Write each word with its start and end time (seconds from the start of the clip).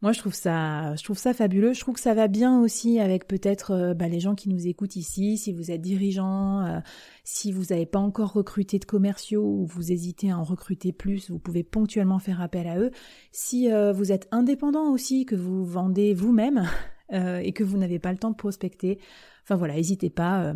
Moi, 0.00 0.12
je 0.12 0.20
trouve 0.20 0.34
ça, 0.34 0.94
je 0.94 1.02
trouve 1.02 1.18
ça 1.18 1.34
fabuleux. 1.34 1.72
Je 1.72 1.80
trouve 1.80 1.94
que 1.94 2.00
ça 2.00 2.14
va 2.14 2.28
bien 2.28 2.60
aussi 2.60 3.00
avec 3.00 3.26
peut-être 3.26 3.72
euh, 3.72 3.94
bah, 3.94 4.06
les 4.06 4.20
gens 4.20 4.36
qui 4.36 4.48
nous 4.48 4.68
écoutent 4.68 4.94
ici. 4.94 5.36
Si 5.38 5.52
vous 5.52 5.72
êtes 5.72 5.80
dirigeant, 5.80 6.64
euh, 6.64 6.78
si 7.24 7.50
vous 7.50 7.64
n'avez 7.70 7.84
pas 7.84 7.98
encore 7.98 8.32
recruté 8.32 8.78
de 8.78 8.84
commerciaux 8.84 9.42
ou 9.42 9.66
vous 9.66 9.90
hésitez 9.90 10.30
à 10.30 10.38
en 10.38 10.44
recruter 10.44 10.92
plus, 10.92 11.30
vous 11.30 11.40
pouvez 11.40 11.64
ponctuellement 11.64 12.20
faire 12.20 12.40
appel 12.40 12.68
à 12.68 12.78
eux. 12.78 12.92
Si 13.32 13.72
euh, 13.72 13.92
vous 13.92 14.12
êtes 14.12 14.28
indépendant 14.30 14.92
aussi, 14.92 15.26
que 15.26 15.34
vous 15.34 15.64
vendez 15.64 16.14
vous-même 16.14 16.68
et 17.10 17.52
que 17.52 17.64
vous 17.64 17.78
n'avez 17.78 17.98
pas 17.98 18.12
le 18.12 18.18
temps 18.18 18.30
de 18.30 18.36
prospecter, 18.36 19.00
enfin 19.42 19.56
voilà, 19.56 19.74
n'hésitez 19.74 20.10
pas 20.10 20.52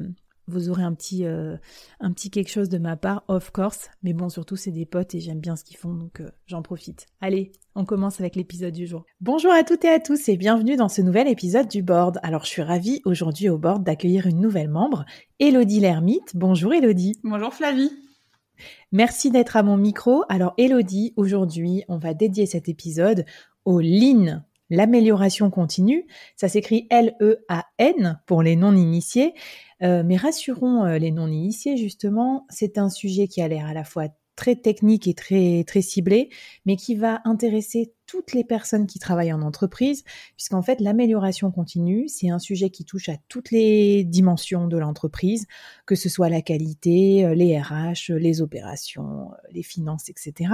vous 0.53 0.71
aurez 0.71 0.83
un 0.83 0.95
petit, 0.95 1.25
euh, 1.25 1.57
un 2.01 2.13
petit 2.13 2.31
quelque 2.31 2.51
chose 2.51 2.69
de 2.69 2.79
ma 2.79 2.97
part, 2.97 3.25
of 3.29 3.51
course. 3.51 3.89
Mais 4.03 4.13
bon, 4.13 4.29
surtout, 4.29 4.57
c'est 4.57 4.71
des 4.71 4.87
potes 4.87 5.15
et 5.15 5.21
j'aime 5.21 5.41
bien 5.41 5.57
ce 5.57 5.65
qu'ils 5.65 5.77
font, 5.77 5.95
donc 5.95 6.21
euh, 6.21 6.31
j'en 6.47 6.63
profite. 6.63 7.07
Allez, 7.21 7.53
on 7.75 7.85
commence 7.85 8.21
avec 8.21 8.37
l'épisode 8.37 8.73
du 8.73 8.87
jour. 8.87 9.05
Bonjour 9.21 9.53
à 9.53 9.65
toutes 9.65 9.85
et 9.85 9.89
à 9.89 9.99
tous 9.99 10.29
et 10.29 10.37
bienvenue 10.37 10.77
dans 10.77 10.89
ce 10.89 11.03
nouvel 11.03 11.29
épisode 11.29 11.69
du 11.69 11.83
board. 11.83 12.21
Alors, 12.23 12.45
je 12.45 12.51
suis 12.51 12.63
ravie 12.63 13.01
aujourd'hui 13.05 13.49
au 13.49 13.59
board 13.59 13.83
d'accueillir 13.83 14.27
une 14.27 14.41
nouvelle 14.41 14.69
membre, 14.69 15.05
Elodie 15.39 15.81
Lermite. 15.81 16.33
Bonjour 16.35 16.73
Elodie. 16.75 17.15
Bonjour 17.25 17.53
Flavie. 17.53 17.91
Merci 18.93 19.31
d'être 19.31 19.57
à 19.57 19.63
mon 19.63 19.77
micro. 19.77 20.25
Alors, 20.29 20.55
Elodie, 20.59 21.15
aujourd'hui, 21.17 21.83
on 21.89 21.99
va 21.99 22.15
dédier 22.15 22.47
cet 22.47 22.69
épisode 22.69 23.25
au 23.65 23.81
Lean 23.81 24.43
l'amélioration 24.73 25.51
continue. 25.51 26.07
Ça 26.35 26.49
s'écrit 26.49 26.87
L-E-A-N 26.91 28.21
pour 28.27 28.43
les 28.43 28.57
non-initiés. 28.57 29.35
Euh, 29.83 30.03
mais 30.05 30.17
rassurons 30.17 30.85
euh, 30.85 30.99
les 30.99 31.11
non-initiés, 31.11 31.77
justement, 31.77 32.47
c'est 32.49 32.79
un 32.79 32.89
sujet 32.89 33.29
qui 33.29 33.43
a 33.43 33.49
l'air 33.49 33.67
à 33.67 33.75
la 33.75 33.85
fois 33.85 34.09
très 34.37 34.57
technique 34.57 35.07
et 35.07 35.15
très 35.15 35.65
très 35.65 35.83
mais 36.65 36.77
qui 36.77 36.95
va 36.95 37.21
intéresser 37.25 37.93
toutes 38.07 38.33
les 38.35 38.45
personnes 38.45 38.87
qui 38.87 38.99
travaillent 38.99 39.33
en 39.33 39.41
entreprise, 39.43 40.05
puisqu'en 40.37 40.63
fait 40.63 40.81
l'amélioration 40.81 41.51
continue, 41.51 42.09
c'est 42.09 42.29
un 42.29 42.39
sujet 42.39 42.69
qui 42.69 42.85
touche 42.85 43.09
à 43.09 43.17
toutes 43.29 43.51
les 43.51 44.05
dimensions 44.05 44.67
de 44.69 44.77
l'entreprise, 44.77 45.47
que 45.87 45.95
ce 45.95 46.09
soit 46.09 46.29
la 46.29 46.43
qualité, 46.43 47.25
euh, 47.25 47.35
les 47.35 47.59
RH, 47.59 48.13
les 48.13 48.43
opérations, 48.43 49.31
euh, 49.33 49.37
les 49.51 49.63
finances, 49.63 50.11
etc. 50.11 50.53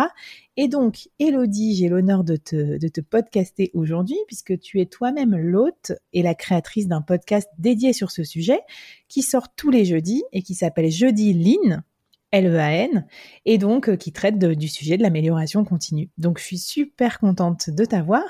Et 0.56 0.68
donc, 0.68 1.08
Elodie, 1.18 1.74
j'ai 1.74 1.88
l'honneur 1.88 2.22
de 2.22 2.36
te, 2.36 2.78
de 2.78 2.88
te 2.88 3.00
podcaster 3.00 3.70
aujourd'hui, 3.74 4.18
puisque 4.26 4.58
tu 4.60 4.80
es 4.80 4.86
toi-même 4.86 5.36
l'hôte 5.36 5.92
et 6.12 6.22
la 6.22 6.34
créatrice 6.34 6.86
d'un 6.86 7.02
podcast 7.02 7.48
dédié 7.58 7.92
sur 7.92 8.10
ce 8.10 8.22
sujet, 8.22 8.60
qui 9.08 9.22
sort 9.22 9.54
tous 9.54 9.70
les 9.70 9.84
jeudis 9.84 10.22
et 10.32 10.42
qui 10.42 10.54
s'appelle 10.54 10.90
Jeudi 10.90 11.32
Lean 11.32 11.82
L-E-A-N, 12.30 13.06
et 13.44 13.58
donc 13.58 13.88
euh, 13.88 13.96
qui 13.96 14.12
traite 14.12 14.38
du 14.38 14.68
sujet 14.68 14.96
de 14.96 15.02
l'amélioration 15.02 15.64
continue. 15.64 16.10
Donc 16.18 16.38
je 16.38 16.44
suis 16.44 16.58
super 16.58 17.18
contente 17.18 17.70
de 17.70 17.84
t'avoir. 17.84 18.24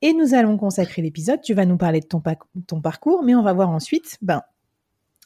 Et 0.00 0.14
nous 0.14 0.34
allons 0.34 0.56
consacrer 0.56 1.00
l'épisode. 1.00 1.40
Tu 1.42 1.54
vas 1.54 1.64
nous 1.64 1.76
parler 1.76 2.00
de 2.00 2.06
ton, 2.06 2.20
ton, 2.66 2.80
parcours, 2.80 3.22
mais 3.22 3.36
on 3.36 3.42
va 3.42 3.52
voir 3.52 3.70
ensuite, 3.70 4.18
ben, 4.20 4.42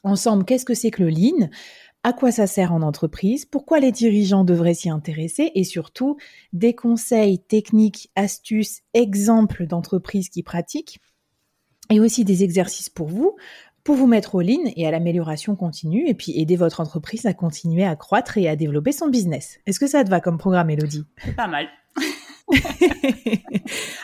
ensemble, 0.03 0.44
qu'est-ce 0.44 0.66
que 0.66 0.75
c'est 0.75 0.91
que 0.91 1.03
le 1.03 1.09
lean, 1.09 1.49
à 2.03 2.12
quoi 2.12 2.31
ça 2.31 2.47
sert 2.47 2.72
en 2.72 2.82
entreprise, 2.82 3.47
pourquoi 3.47 3.81
les 3.81 3.91
dirigeants 3.91 4.44
devraient 4.44 4.75
s'y 4.75 4.91
intéresser, 4.91 5.50
et 5.54 5.65
surtout 5.65 6.19
des 6.53 6.75
conseils, 6.75 7.38
techniques, 7.38 8.10
astuces, 8.15 8.83
exemples 8.93 9.66
d'entreprises 9.66 10.28
qui 10.28 10.43
pratiquent, 10.43 11.00
et 11.91 11.98
aussi 11.98 12.25
des 12.25 12.44
exercices 12.44 12.91
pour 12.91 13.09
vous 13.09 13.34
pour 13.87 13.95
vous 13.95 14.09
mettre 14.09 14.35
au 14.35 14.41
lean 14.41 14.65
et 14.75 14.85
à 14.85 14.91
l'amélioration 14.91 15.55
continue 15.55 16.09
et 16.09 16.15
puis 16.15 16.33
aider 16.41 16.57
votre 16.57 16.81
entreprise 16.81 17.25
à 17.25 17.33
continuer 17.35 17.85
à 17.85 17.95
croître 17.95 18.37
et 18.37 18.49
à 18.49 18.57
développer 18.57 18.91
son 18.91 19.07
business. 19.07 19.61
Est-ce 19.65 19.79
que 19.79 19.87
ça 19.87 20.03
te 20.03 20.11
va 20.11 20.21
comme 20.21 20.39
programme, 20.39 20.71
Elodie? 20.71 21.05
Pas 21.37 21.47
mal. 21.47 21.69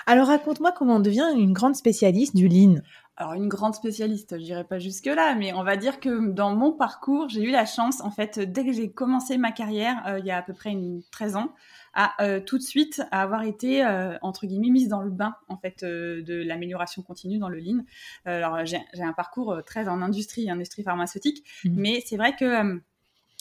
Alors 0.07 0.29
raconte-moi 0.29 0.71
comment 0.71 0.97
on 0.97 1.01
devient 1.01 1.27
une 1.37 1.53
grande 1.53 1.75
spécialiste 1.75 2.37
du 2.37 2.47
lean. 2.47 2.77
Alors 3.17 3.33
une 3.33 3.49
grande 3.49 3.75
spécialiste, 3.75 4.39
je 4.39 4.45
dirais 4.45 4.63
pas 4.63 4.79
jusque 4.79 5.07
là, 5.07 5.35
mais 5.35 5.53
on 5.53 5.65
va 5.65 5.77
dire 5.77 5.99
que 5.99 6.31
dans 6.31 6.55
mon 6.55 6.73
parcours, 6.73 7.29
j'ai 7.29 7.43
eu 7.43 7.51
la 7.51 7.67
chance, 7.67 8.01
en 8.03 8.13
fait, 8.13 8.39
dès 8.39 8.65
que 8.65 8.71
j'ai 8.73 8.93
commencé 8.93 9.37
ma 9.37 9.51
carrière, 9.51 9.97
euh, 10.07 10.21
il 10.21 10.27
y 10.27 10.31
a 10.31 10.39
à 10.39 10.43
peu 10.43 10.53
près 10.53 10.71
une 10.71 11.03
13 11.11 11.35
ans, 11.35 11.53
à 11.95 12.23
euh, 12.23 12.41
tout 12.41 12.59
de 12.59 12.63
suite 12.63 13.03
à 13.11 13.23
avoir 13.23 13.43
été 13.43 13.85
euh, 13.85 14.17
entre 14.23 14.47
guillemets 14.47 14.71
mise 14.71 14.89
dans 14.89 15.03
le 15.03 15.11
bain 15.11 15.35
en 15.49 15.57
fait 15.57 15.83
euh, 15.83 16.23
de 16.23 16.35
l'amélioration 16.35 17.03
continue 17.03 17.39
dans 17.39 17.49
le 17.49 17.59
lean. 17.59 17.85
alors 18.25 18.65
j'ai 18.65 18.79
un 19.03 19.13
parcours 19.13 19.63
très 19.67 19.89
en 19.89 20.01
industrie, 20.03 20.51
industrie 20.51 20.83
pharmaceutique, 20.83 21.45
mmh. 21.65 21.71
mais 21.75 22.03
c'est 22.07 22.17
vrai 22.17 22.35
que 22.35 22.81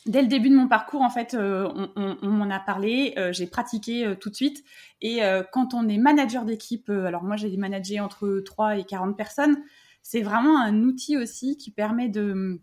dès 0.05 0.21
le 0.21 0.27
début 0.27 0.49
de 0.49 0.55
mon 0.55 0.67
parcours, 0.67 1.01
en 1.01 1.09
fait, 1.09 1.35
on, 1.35 1.89
on, 1.95 2.27
m'en 2.27 2.49
a 2.49 2.59
parlé, 2.59 3.13
j'ai 3.31 3.45
pratiqué 3.45 4.15
tout 4.19 4.29
de 4.29 4.35
suite. 4.35 4.63
Et 5.01 5.19
quand 5.51 5.73
on 5.73 5.87
est 5.87 5.97
manager 5.97 6.43
d'équipe, 6.43 6.89
alors 6.89 7.23
moi 7.23 7.35
j'ai 7.35 7.55
managé 7.57 7.99
entre 7.99 8.41
3 8.43 8.77
et 8.77 8.83
40 8.83 9.15
personnes, 9.15 9.57
c'est 10.01 10.21
vraiment 10.21 10.59
un 10.59 10.81
outil 10.83 11.17
aussi 11.17 11.57
qui 11.57 11.71
permet 11.71 12.09
de 12.09 12.59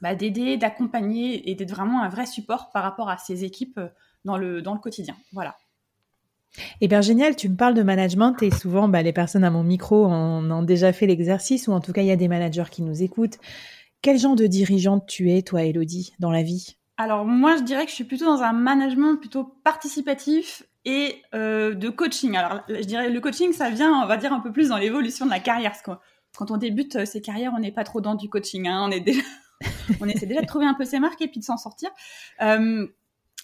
bah, 0.00 0.16
d'aider, 0.16 0.56
d'accompagner 0.56 1.48
et 1.50 1.54
d'être 1.54 1.70
vraiment 1.70 2.02
un 2.02 2.08
vrai 2.08 2.26
support 2.26 2.70
par 2.70 2.82
rapport 2.82 3.08
à 3.08 3.18
ces 3.18 3.44
équipes 3.44 3.78
dans 4.24 4.36
le, 4.36 4.62
dans 4.62 4.74
le 4.74 4.80
quotidien. 4.80 5.14
Voilà. 5.32 5.56
Eh 6.80 6.88
bien, 6.88 7.00
génial, 7.00 7.34
tu 7.34 7.48
me 7.48 7.56
parles 7.56 7.74
de 7.74 7.82
management 7.82 8.42
et 8.42 8.50
souvent, 8.50 8.88
bah, 8.88 9.02
les 9.02 9.12
personnes 9.12 9.44
à 9.44 9.50
mon 9.50 9.62
micro 9.62 10.04
ont, 10.04 10.50
ont 10.50 10.62
déjà 10.62 10.92
fait 10.92 11.06
l'exercice 11.06 11.68
ou 11.68 11.72
en 11.72 11.80
tout 11.80 11.92
cas, 11.92 12.02
il 12.02 12.08
y 12.08 12.10
a 12.10 12.16
des 12.16 12.28
managers 12.28 12.70
qui 12.70 12.82
nous 12.82 13.02
écoutent 13.02 13.38
quel 14.02 14.18
genre 14.18 14.36
de 14.36 14.46
dirigeante 14.46 15.06
tu 15.06 15.30
es, 15.30 15.42
toi, 15.42 15.62
Elodie, 15.62 16.12
dans 16.18 16.32
la 16.32 16.42
vie? 16.42 16.76
Alors, 16.98 17.24
moi, 17.24 17.56
je 17.56 17.62
dirais 17.62 17.84
que 17.84 17.90
je 17.90 17.94
suis 17.94 18.04
plutôt 18.04 18.26
dans 18.26 18.42
un 18.42 18.52
management 18.52 19.16
plutôt 19.16 19.44
participatif 19.64 20.64
et 20.84 21.22
euh, 21.34 21.74
de 21.74 21.88
coaching. 21.88 22.36
Alors, 22.36 22.62
je 22.68 22.82
dirais 22.82 23.08
le 23.08 23.20
coaching, 23.20 23.52
ça 23.52 23.70
vient, 23.70 24.02
on 24.02 24.06
va 24.06 24.16
dire, 24.16 24.32
un 24.32 24.40
peu 24.40 24.52
plus 24.52 24.68
dans 24.68 24.76
l'évolution 24.76 25.24
de 25.24 25.30
la 25.30 25.38
carrière. 25.38 25.70
Parce 25.70 25.82
que 25.82 25.92
quand 26.36 26.50
on 26.50 26.56
débute 26.56 26.96
euh, 26.96 27.04
ses 27.04 27.20
carrières, 27.20 27.52
on 27.56 27.60
n'est 27.60 27.72
pas 27.72 27.84
trop 27.84 28.00
dans 28.00 28.16
du 28.16 28.28
coaching. 28.28 28.66
Hein. 28.66 28.84
on 28.88 28.90
est 28.90 29.00
déjà, 29.00 29.22
on 30.00 30.08
essaie 30.08 30.26
déjà 30.26 30.42
de 30.42 30.46
trouver 30.46 30.66
un 30.66 30.74
peu 30.74 30.84
ses 30.84 30.98
marques 30.98 31.22
et 31.22 31.28
puis 31.28 31.38
de 31.38 31.44
s'en 31.44 31.56
sortir. 31.56 31.90
Euh, 32.42 32.86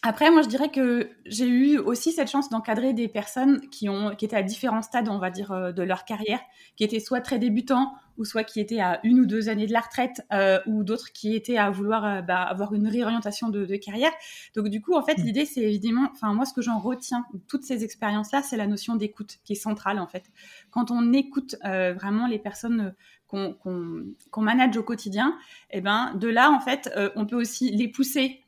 après, 0.02 0.30
moi, 0.30 0.42
je 0.42 0.48
dirais 0.48 0.68
que 0.68 1.10
j'ai 1.26 1.48
eu 1.48 1.78
aussi 1.78 2.12
cette 2.12 2.30
chance 2.30 2.48
d'encadrer 2.50 2.92
des 2.92 3.08
personnes 3.08 3.68
qui 3.68 3.88
ont, 3.88 4.14
qui 4.14 4.24
étaient 4.24 4.36
à 4.36 4.44
différents 4.44 4.82
stades, 4.82 5.08
on 5.08 5.18
va 5.18 5.30
dire, 5.30 5.50
euh, 5.50 5.72
de 5.72 5.82
leur 5.82 6.04
carrière, 6.04 6.38
qui 6.76 6.84
étaient 6.84 7.00
soit 7.00 7.20
très 7.20 7.40
débutants, 7.40 7.94
ou 8.16 8.24
soit 8.24 8.44
qui 8.44 8.60
étaient 8.60 8.78
à 8.78 9.00
une 9.02 9.18
ou 9.18 9.26
deux 9.26 9.48
années 9.48 9.66
de 9.66 9.72
la 9.72 9.80
retraite, 9.80 10.24
euh, 10.32 10.60
ou 10.66 10.84
d'autres 10.84 11.12
qui 11.12 11.34
étaient 11.34 11.56
à 11.56 11.70
vouloir 11.70 12.04
euh, 12.04 12.22
bah, 12.22 12.42
avoir 12.42 12.74
une 12.74 12.86
réorientation 12.86 13.48
de, 13.48 13.66
de, 13.66 13.76
carrière. 13.76 14.12
Donc, 14.54 14.68
du 14.68 14.80
coup, 14.80 14.94
en 14.94 15.02
fait, 15.02 15.18
mmh. 15.18 15.22
l'idée, 15.22 15.44
c'est 15.46 15.62
évidemment, 15.62 16.08
enfin, 16.12 16.32
moi, 16.32 16.44
ce 16.44 16.52
que 16.52 16.62
j'en 16.62 16.78
retiens 16.78 17.26
toutes 17.48 17.64
ces 17.64 17.82
expériences-là, 17.82 18.42
c'est 18.42 18.56
la 18.56 18.68
notion 18.68 18.94
d'écoute, 18.94 19.38
qui 19.42 19.54
est 19.54 19.56
centrale, 19.56 19.98
en 19.98 20.06
fait. 20.06 20.30
Quand 20.70 20.92
on 20.92 21.12
écoute 21.12 21.56
vraiment 21.62 22.28
les 22.28 22.38
personnes 22.38 22.94
qu'on 23.26 23.54
qu 23.54 24.40
manage 24.40 24.76
au 24.76 24.82
quotidien, 24.84 25.36
et 25.70 25.78
eh 25.78 25.80
ben, 25.80 26.14
de 26.14 26.28
là, 26.28 26.50
en 26.50 26.60
fait, 26.60 26.90
on 27.16 27.26
peut 27.26 27.36
aussi 27.36 27.70
les 27.70 27.88
pousser 27.88 28.42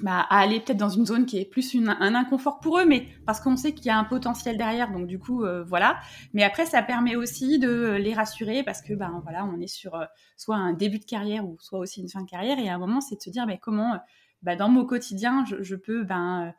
bah, 0.00 0.26
à 0.30 0.38
aller 0.38 0.60
peut-être 0.60 0.76
dans 0.78 0.88
une 0.88 1.06
zone 1.06 1.26
qui 1.26 1.38
est 1.38 1.44
plus 1.44 1.74
une, 1.74 1.88
un 1.88 2.14
inconfort 2.14 2.60
pour 2.60 2.78
eux, 2.78 2.84
mais 2.84 3.08
parce 3.26 3.40
qu'on 3.40 3.56
sait 3.56 3.72
qu'il 3.72 3.86
y 3.86 3.90
a 3.90 3.98
un 3.98 4.04
potentiel 4.04 4.56
derrière, 4.56 4.92
donc 4.92 5.06
du 5.06 5.18
coup, 5.18 5.44
euh, 5.44 5.64
voilà. 5.64 5.98
Mais 6.34 6.44
après, 6.44 6.66
ça 6.66 6.82
permet 6.82 7.16
aussi 7.16 7.58
de 7.58 7.96
les 7.98 8.14
rassurer 8.14 8.62
parce 8.62 8.80
que, 8.80 8.94
ben 8.94 9.20
voilà, 9.24 9.44
on 9.44 9.60
est 9.60 9.66
sur 9.66 9.96
euh, 9.96 10.04
soit 10.36 10.56
un 10.56 10.72
début 10.72 11.00
de 11.00 11.04
carrière 11.04 11.44
ou 11.44 11.56
soit 11.60 11.80
aussi 11.80 12.00
une 12.00 12.08
fin 12.08 12.22
de 12.22 12.30
carrière, 12.30 12.58
et 12.60 12.68
à 12.68 12.74
un 12.74 12.78
moment, 12.78 13.00
c'est 13.00 13.16
de 13.16 13.22
se 13.22 13.30
dire, 13.30 13.44
mais 13.46 13.58
comment, 13.58 13.94
euh, 13.94 13.98
bah, 14.42 14.54
dans 14.54 14.68
mon 14.68 14.84
quotidien, 14.84 15.44
je, 15.46 15.62
je 15.62 15.74
peux, 15.74 16.04
ben, 16.04 16.54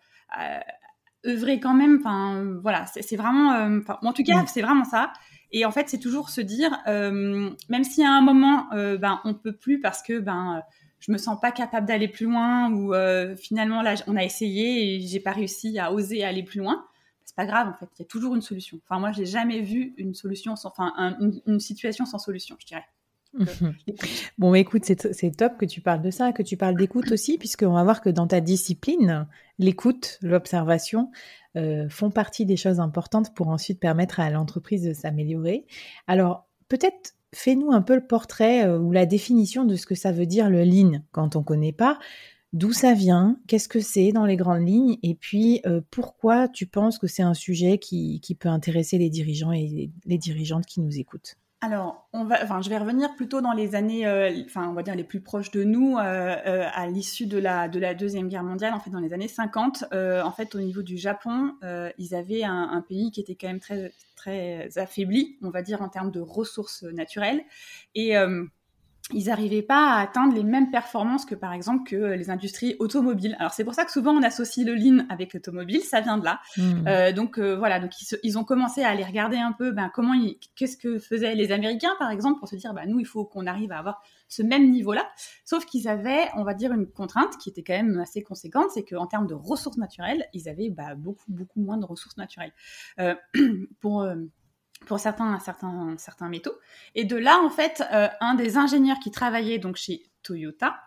œuvrer 1.26 1.60
quand 1.60 1.74
même. 1.74 1.98
Enfin, 2.00 2.44
voilà, 2.62 2.86
c'est 2.88 3.16
vraiment, 3.16 3.82
en 4.02 4.14
tout 4.14 4.24
cas, 4.24 4.46
c'est 4.48 4.62
vraiment 4.62 4.86
ça. 4.86 5.12
Et 5.52 5.66
en 5.66 5.72
fait, 5.72 5.90
c'est 5.90 5.98
toujours 5.98 6.30
se 6.30 6.42
dire, 6.42 6.78
même 6.86 7.84
si 7.84 8.04
à 8.04 8.12
un 8.12 8.22
moment, 8.22 8.68
ben, 8.72 9.22
on 9.24 9.34
peut 9.34 9.56
plus 9.56 9.80
parce 9.80 10.04
que, 10.04 10.20
ben 10.20 10.62
je 11.00 11.12
me 11.12 11.18
sens 11.18 11.40
pas 11.40 11.52
capable 11.52 11.88
d'aller 11.88 12.08
plus 12.08 12.26
loin 12.26 12.72
ou 12.72 12.94
euh, 12.94 13.36
finalement 13.36 13.82
là 13.82 13.96
on 14.08 14.16
a 14.16 14.24
essayé 14.24 14.96
et 14.96 15.02
j'ai 15.02 15.20
pas 15.20 15.32
réussi 15.32 15.80
à 15.80 15.94
oser 15.94 16.24
aller 16.24 16.44
plus 16.44 16.60
loin. 16.60 16.86
C'est 17.26 17.36
pas 17.36 17.46
grave 17.46 17.70
en 17.70 17.74
fait. 17.74 17.90
Il 17.98 18.02
y 18.02 18.06
a 18.06 18.08
toujours 18.08 18.36
une 18.36 18.42
solution. 18.42 18.80
Enfin 18.88 19.00
moi 19.00 19.12
j'ai 19.12 19.26
jamais 19.26 19.62
vu 19.62 19.94
une 19.98 20.14
solution 20.14 20.56
sans 20.56 20.70
enfin 20.70 21.18
une, 21.46 21.60
situation 21.60 22.06
sans 22.06 22.20
solution 22.20 22.56
je 22.60 22.66
dirais. 22.66 22.86
Euh, 23.40 23.72
bon 24.40 24.56
écoute 24.56 24.86
c'est 24.86 25.38
top 25.38 25.58
que 25.58 25.66
tu 25.66 25.82
parles 25.82 26.02
de 26.02 26.10
ça 26.10 26.32
que 26.32 26.42
tu 26.42 26.58
parles 26.58 26.76
d'écoute 26.76 27.12
aussi 27.12 27.38
puisqu'on 27.38 27.74
va 27.74 27.84
voir 27.84 28.02
que 28.02 28.10
dans 28.10 28.26
ta 28.26 28.42
discipline 28.42 29.28
l'écoute 29.60 30.18
l'observation 30.24 31.12
euh, 31.56 31.88
font 31.90 32.10
partie 32.10 32.48
des 32.48 32.58
choses 32.58 32.80
importantes 32.80 33.36
pour 33.36 33.50
ensuite 33.50 33.80
permettre 33.80 34.20
à 34.20 34.32
l'entreprise 34.32 34.84
de 34.84 34.94
s'améliorer. 34.94 35.68
Alors 36.08 36.48
peut-être 36.70 37.14
fais-nous 37.34 37.72
un 37.72 37.82
peu 37.82 37.96
le 37.96 38.06
portrait 38.06 38.68
euh, 38.68 38.80
ou 38.80 38.92
la 38.92 39.06
définition 39.06 39.66
de 39.66 39.76
ce 39.76 39.86
que 39.86 39.96
ça 39.96 40.12
veut 40.12 40.26
dire 40.26 40.50
le 40.50 40.64
lean 40.64 41.04
quand 41.12 41.36
on 41.36 41.40
ne 41.40 41.46
connaît 41.46 41.74
pas. 41.74 42.00
D'où 42.52 42.74
ça 42.74 42.94
vient 42.94 43.40
Qu'est-ce 43.48 43.70
que 43.70 43.80
c'est 43.80 44.12
dans 44.12 44.26
les 44.26 44.36
grandes 44.36 44.68
lignes 44.68 44.98
Et 45.04 45.14
puis, 45.14 45.62
euh, 45.68 45.82
pourquoi 45.92 46.48
tu 46.48 46.66
penses 46.66 46.98
que 46.98 47.06
c'est 47.06 47.22
un 47.22 47.36
sujet 47.36 47.78
qui, 47.78 48.20
peut 48.40 48.50
intéresser 48.50 48.98
les 48.98 49.12
dirigeants 49.12 49.52
et 49.52 49.92
les 50.06 50.18
dirigeantes 50.18 50.66
qui 50.66 50.82
nous 50.82 50.98
écoutent? 50.98 51.38
Alors, 51.62 52.08
on 52.14 52.24
va, 52.24 52.42
enfin, 52.42 52.62
je 52.62 52.70
vais 52.70 52.78
revenir 52.78 53.14
plutôt 53.16 53.42
dans 53.42 53.52
les 53.52 53.76
années, 53.76 54.08
euh, 54.08 54.32
enfin, 54.46 54.70
on 54.70 54.74
va 54.74 54.82
dire 54.82 54.96
les 54.96 55.04
plus 55.04 55.20
proches 55.20 55.52
de 55.52 55.66
nous, 55.66 55.98
euh, 55.98 56.02
euh, 56.02 56.66
à 56.74 56.88
l'issue 56.88 57.26
de 57.26 57.38
la 57.38 57.68
de 57.68 57.80
la 57.80 57.94
deuxième 57.94 58.30
guerre 58.30 58.44
mondiale, 58.44 58.74
en 58.74 58.80
fait, 58.80 58.90
dans 58.92 59.02
les 59.02 59.12
années 59.12 59.28
50. 59.28 59.84
en 59.92 60.32
fait, 60.32 60.56
au 60.56 60.60
niveau 60.60 60.84
du 60.84 60.98
Japon, 60.98 61.54
ils 61.98 62.16
avaient 62.16 62.44
un, 62.44 62.70
un, 62.72 62.82
pays 62.82 63.12
qui 63.12 63.20
était 63.20 63.36
quand 63.36 63.48
même 63.48 63.60
très 63.60 63.92
très 64.16 64.78
affaibli, 64.78 65.38
on 65.42 65.50
va 65.50 65.62
dire 65.62 65.82
en 65.82 65.90
termes 65.90 66.12
de 66.12 66.22
ressources 66.22 66.84
naturelles, 66.84 67.42
et 67.94 68.16
ils 69.12 69.26
n'arrivaient 69.26 69.62
pas 69.62 69.94
à 69.94 70.02
atteindre 70.02 70.36
les 70.36 70.44
mêmes 70.44 70.72
performances 70.72 71.26
que 71.26 71.36
par 71.36 71.54
exemple 71.54 71.90
que 71.90 71.96
les 71.96 72.30
industries 72.30 72.76
automobiles. 72.80 73.36
Alors 73.40 73.54
c'est 73.54 73.64
pour 73.64 73.74
ça 73.74 73.86
que 73.86 73.92
souvent 73.92 74.14
on 74.14 74.24
associe 74.24 74.66
le 74.66 74.76
lean 74.76 75.06
avec 75.10 75.34
l'automobile, 75.34 75.82
ça 75.82 76.02
vient 76.02 76.18
de 76.18 76.26
là. 76.26 76.40
Hmm. 76.58 76.88
Euh, 76.88 77.12
donc 77.12 77.40
euh, 77.40 77.56
voilà, 77.56 77.80
donc 77.80 77.92
ils, 78.02 78.18
ils, 78.24 78.38
ont 78.38 78.44
commencé 78.44 78.84
à 78.84 78.90
aller 78.90 79.04
regarder 79.04 79.38
un 79.38 79.52
peu, 79.52 79.72
ben 79.72 79.92
comment, 79.94 80.14
qu'est-ce 80.56 80.78
que 80.78 81.00
faisaient 81.00 81.36
les 81.36 81.52
Américains 81.52 81.96
par 82.00 82.12
exemple 82.12 82.40
pour 82.40 82.48
se 82.48 82.56
dire, 82.56 82.74
ben 82.74 82.86
nous 82.88 83.00
il 83.00 83.06
faut 83.06 83.26
qu'on 83.26 83.48
arrive 83.48 83.72
à 83.72 83.80
avoir 83.80 84.02
ce 84.30 84.44
même 84.44 84.70
niveau-là. 84.70 85.10
Sauf 85.44 85.66
qu'ils 85.66 85.88
avaient, 85.88 86.30
on 86.36 86.44
va 86.44 86.54
dire, 86.54 86.72
une 86.72 86.88
contrainte 86.88 87.38
qui 87.38 87.50
était 87.50 87.64
quand 87.64 87.74
même 87.74 88.00
assez 88.00 88.24
conséquente, 88.24 88.68
c'est 88.74 88.84
qu'en 88.84 89.08
termes 89.08 89.28
de 89.28 89.34
ressources 89.34 89.78
naturelles, 89.78 90.26
ils 90.34 90.48
avaient 90.48 90.70
bah, 90.70 90.96
beaucoup 90.96 91.26
beaucoup 91.28 91.60
moins 91.60 91.78
de 91.78 91.86
ressources 91.86 92.18
naturelles. 92.18 92.54
Euh, 93.00 93.16
pour 93.82 94.04
euh, 94.04 94.16
pour 94.86 95.00
certains, 95.00 95.40
certains, 95.40 95.96
certains 95.98 96.30
métaux. 96.30 96.58
Et 96.96 97.06
de 97.06 97.16
là, 97.16 97.40
en 97.44 97.50
fait, 97.50 97.84
euh, 97.94 98.08
un 98.22 98.36
des 98.36 98.58
ingénieurs 98.58 99.00
qui 99.00 99.12
travaillait 99.12 99.60
donc 99.60 99.76
chez 99.76 100.04
Toyota 100.24 100.80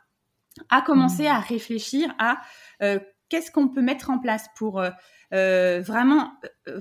a 0.69 0.83
commencé 0.83 1.25
mmh. 1.25 1.33
à 1.33 1.41
réfléchir 1.41 2.15
à 2.19 2.41
euh, 2.83 2.99
qu'est-ce 3.29 3.51
qu'on 3.51 3.69
peut 3.69 3.81
mettre 3.81 4.11
en 4.11 4.19
place 4.19 4.49
pour 4.57 4.81
euh, 4.81 5.81
vraiment 5.81 6.35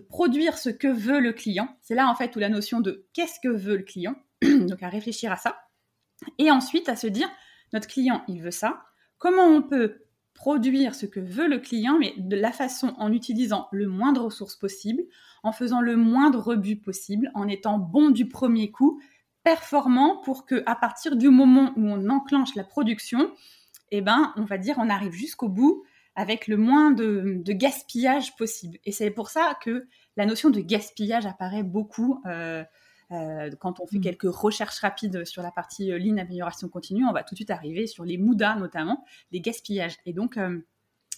produire 0.10 0.58
ce 0.58 0.70
que 0.70 0.88
veut 0.88 1.20
le 1.20 1.32
client. 1.32 1.70
C'est 1.82 1.96
là, 1.96 2.08
en 2.08 2.16
fait, 2.16 2.36
où 2.36 2.40
la 2.40 2.50
notion 2.50 2.82
de 2.82 3.08
qu'est-ce 3.14 3.40
que 3.42 3.48
veut 3.48 3.78
le 3.78 3.84
client, 3.84 4.16
donc 4.42 4.84
à 4.84 4.90
réfléchir 4.90 5.32
à 5.32 5.38
ça. 5.38 5.58
Et 6.38 6.52
ensuite, 6.52 6.90
à 6.90 6.96
se 6.96 7.08
dire, 7.08 7.30
notre 7.74 7.88
client, 7.88 8.24
il 8.28 8.42
veut 8.42 8.52
ça. 8.52 8.84
Comment 9.18 9.46
on 9.46 9.62
peut 9.62 10.04
produire 10.42 10.96
ce 10.96 11.06
que 11.06 11.20
veut 11.20 11.48
le 11.48 11.60
client, 11.60 12.00
mais 12.00 12.16
de 12.18 12.36
la 12.36 12.52
façon 12.52 12.96
en 12.98 13.14
utilisant 13.14 13.68
le 13.72 13.86
moins 13.86 14.12
de 14.12 14.20
ressources 14.20 14.56
possible, 14.56 15.04
en 15.44 15.52
faisant 15.52 15.82
le 15.82 15.96
moins 15.96 16.32
de 16.32 16.38
rebut 16.38 16.78
possible, 16.78 17.30
en 17.36 17.48
étant 17.48 17.78
bon 17.78 18.10
du 18.10 18.28
premier 18.28 18.72
coup, 18.72 19.00
performant 19.44 20.18
pour 20.18 20.48
que 20.48 20.64
à 20.66 20.76
partir 20.76 21.16
du 21.16 21.30
moment 21.30 21.74
où 21.78 21.88
on 21.88 22.10
enclenche 22.10 22.56
la 22.56 22.64
production, 22.64 23.32
eh 23.92 24.02
ben, 24.02 24.34
on 24.36 24.44
va 24.44 24.58
dire, 24.58 24.78
on 24.80 24.90
arrive 24.90 25.14
jusqu'au 25.14 25.48
bout 25.48 25.84
avec 26.16 26.48
le 26.48 26.58
moins 26.58 26.90
de, 26.90 27.44
gaspillage 27.46 28.36
possible. 28.36 28.80
Et 28.84 28.92
c'est 28.92 29.12
pour 29.12 29.30
ça 29.30 29.56
que 29.64 29.86
la 30.18 30.26
notion 30.26 30.50
de 30.50 30.60
gaspillage 30.60 31.28
apparaît 31.28 31.62
beaucoup 31.62 32.20
euh, 32.26 32.64
quand 33.60 33.80
on 33.80 33.88
fait 33.88 33.98
mm. 33.98 34.02
quelques 34.02 34.34
recherches 34.34 34.80
rapides 34.80 35.26
sur 35.26 35.42
la 35.42 35.52
partie 35.52 35.92
euh, 35.92 35.98
ligne 35.98 36.20
amélioration 36.20 36.70
continue, 36.70 37.06
on 37.06 37.12
va 37.12 37.24
tout 37.24 37.34
de 37.34 37.38
suite 37.38 37.50
arriver 37.50 37.88
sur 37.88 38.06
les 38.06 38.18
moudas 38.18 38.56
notamment, 38.56 39.04
les 39.32 39.42
gaspillages. 39.42 39.98
Et 40.06 40.14
donc, 40.14 40.38
euh, 40.38 40.60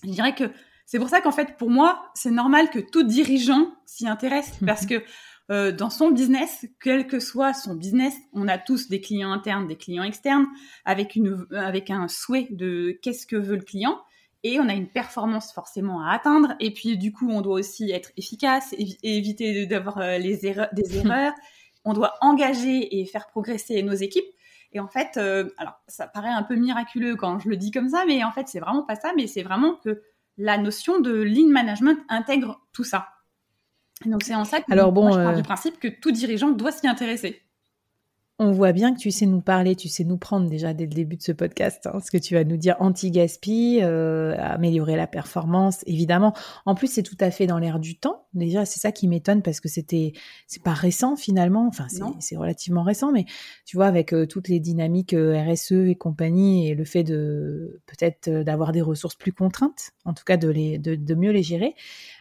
je 0.03 0.09
dirais 0.09 0.33
que 0.33 0.45
c'est 0.85 0.99
pour 0.99 1.09
ça 1.09 1.21
qu'en 1.21 1.31
fait, 1.31 1.55
pour 1.57 1.69
moi, 1.69 2.11
c'est 2.13 2.31
normal 2.31 2.69
que 2.69 2.79
tout 2.79 3.03
dirigeant 3.03 3.73
s'y 3.85 4.07
intéresse 4.07 4.59
mm-hmm. 4.61 4.65
parce 4.65 4.85
que 4.85 5.03
dans 5.49 5.91
son 5.91 6.09
business, 6.09 6.65
quel 6.81 7.05
que 7.05 7.19
soit 7.19 7.53
son 7.53 7.75
business, 7.75 8.15
on 8.31 8.47
a 8.47 8.57
tous 8.57 8.87
des 8.87 9.01
clients 9.01 9.31
internes, 9.31 9.67
des 9.67 9.75
clients 9.75 10.03
externes, 10.03 10.47
avec, 10.83 11.15
une, 11.15 11.45
avec 11.51 11.91
un 11.91 12.07
souhait 12.07 12.47
de 12.49 12.97
qu'est-ce 13.03 13.27
que 13.27 13.35
veut 13.35 13.57
le 13.57 13.61
client. 13.61 13.99
Et 14.41 14.59
on 14.59 14.67
a 14.67 14.73
une 14.73 14.87
performance 14.87 15.53
forcément 15.53 16.01
à 16.01 16.13
atteindre. 16.13 16.55
Et 16.59 16.73
puis, 16.73 16.97
du 16.97 17.11
coup, 17.11 17.29
on 17.29 17.41
doit 17.41 17.59
aussi 17.59 17.91
être 17.91 18.11
efficace, 18.17 18.73
éviter 19.03 19.67
d'avoir 19.67 19.99
les 19.99 20.45
erreurs, 20.47 20.69
des 20.73 20.97
erreurs, 20.97 21.33
on 21.85 21.93
doit 21.93 22.15
engager 22.21 22.99
et 22.99 23.05
faire 23.05 23.27
progresser 23.27 23.81
nos 23.83 23.93
équipes. 23.93 24.25
Et 24.71 24.79
en 24.79 24.87
fait, 24.87 25.17
euh, 25.17 25.49
alors 25.57 25.79
ça 25.87 26.07
paraît 26.07 26.29
un 26.29 26.43
peu 26.43 26.55
miraculeux 26.55 27.15
quand 27.15 27.39
je 27.39 27.49
le 27.49 27.57
dis 27.57 27.71
comme 27.71 27.89
ça, 27.89 28.05
mais 28.07 28.23
en 28.23 28.31
fait, 28.31 28.47
c'est 28.47 28.59
vraiment 28.59 28.83
pas 28.83 28.95
ça, 28.95 29.11
mais 29.15 29.27
c'est 29.27 29.43
vraiment 29.43 29.75
que 29.75 30.01
la 30.37 30.57
notion 30.57 30.99
de 30.99 31.11
lean 31.13 31.49
management 31.49 31.99
intègre 32.09 32.59
tout 32.73 32.83
ça. 32.83 33.09
Donc 34.05 34.23
c'est 34.23 34.33
en 34.33 34.45
ça 34.45 34.61
que 34.61 34.71
alors, 34.71 34.91
bon, 34.91 35.11
je 35.11 35.17
pars 35.17 35.35
du 35.35 35.41
euh, 35.41 35.43
principe 35.43 35.79
que 35.79 35.87
tout 35.87 36.11
dirigeant 36.11 36.49
doit 36.49 36.71
s'y 36.71 36.87
intéresser 36.87 37.42
on 38.39 38.51
voit 38.51 38.71
bien 38.71 38.93
que 38.95 38.99
tu 38.99 39.11
sais 39.11 39.27
nous 39.27 39.41
parler, 39.41 39.75
tu 39.75 39.87
sais 39.87 40.03
nous 40.03 40.17
prendre 40.17 40.49
déjà 40.49 40.73
dès 40.73 40.85
le 40.85 40.93
début 40.93 41.17
de 41.17 41.21
ce 41.21 41.31
podcast, 41.31 41.85
hein, 41.85 41.99
ce 42.03 42.09
que 42.09 42.17
tu 42.17 42.33
vas 42.33 42.43
nous 42.43 42.57
dire 42.57 42.75
anti-gaspi, 42.79 43.79
euh, 43.83 44.35
améliorer 44.39 44.95
la 44.95 45.05
performance, 45.05 45.83
évidemment. 45.85 46.33
En 46.65 46.73
plus, 46.73 46.87
c'est 46.87 47.03
tout 47.03 47.17
à 47.19 47.29
fait 47.29 47.45
dans 47.45 47.59
l'air 47.59 47.79
du 47.79 47.95
temps. 47.97 48.25
Déjà, 48.33 48.65
c'est 48.65 48.79
ça 48.79 48.91
qui 48.91 49.07
m'étonne 49.07 49.43
parce 49.43 49.59
que 49.59 49.69
c'était, 49.69 50.13
c'est 50.47 50.63
pas 50.63 50.73
récent 50.73 51.15
finalement. 51.15 51.67
Enfin, 51.67 51.85
c'est 52.19 52.35
relativement 52.35 52.81
récent, 52.81 53.11
mais 53.11 53.25
tu 53.65 53.77
vois, 53.77 53.85
avec 53.85 54.13
euh, 54.13 54.25
toutes 54.25 54.47
les 54.47 54.59
dynamiques 54.59 55.13
euh, 55.13 55.39
RSE 55.39 55.71
et 55.71 55.95
compagnie 55.95 56.69
et 56.69 56.73
le 56.73 56.85
fait 56.85 57.03
de 57.03 57.81
peut-être 57.85 58.29
d'avoir 58.29 58.71
des 58.71 58.81
ressources 58.81 59.15
plus 59.15 59.31
contraintes, 59.31 59.91
en 60.05 60.13
tout 60.13 60.23
cas 60.23 60.37
de 60.37 60.49
les, 60.49 60.79
de 60.79 61.15
mieux 61.15 61.31
les 61.31 61.43
gérer. 61.43 61.75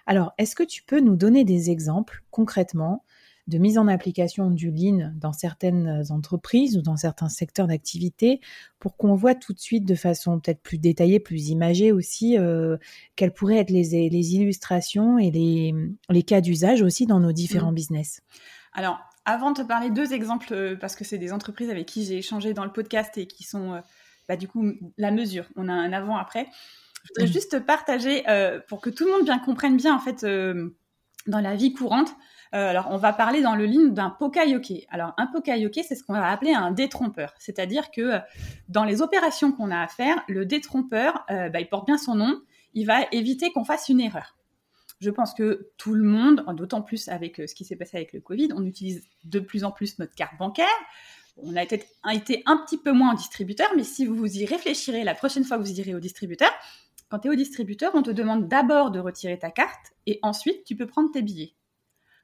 Alors, 0.07 0.35
est-ce 0.37 0.55
que 0.55 0.63
tu 0.63 0.83
peux 0.83 1.01
nous 1.01 1.17
donner 1.17 1.45
des 1.45 1.71
exemples 1.71 2.23
concrètement 2.31 3.03
de 3.49 3.59
mise 3.59 3.77
en 3.77 3.89
application 3.89 4.51
du 4.51 4.71
lean 4.71 5.13
dans 5.17 5.33
certaines 5.33 6.05
entreprises 6.11 6.77
ou 6.77 6.83
dans 6.83 6.97
certains 6.97 7.29
secteurs 7.29 7.67
d'activité 7.67 8.41
pour 8.79 8.97
qu'on 8.97 9.15
voit 9.15 9.35
tout 9.35 9.53
de 9.53 9.59
suite 9.59 9.85
de 9.85 9.95
façon 9.97 10.39
peut-être 10.39 10.63
plus 10.63 10.79
détaillée, 10.79 11.19
plus 11.19 11.49
imagée 11.49 11.91
aussi, 11.91 12.39
euh, 12.39 12.77
quelles 13.17 13.33
pourraient 13.33 13.59
être 13.59 13.71
les, 13.71 13.95
illustrations 13.95 15.19
et 15.19 15.31
les, 15.31 16.23
cas 16.23 16.41
d'usage 16.41 16.83
aussi 16.83 17.07
dans 17.07 17.19
nos 17.19 17.33
différents 17.33 17.73
mmh. 17.73 17.77
business. 17.77 18.23
Alors, 18.75 19.01
avant 19.25 19.51
de 19.51 19.63
te 19.63 19.67
parler 19.67 19.91
deux 19.91 20.13
exemples, 20.13 20.77
parce 20.81 20.95
que 20.95 21.05
c'est 21.05 21.19
des 21.19 21.33
entreprises 21.33 21.71
avec 21.71 21.87
qui 21.87 22.05
j'ai 22.05 22.19
échangé 22.19 22.55
dans 22.55 22.65
le 22.65 22.73
podcast 22.73 23.19
et 23.19 23.27
qui 23.27 23.43
sont, 23.43 23.83
bah, 24.29 24.37
du 24.37 24.47
coup, 24.47 24.65
la 24.99 25.11
mesure. 25.11 25.47
On 25.57 25.69
a 25.69 25.73
un 25.73 25.93
avant-après. 25.93 26.47
Je 27.05 27.09
voudrais 27.09 27.31
mmh. 27.31 27.33
juste 27.33 27.67
partager, 27.67 28.23
pour 28.69 28.81
que 28.81 28.89
tout 28.89 29.05
le 29.05 29.11
monde 29.11 29.25
bien 29.25 29.41
comprenne 29.41 29.77
bien, 29.77 29.95
en 29.95 29.99
fait, 29.99 30.25
dans 31.27 31.41
la 31.41 31.55
vie 31.55 31.73
courante, 31.73 32.15
euh, 32.55 32.69
alors, 32.69 32.89
on 32.91 32.99
va 32.99 33.13
parler 33.13 33.41
dans 33.41 33.55
le 33.55 33.65
ligne 33.65 33.95
d'un 33.95 34.11
pokayoke. 34.11 34.87
Alors, 34.91 35.15
un 35.17 35.27
pokayoke, 35.27 35.81
c'est 35.87 35.95
ce 35.95 36.05
qu'on 36.05 36.13
va 36.13 36.31
appeler 36.31 36.53
un 36.53 36.71
détrompeur. 36.71 37.33
C'est-à-dire 37.39 37.91
que 37.91 38.01
euh, 38.01 38.19
dans 38.69 38.85
les 38.85 39.01
opérations 39.01 39.53
qu'on 39.53 39.71
a 39.71 39.81
à 39.81 39.89
faire, 39.89 40.23
le 40.29 40.45
détrompeur, 40.45 41.25
euh, 41.31 41.49
bah, 41.49 41.61
il 41.61 41.69
porte 41.69 41.87
bien 41.87 41.97
son 41.97 42.15
nom, 42.15 42.43
il 42.75 42.87
va 42.87 43.07
éviter 43.13 43.51
qu'on 43.53 43.65
fasse 43.65 43.89
une 43.89 44.01
erreur. 44.01 44.37
Je 45.01 45.11
pense 45.11 45.35
que 45.35 45.71
tout 45.79 45.95
le 45.95 46.05
monde, 46.05 46.45
d'autant 46.55 46.83
plus 46.83 47.09
avec 47.09 47.37
ce 47.37 47.55
qui 47.55 47.65
s'est 47.65 47.75
passé 47.75 47.97
avec 47.97 48.13
le 48.13 48.21
Covid, 48.21 48.51
on 48.55 48.65
utilise 48.65 49.03
de 49.25 49.41
plus 49.41 49.65
en 49.65 49.73
plus 49.73 49.99
notre 49.99 50.15
carte 50.15 50.39
bancaire. 50.39 50.67
On 51.39 51.57
a 51.57 51.63
été, 51.63 51.85
été 52.13 52.43
un 52.47 52.59
petit 52.59 52.79
peu 52.79 52.93
moins 52.93 53.11
en 53.11 53.15
distributeur, 53.15 53.69
mais 53.77 53.83
si 53.83 54.07
vous 54.07 54.39
y 54.39 54.45
réfléchirez 54.45 55.03
la 55.03 55.15
prochaine 55.15 55.43
fois 55.43 55.57
que 55.57 55.63
vous 55.63 55.81
irez 55.81 55.95
au 55.95 55.99
distributeur, 55.99 56.51
quand 57.13 57.19
tu 57.19 57.29
es 57.29 57.31
au 57.31 57.35
distributeur, 57.35 57.91
on 57.93 58.03
te 58.03 58.11
demande 58.11 58.49
d'abord 58.49 58.91
de 58.91 58.99
retirer 58.99 59.39
ta 59.39 59.51
carte 59.51 59.93
et 60.07 60.19
ensuite 60.23 60.65
tu 60.65 60.77
peux 60.77 60.87
prendre 60.87 61.13
tes 61.13 61.21
billets. 61.21 61.53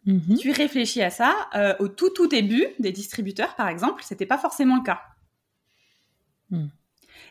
Mhm. 0.07 0.38
Tu 0.38 0.50
réfléchis 0.50 1.02
à 1.02 1.11
ça. 1.11 1.37
Euh, 1.54 1.75
au 1.78 1.88
tout 1.88 2.09
tout 2.09 2.26
début 2.26 2.64
des 2.78 2.90
distributeurs, 2.90 3.54
par 3.54 3.68
exemple, 3.68 4.02
c'était 4.02 4.25
pas 4.25 4.38
forcément 4.38 4.76
le 4.76 4.83
cas. 4.83 5.02
Hmm. 6.49 6.68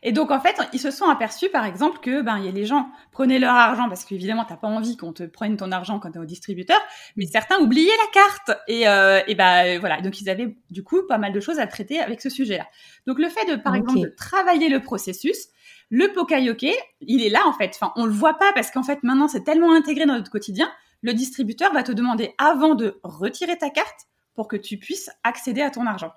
Et 0.03 0.11
donc 0.11 0.29
en 0.29 0.39
fait, 0.39 0.55
ils 0.71 0.79
se 0.79 0.91
sont 0.91 1.05
aperçus, 1.05 1.49
par 1.49 1.65
exemple, 1.65 1.97
que 1.99 2.21
ben 2.21 2.37
y 2.37 2.47
a 2.47 2.51
les 2.51 2.67
gens 2.67 2.91
prenaient 3.11 3.39
leur 3.39 3.55
argent 3.55 3.89
parce 3.89 4.05
qu'évidemment 4.05 4.45
t'as 4.45 4.57
pas 4.57 4.67
envie 4.67 4.95
qu'on 4.95 5.11
te 5.11 5.23
prenne 5.23 5.57
ton 5.57 5.71
argent 5.71 5.97
quand 5.97 6.11
tu 6.11 6.19
es 6.19 6.21
au 6.21 6.25
distributeur, 6.25 6.77
mais 7.15 7.25
certains 7.25 7.57
oubliaient 7.57 7.89
la 7.89 8.11
carte 8.13 8.61
et, 8.67 8.87
euh, 8.87 9.21
et 9.25 9.33
ben 9.33 9.79
voilà. 9.79 9.99
Donc 10.01 10.21
ils 10.21 10.29
avaient 10.29 10.55
du 10.69 10.83
coup 10.83 11.07
pas 11.07 11.17
mal 11.17 11.33
de 11.33 11.39
choses 11.39 11.57
à 11.57 11.65
traiter 11.65 11.99
avec 11.99 12.21
ce 12.21 12.29
sujet-là. 12.29 12.67
Donc 13.07 13.17
le 13.17 13.29
fait 13.29 13.49
de 13.49 13.55
par 13.55 13.73
exemple 13.73 14.01
de 14.01 14.13
travailler 14.15 14.69
le 14.69 14.79
processus, 14.79 15.47
le 15.89 16.11
pokayoke, 16.13 16.65
il 17.01 17.23
est 17.23 17.29
là 17.29 17.41
en 17.45 17.53
fait. 17.53 17.71
Enfin, 17.75 17.93
on 17.95 18.05
le 18.05 18.11
voit 18.11 18.37
pas 18.37 18.51
parce 18.53 18.71
qu'en 18.71 18.83
fait 18.83 19.03
maintenant 19.03 19.27
c'est 19.27 19.43
tellement 19.43 19.73
intégré 19.73 20.05
dans 20.05 20.15
notre 20.15 20.31
quotidien 20.31 20.69
le 21.01 21.13
distributeur 21.13 21.73
va 21.73 21.83
te 21.83 21.91
demander 21.91 22.33
avant 22.37 22.75
de 22.75 22.99
retirer 23.03 23.57
ta 23.57 23.69
carte 23.69 24.07
pour 24.33 24.47
que 24.47 24.55
tu 24.55 24.77
puisses 24.77 25.09
accéder 25.23 25.61
à 25.61 25.71
ton 25.71 25.85
argent. 25.85 26.11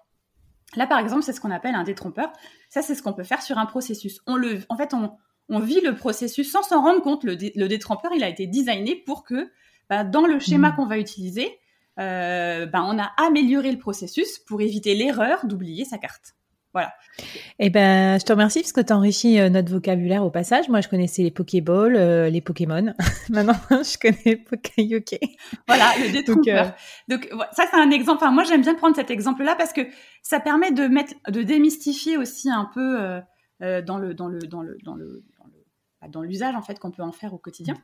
Là, 0.76 0.86
par 0.86 0.98
exemple, 0.98 1.22
c'est 1.22 1.32
ce 1.32 1.40
qu'on 1.40 1.50
appelle 1.50 1.74
un 1.74 1.84
détrompeur. 1.84 2.32
Ça, 2.68 2.82
c'est 2.82 2.94
ce 2.94 3.02
qu'on 3.02 3.12
peut 3.12 3.24
faire 3.24 3.42
sur 3.42 3.58
un 3.58 3.66
processus. 3.66 4.20
On 4.26 4.36
le, 4.36 4.60
en 4.68 4.76
fait, 4.76 4.94
on, 4.94 5.58
vit 5.58 5.80
le 5.80 5.96
processus 5.96 6.50
sans 6.50 6.62
s'en 6.62 6.80
rendre 6.80 7.02
compte. 7.02 7.24
Le, 7.24 7.34
détrompeur, 7.34 8.12
il 8.14 8.22
a 8.22 8.28
été 8.28 8.46
designé 8.46 8.94
pour 8.94 9.24
que, 9.24 9.50
bah, 9.88 10.04
dans 10.04 10.26
le 10.26 10.38
schéma 10.38 10.70
mmh. 10.70 10.76
qu'on 10.76 10.86
va 10.86 10.98
utiliser, 10.98 11.58
euh, 11.98 12.66
bah, 12.66 12.84
on 12.86 12.98
a 12.98 13.10
amélioré 13.16 13.72
le 13.72 13.78
processus 13.78 14.38
pour 14.38 14.60
éviter 14.60 14.94
l'erreur 14.94 15.44
d'oublier 15.44 15.84
sa 15.84 15.98
carte. 15.98 16.36
Voilà. 16.72 16.92
Eh 17.58 17.68
ben, 17.68 18.18
je 18.18 18.24
te 18.24 18.32
remercie 18.32 18.60
parce 18.60 18.72
que 18.72 18.80
tu 18.80 18.92
enrichi 18.92 19.40
euh, 19.40 19.48
notre 19.48 19.72
vocabulaire 19.72 20.24
au 20.24 20.30
passage. 20.30 20.68
Moi, 20.68 20.80
je 20.80 20.88
connaissais 20.88 21.22
les 21.22 21.32
Pokéballs, 21.32 21.96
euh, 21.96 22.30
les 22.30 22.40
Pokémon. 22.40 22.94
Maintenant, 23.28 23.54
je 23.70 23.98
connais 23.98 24.36
Pokéyoke. 24.36 25.18
Voilà, 25.66 25.90
le 25.98 26.12
détrompeur. 26.12 26.72
Donc, 27.08 27.26
euh, 27.26 27.36
Donc 27.36 27.48
ça, 27.52 27.64
c'est 27.68 27.76
un 27.76 27.90
exemple. 27.90 28.22
Enfin, 28.22 28.30
moi, 28.30 28.44
j'aime 28.44 28.62
bien 28.62 28.74
prendre 28.74 28.94
cet 28.94 29.10
exemple-là 29.10 29.56
parce 29.56 29.72
que 29.72 29.82
ça 30.22 30.38
permet 30.38 30.70
de 30.70 30.86
mettre, 30.86 31.14
de 31.28 31.42
démystifier 31.42 32.16
aussi 32.16 32.50
un 32.50 32.70
peu 32.72 33.20
dans 33.60 33.98
le, 33.98 34.14
dans 34.14 34.28
le, 34.28 34.38
dans 34.38 34.62
le, 34.62 34.78
dans 34.84 34.94
le, 34.94 35.24
bah, 36.00 36.08
dans 36.08 36.22
l'usage 36.22 36.54
en 36.54 36.62
fait 36.62 36.78
qu'on 36.78 36.90
peut 36.90 37.02
en 37.02 37.12
faire 37.12 37.34
au 37.34 37.38
quotidien. 37.38 37.74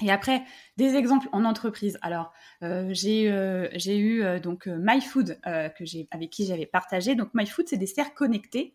Et 0.00 0.12
après, 0.12 0.44
des 0.76 0.94
exemples 0.94 1.28
en 1.32 1.44
entreprise. 1.44 1.98
Alors, 2.02 2.32
euh, 2.62 2.88
j'ai 2.92 3.30
euh, 3.30 3.68
eu 3.86 4.22
euh, 4.22 4.38
donc 4.38 4.68
MyFood 4.68 5.40
que 5.44 5.84
j'ai 5.84 6.06
avec 6.12 6.30
qui 6.30 6.46
j'avais 6.46 6.66
partagé. 6.66 7.16
Donc 7.16 7.30
MyFood, 7.34 7.66
c'est 7.68 7.76
des 7.76 7.86
serres 7.86 8.14
connectés. 8.14 8.74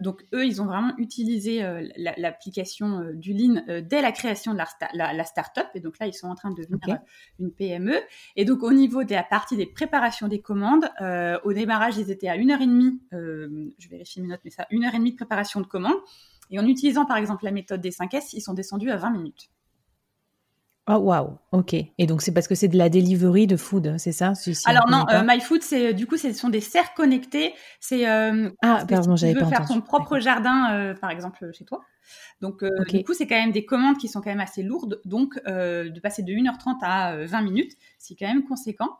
donc 0.00 0.24
eux, 0.34 0.44
ils 0.44 0.60
ont 0.60 0.66
vraiment 0.66 0.92
utilisé 0.98 1.62
l'application 1.96 3.10
du 3.14 3.32
Lean 3.32 3.62
dès 3.82 4.02
la 4.02 4.12
création 4.12 4.52
de 4.52 4.58
la, 4.58 5.12
la, 5.14 5.24
start-up. 5.24 5.66
Et 5.74 5.80
donc 5.80 5.98
là, 5.98 6.06
ils 6.06 6.14
sont 6.14 6.28
en 6.28 6.34
train 6.34 6.50
de 6.50 6.62
devenir 6.62 7.00
une 7.40 7.50
PME. 7.50 7.98
Et 8.36 8.44
donc 8.44 8.62
au 8.62 8.72
niveau 8.72 9.04
de 9.04 9.12
la 9.12 9.24
partie 9.24 9.56
des 9.56 9.66
préparations 9.66 10.28
des 10.28 10.40
commandes, 10.40 10.90
au 11.42 11.52
démarrage, 11.54 11.96
ils 11.96 12.10
étaient 12.10 12.28
à 12.28 12.36
une 12.36 12.50
heure 12.50 12.60
et 12.60 12.66
demie. 12.66 13.00
je 13.12 13.88
vérifie 13.88 14.20
mes 14.20 14.28
notes, 14.28 14.42
mais 14.44 14.50
ça, 14.50 14.66
une 14.70 14.84
heure 14.84 14.94
et 14.94 14.98
demie 14.98 15.12
de 15.12 15.16
préparation 15.16 15.62
de 15.62 15.66
commandes. 15.66 16.00
Et 16.50 16.58
en 16.60 16.66
utilisant 16.66 17.06
par 17.06 17.16
exemple 17.16 17.44
la 17.44 17.50
méthode 17.50 17.80
des 17.80 17.90
5 17.90 18.12
S, 18.12 18.32
ils 18.34 18.42
sont 18.42 18.54
descendus 18.54 18.90
à 18.90 18.96
20 18.96 19.10
minutes. 19.10 19.50
Oh 20.90 20.96
waouh, 20.96 21.36
ok. 21.52 21.74
Et 21.74 22.06
donc 22.06 22.22
c'est 22.22 22.32
parce 22.32 22.48
que 22.48 22.54
c'est 22.54 22.68
de 22.68 22.78
la 22.78 22.88
delivery 22.88 23.46
de 23.46 23.58
food, 23.58 23.96
c'est 23.98 24.12
ça 24.12 24.32
Alors 24.64 24.88
non, 24.88 25.04
euh, 25.10 25.22
MyFood, 25.22 25.62
c'est 25.62 25.92
du 25.92 26.06
coup, 26.06 26.16
ce 26.16 26.32
sont 26.32 26.48
des 26.48 26.62
serres 26.62 26.94
connectées. 26.94 27.52
C'est 27.78 28.08
euh, 28.08 28.48
ah 28.62 28.84
pardon, 28.88 29.14
j'avais 29.14 29.34
pas 29.34 29.40
entendu. 29.40 29.54
faire 29.54 29.66
ton 29.66 29.80
propre 29.82 30.18
jardin, 30.18 30.72
euh, 30.72 30.94
par 30.94 31.10
exemple, 31.10 31.50
chez 31.52 31.66
toi. 31.66 31.80
Donc 32.40 32.64
du 32.88 33.04
coup, 33.04 33.14
c'est 33.14 33.26
quand 33.26 33.40
même 33.40 33.52
des 33.52 33.64
commandes 33.64 33.98
qui 33.98 34.08
sont 34.08 34.20
quand 34.20 34.30
même 34.30 34.40
assez 34.40 34.62
lourdes. 34.62 35.00
Donc 35.04 35.34
de 35.44 36.00
passer 36.00 36.22
de 36.22 36.32
1h30 36.32 36.78
à 36.82 37.24
20 37.24 37.42
minutes, 37.42 37.72
c'est 37.98 38.14
quand 38.14 38.26
même 38.26 38.44
conséquent. 38.44 38.90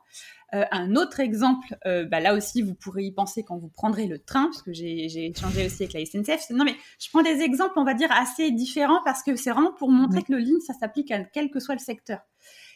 Euh, 0.55 0.65
un 0.71 0.95
autre 0.95 1.19
exemple, 1.19 1.77
euh, 1.85 2.05
bah, 2.05 2.19
là 2.19 2.33
aussi, 2.33 2.61
vous 2.61 2.73
pourrez 2.73 3.03
y 3.03 3.11
penser 3.11 3.43
quand 3.43 3.57
vous 3.57 3.69
prendrez 3.69 4.07
le 4.07 4.17
train, 4.17 4.45
parce 4.45 4.63
que 4.63 4.73
j'ai 4.73 5.25
échangé 5.27 5.65
aussi 5.65 5.83
avec 5.83 5.93
la 5.93 6.05
SNCF. 6.05 6.49
Non, 6.51 6.65
mais 6.65 6.75
je 6.99 7.09
prends 7.09 7.21
des 7.21 7.41
exemples, 7.41 7.73
on 7.75 7.83
va 7.83 7.93
dire, 7.93 8.11
assez 8.11 8.51
différents, 8.51 9.01
parce 9.03 9.21
que 9.21 9.35
c'est 9.35 9.51
vraiment 9.51 9.73
pour 9.73 9.91
montrer 9.91 10.23
que 10.23 10.33
le 10.33 10.39
Lean, 10.39 10.59
ça 10.65 10.73
s'applique 10.73 11.11
à 11.11 11.23
quel 11.23 11.51
que 11.51 11.59
soit 11.59 11.75
le 11.75 11.79
secteur. 11.79 12.19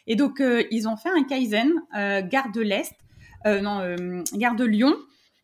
Et 0.06 0.16
donc, 0.16 0.40
euh, 0.40 0.64
ils 0.70 0.88
ont 0.88 0.98
fait 0.98 1.10
un 1.10 1.24
Kaizen, 1.24 1.72
gare 2.30 2.52
de 2.52 2.62
l'Est, 2.62 2.94
non, 3.46 4.24
gare 4.36 4.56
de 4.56 4.66
Lyon. 4.66 4.96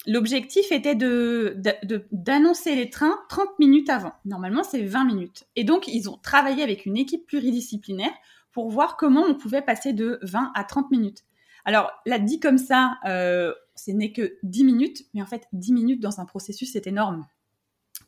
L'objectif 0.07 0.71
était 0.71 0.95
d'annoncer 0.95 2.75
les 2.75 2.89
trains 2.89 3.19
30 3.27 3.59
minutes 3.59 3.89
avant. 3.89 4.13
Normalement, 4.25 4.63
c'est 4.63 4.83
20 4.83 5.05
minutes. 5.05 5.43
Et 5.55 5.63
donc, 5.63 5.87
ils 5.87 6.09
ont 6.09 6.17
travaillé 6.17 6.63
avec 6.63 6.85
une 6.85 6.97
équipe 6.97 7.27
pluridisciplinaire 7.27 8.13
pour 8.51 8.69
voir 8.69 8.97
comment 8.97 9.23
on 9.23 9.35
pouvait 9.35 9.61
passer 9.61 9.93
de 9.93 10.19
20 10.21 10.51
à 10.55 10.63
30 10.63 10.89
minutes. 10.91 11.23
Alors, 11.65 11.91
là, 12.05 12.17
dit 12.17 12.39
comme 12.39 12.57
ça, 12.57 12.97
euh, 13.05 13.53
ce 13.75 13.91
n'est 13.91 14.13
que 14.13 14.37
10 14.43 14.63
minutes, 14.63 15.05
mais 15.13 15.21
en 15.21 15.25
fait, 15.25 15.47
10 15.53 15.73
minutes 15.73 16.01
dans 16.01 16.19
un 16.19 16.25
processus, 16.25 16.71
c'est 16.71 16.87
énorme. 16.87 17.27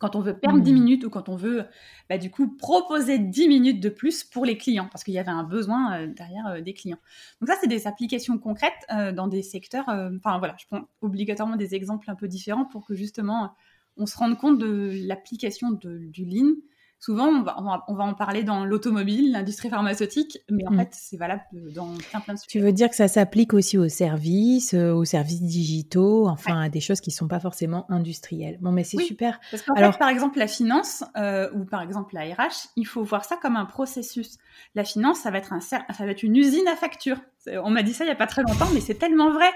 Quand 0.02 0.16
on 0.16 0.20
veut 0.20 0.38
perdre 0.38 0.60
10 0.60 0.72
mmh. 0.72 0.74
minutes 0.74 1.04
ou 1.06 1.10
quand 1.10 1.30
on 1.30 1.36
veut, 1.36 1.64
bah, 2.10 2.18
du 2.18 2.32
coup, 2.32 2.58
proposer 2.58 3.20
10 3.20 3.48
minutes 3.48 3.80
de 3.80 3.90
plus 3.90 4.24
pour 4.24 4.46
les 4.46 4.58
clients, 4.58 4.90
parce 4.92 5.04
qu'il 5.04 5.14
y 5.14 5.20
avait 5.20 5.30
un 5.30 5.44
besoin 5.44 5.94
euh, 5.94 6.08
derrière 6.08 6.48
euh, 6.48 6.62
des 6.62 6.74
clients. 6.74 6.98
Donc 7.40 7.50
ça, 7.50 7.56
c'est 7.62 7.68
des 7.68 7.86
applications 7.86 8.38
concrètes 8.40 8.88
dans 9.16 9.28
des 9.28 9.44
secteurs. 9.44 9.86
Enfin 9.88 10.40
voilà, 10.40 10.56
je 10.60 10.66
prends 10.66 10.82
obligatoirement 11.02 11.56
des 11.56 11.76
exemples 11.76 12.10
un 12.10 12.16
peu 12.16 12.28
différents 12.28 12.66
pour 12.66 12.86
que 12.86 12.96
justement 12.96 13.54
on 13.98 14.06
se 14.06 14.18
rende 14.18 14.38
compte 14.38 14.58
de 14.58 14.92
l'application 15.06 15.72
du 15.72 16.26
Lean 16.26 16.56
souvent, 17.02 17.30
on 17.30 17.42
va, 17.42 17.84
on 17.88 17.96
va, 17.96 18.04
en 18.04 18.14
parler 18.14 18.44
dans 18.44 18.64
l'automobile, 18.64 19.32
l'industrie 19.32 19.70
pharmaceutique, 19.70 20.38
mais 20.52 20.66
en 20.68 20.72
mm. 20.72 20.78
fait, 20.78 20.90
c'est 20.92 21.18
valable 21.18 21.44
dans 21.74 21.96
plein, 22.12 22.20
plein 22.20 22.36
de 22.36 22.40
sujets. 22.40 22.48
Tu 22.48 22.60
veux 22.60 22.72
dire 22.72 22.90
que 22.90 22.96
ça 22.96 23.08
s'applique 23.08 23.56
aussi 23.56 23.80
aux 23.80 23.90
services, 23.90 24.76
euh, 24.76 24.94
aux 24.94 25.04
services 25.04 25.42
digitaux, 25.42 26.28
enfin 26.28 26.62
à 26.62 26.70
des 26.70 26.80
choses 26.80 27.02
qui 27.02 27.10
ne 27.10 27.16
sont 27.16 27.28
pas 27.28 27.40
forcément 27.40 27.90
industrielles. 27.90 28.60
Bon, 28.62 28.72
mais 28.72 28.84
c'est 28.84 29.02
super. 29.02 29.40
Parce 29.50 29.64
qu'en 29.64 29.74
Alors... 29.74 29.94
fait, 29.94 29.98
par 29.98 30.10
exemple, 30.10 30.38
la 30.38 30.48
finance 30.48 31.04
euh, 31.18 31.50
ou 31.56 31.66
par 31.66 31.82
exemple 31.82 32.14
la 32.14 32.22
RH, 32.22 32.70
il 32.76 32.86
faut 32.86 33.04
voir 33.04 33.26
ça 33.26 33.36
comme 33.36 33.56
un 33.56 33.66
processus. 33.66 34.38
La 34.76 34.84
finance, 34.84 35.22
ça 35.22 35.32
va 35.32 35.40
être, 35.40 35.54
un, 35.54 35.60
ça 35.60 35.84
va 35.90 36.06
être 36.06 36.22
une 36.22 36.36
usine 36.36 36.68
à 36.68 36.76
facture. 36.76 37.18
On 37.48 37.72
m'a 37.72 37.82
dit 37.82 37.94
ça 37.94 38.04
il 38.04 38.08
n'y 38.08 38.14
a 38.14 38.16
pas 38.16 38.28
très 38.28 38.44
longtemps, 38.44 38.70
mais 38.76 38.80
c'est 38.80 39.00
tellement 39.00 39.32
vrai. 39.32 39.50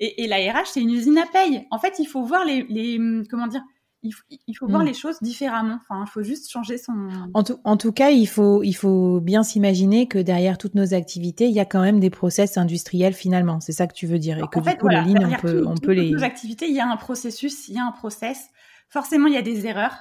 Et, 0.00 0.24
et 0.24 0.26
la 0.26 0.38
RH, 0.38 0.66
c'est 0.72 0.80
une 0.80 0.90
usine 0.90 1.18
à 1.18 1.26
paye. 1.26 1.64
En 1.70 1.78
fait, 1.78 2.00
il 2.00 2.06
faut 2.06 2.24
voir 2.24 2.44
les, 2.44 2.66
les 2.68 2.98
comment 3.30 3.46
dire, 3.46 3.62
il 4.02 4.12
faut, 4.56 4.66
voir 4.66 4.82
mm. 4.82 4.86
les 4.86 4.94
choses 4.94 5.18
différemment. 5.22 5.78
Enfin, 5.82 6.04
il 6.06 6.10
faut 6.10 6.22
juste 6.22 6.50
changer 6.50 6.78
son. 6.78 6.92
En 7.34 7.42
tout, 7.42 7.58
en 7.64 7.76
tout 7.76 7.92
cas, 7.92 8.10
il 8.10 8.26
faut, 8.26 8.62
il 8.62 8.74
faut 8.74 9.20
bien 9.20 9.42
s'imaginer 9.42 10.06
que 10.06 10.18
derrière 10.18 10.56
toutes 10.56 10.74
nos 10.74 10.94
activités, 10.94 11.46
il 11.46 11.52
y 11.52 11.60
a 11.60 11.64
quand 11.64 11.80
même 11.80 11.98
des 11.98 12.10
process 12.10 12.56
industriels 12.56 13.14
finalement. 13.14 13.60
C'est 13.60 13.72
ça 13.72 13.86
que 13.86 13.94
tu 13.94 14.06
veux 14.06 14.18
dire. 14.18 14.38
Et 14.38 14.42
que 14.42 14.60
du 14.60 14.76
coup, 14.76 14.88
le 14.88 14.96
lean, 14.96 15.32
on 15.32 15.40
peut, 15.40 15.66
on 15.66 15.74
peut 15.74 15.92
les. 15.92 16.10
Toutes 16.10 16.20
nos 16.20 16.24
activités, 16.24 16.68
il 16.68 16.74
y 16.74 16.80
a 16.80 16.88
un 16.88 16.96
processus, 16.96 17.68
il 17.68 17.74
y 17.74 17.78
a 17.78 17.84
un 17.84 17.92
process. 17.92 18.48
Forcément, 18.88 19.26
il 19.26 19.34
y 19.34 19.38
a 19.38 19.42
des 19.42 19.66
erreurs. 19.66 19.96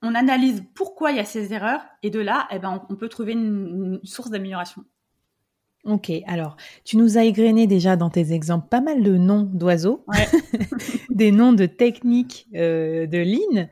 On 0.00 0.14
analyse 0.14 0.62
pourquoi 0.74 1.10
il 1.10 1.16
y 1.16 1.20
a 1.20 1.24
ces 1.24 1.52
erreurs. 1.52 1.80
Et 2.04 2.10
de 2.10 2.20
là, 2.20 2.46
eh 2.52 2.60
ben, 2.60 2.86
on, 2.88 2.94
peut 2.94 3.08
trouver 3.08 3.32
une 3.32 3.98
source 4.04 4.30
d'amélioration. 4.30 4.84
Ok, 5.84 6.10
alors 6.26 6.56
tu 6.84 6.96
nous 6.96 7.18
as 7.18 7.24
égrené 7.24 7.66
déjà 7.66 7.96
dans 7.96 8.10
tes 8.10 8.32
exemples 8.32 8.68
pas 8.68 8.80
mal 8.80 9.02
de 9.02 9.16
noms 9.16 9.42
d'oiseaux, 9.44 10.04
des 11.10 11.30
noms 11.30 11.52
de 11.52 11.66
techniques 11.66 12.48
euh, 12.54 13.06
de 13.06 13.18
ligne. 13.18 13.68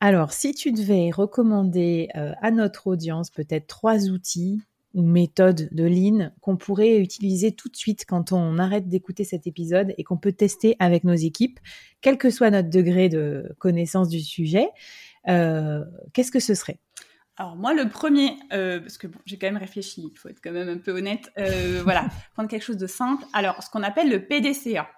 Alors, 0.00 0.32
si 0.32 0.54
tu 0.54 0.72
devais 0.72 1.10
recommander 1.10 2.08
euh, 2.16 2.32
à 2.40 2.50
notre 2.50 2.88
audience 2.88 3.30
peut-être 3.30 3.68
trois 3.68 4.08
outils 4.08 4.60
ou 4.94 5.02
méthodes 5.02 5.68
de 5.70 5.84
ligne 5.84 6.32
qu'on 6.40 6.56
pourrait 6.56 6.98
utiliser 6.98 7.52
tout 7.52 7.68
de 7.68 7.76
suite 7.76 8.04
quand 8.06 8.32
on 8.32 8.58
arrête 8.58 8.88
d'écouter 8.88 9.24
cet 9.24 9.46
épisode 9.46 9.94
et 9.96 10.04
qu'on 10.04 10.16
peut 10.16 10.32
tester 10.32 10.76
avec 10.80 11.04
nos 11.04 11.14
équipes, 11.14 11.60
quel 12.00 12.18
que 12.18 12.30
soit 12.30 12.50
notre 12.50 12.68
degré 12.68 13.08
de 13.08 13.54
connaissance 13.58 14.08
du 14.08 14.20
sujet, 14.20 14.68
euh, 15.28 15.84
qu'est-ce 16.12 16.32
que 16.32 16.40
ce 16.40 16.54
serait? 16.54 16.78
Alors 17.36 17.56
moi, 17.56 17.72
le 17.72 17.88
premier, 17.88 18.36
euh, 18.52 18.80
parce 18.80 18.98
que 18.98 19.06
bon, 19.06 19.18
j'ai 19.24 19.38
quand 19.38 19.46
même 19.46 19.56
réfléchi, 19.56 20.10
il 20.12 20.18
faut 20.18 20.28
être 20.28 20.40
quand 20.42 20.52
même 20.52 20.68
un 20.68 20.78
peu 20.78 20.92
honnête, 20.92 21.30
euh, 21.38 21.80
voilà, 21.84 22.06
prendre 22.34 22.48
quelque 22.48 22.62
chose 22.62 22.76
de 22.76 22.86
simple. 22.86 23.24
Alors, 23.32 23.62
ce 23.62 23.70
qu'on 23.70 23.82
appelle 23.82 24.10
le 24.10 24.26
PDCA, 24.26 24.88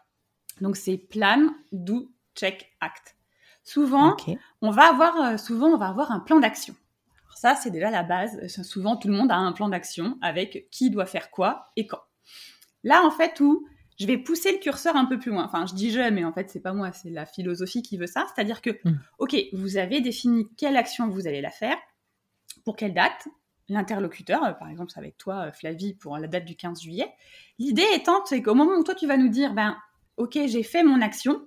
donc 0.61 0.77
c'est 0.77 0.97
Plan, 0.97 1.49
Do, 1.73 2.11
Check, 2.35 2.73
Act. 2.81 3.17
Souvent, 3.63 4.17
on 4.61 4.71
va 4.71 4.89
avoir, 4.89 5.17
euh, 5.21 5.37
souvent, 5.37 5.69
on 5.69 5.79
va 5.79 5.89
avoir 5.89 6.13
un 6.13 6.21
plan 6.21 6.39
d'action. 6.39 6.75
Ça, 7.37 7.55
c'est 7.55 7.71
déjà 7.71 7.91
la 7.91 8.03
base. 8.03 8.47
Souvent, 8.63 8.97
tout 8.97 9.09
le 9.09 9.15
monde 9.15 9.31
a 9.31 9.37
un 9.37 9.53
plan 9.53 9.69
d'action 9.69 10.19
avec 10.21 10.69
qui 10.71 10.91
doit 10.91 11.07
faire 11.07 11.31
quoi 11.31 11.67
et 11.77 11.87
quand. 11.87 12.01
Là, 12.83 13.03
en 13.05 13.11
fait, 13.11 13.41
où 13.41 13.67
je 13.99 14.07
vais 14.07 14.19
pousser 14.19 14.53
le 14.53 14.59
curseur 14.59 14.97
un 14.97 15.07
peu 15.07 15.19
plus 15.19 15.31
loin. 15.31 15.45
Enfin, 15.45 15.67
je 15.67 15.75
dis 15.75 15.91
je, 15.91 16.11
mais 16.11 16.25
en 16.25 16.33
fait, 16.33 16.51
c'est 16.51 16.61
pas 16.61 16.73
moi, 16.73 16.93
c'est 16.93 17.11
la 17.11 17.27
philosophie 17.27 17.83
qui 17.83 17.97
veut 17.97 18.07
ça. 18.07 18.27
C'est-à-dire 18.35 18.61
que, 18.61 18.71
hmm. 18.85 18.99
ok, 19.19 19.37
vous 19.53 19.77
avez 19.77 20.01
défini 20.01 20.47
quelle 20.57 20.77
action 20.77 21.09
vous 21.09 21.27
allez 21.27 21.41
la 21.41 21.51
faire, 21.51 21.77
pour 22.65 22.77
quelle 22.77 22.95
date? 22.95 23.29
L'interlocuteur, 23.69 24.45
euh, 24.45 24.53
par 24.53 24.69
exemple, 24.69 24.91
c'est 24.93 25.01
avec 25.01 25.17
toi, 25.17 25.47
euh, 25.47 25.53
Flavie, 25.53 25.95
pour 25.95 26.19
la 26.19 26.29
date 26.29 26.45
du 26.45 26.55
15 26.55 26.83
juillet. 26.83 27.11
L'idée 27.59 27.87
étant, 27.95 28.25
c'est 28.27 28.43
qu'au 28.43 28.55
moment 28.55 28.77
où 28.77 28.85
toi, 28.85 28.95
tu 28.95 29.07
vas 29.07 29.17
nous 29.17 29.29
dire, 29.29 29.55
ben, 29.55 29.77
ok, 30.17 30.39
j'ai 30.47 30.63
fait 30.63 30.83
mon 30.83 31.01
action, 31.01 31.47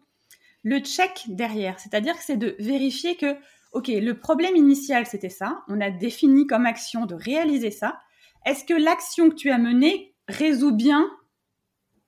le 0.63 0.79
check 0.79 1.25
derrière, 1.27 1.79
c'est-à-dire 1.79 2.17
que 2.17 2.23
c'est 2.23 2.37
de 2.37 2.55
vérifier 2.59 3.15
que, 3.15 3.37
ok, 3.71 3.87
le 3.89 4.13
problème 4.13 4.55
initial, 4.55 5.05
c'était 5.05 5.29
ça, 5.29 5.63
on 5.67 5.79
a 5.79 5.91
défini 5.91 6.47
comme 6.47 6.65
action 6.65 7.05
de 7.05 7.13
réaliser 7.13 7.71
ça. 7.71 7.99
Est-ce 8.45 8.65
que 8.65 8.73
l'action 8.73 9.29
que 9.29 9.35
tu 9.35 9.51
as 9.51 9.57
menée 9.57 10.15
résout 10.27 10.73
bien 10.73 11.07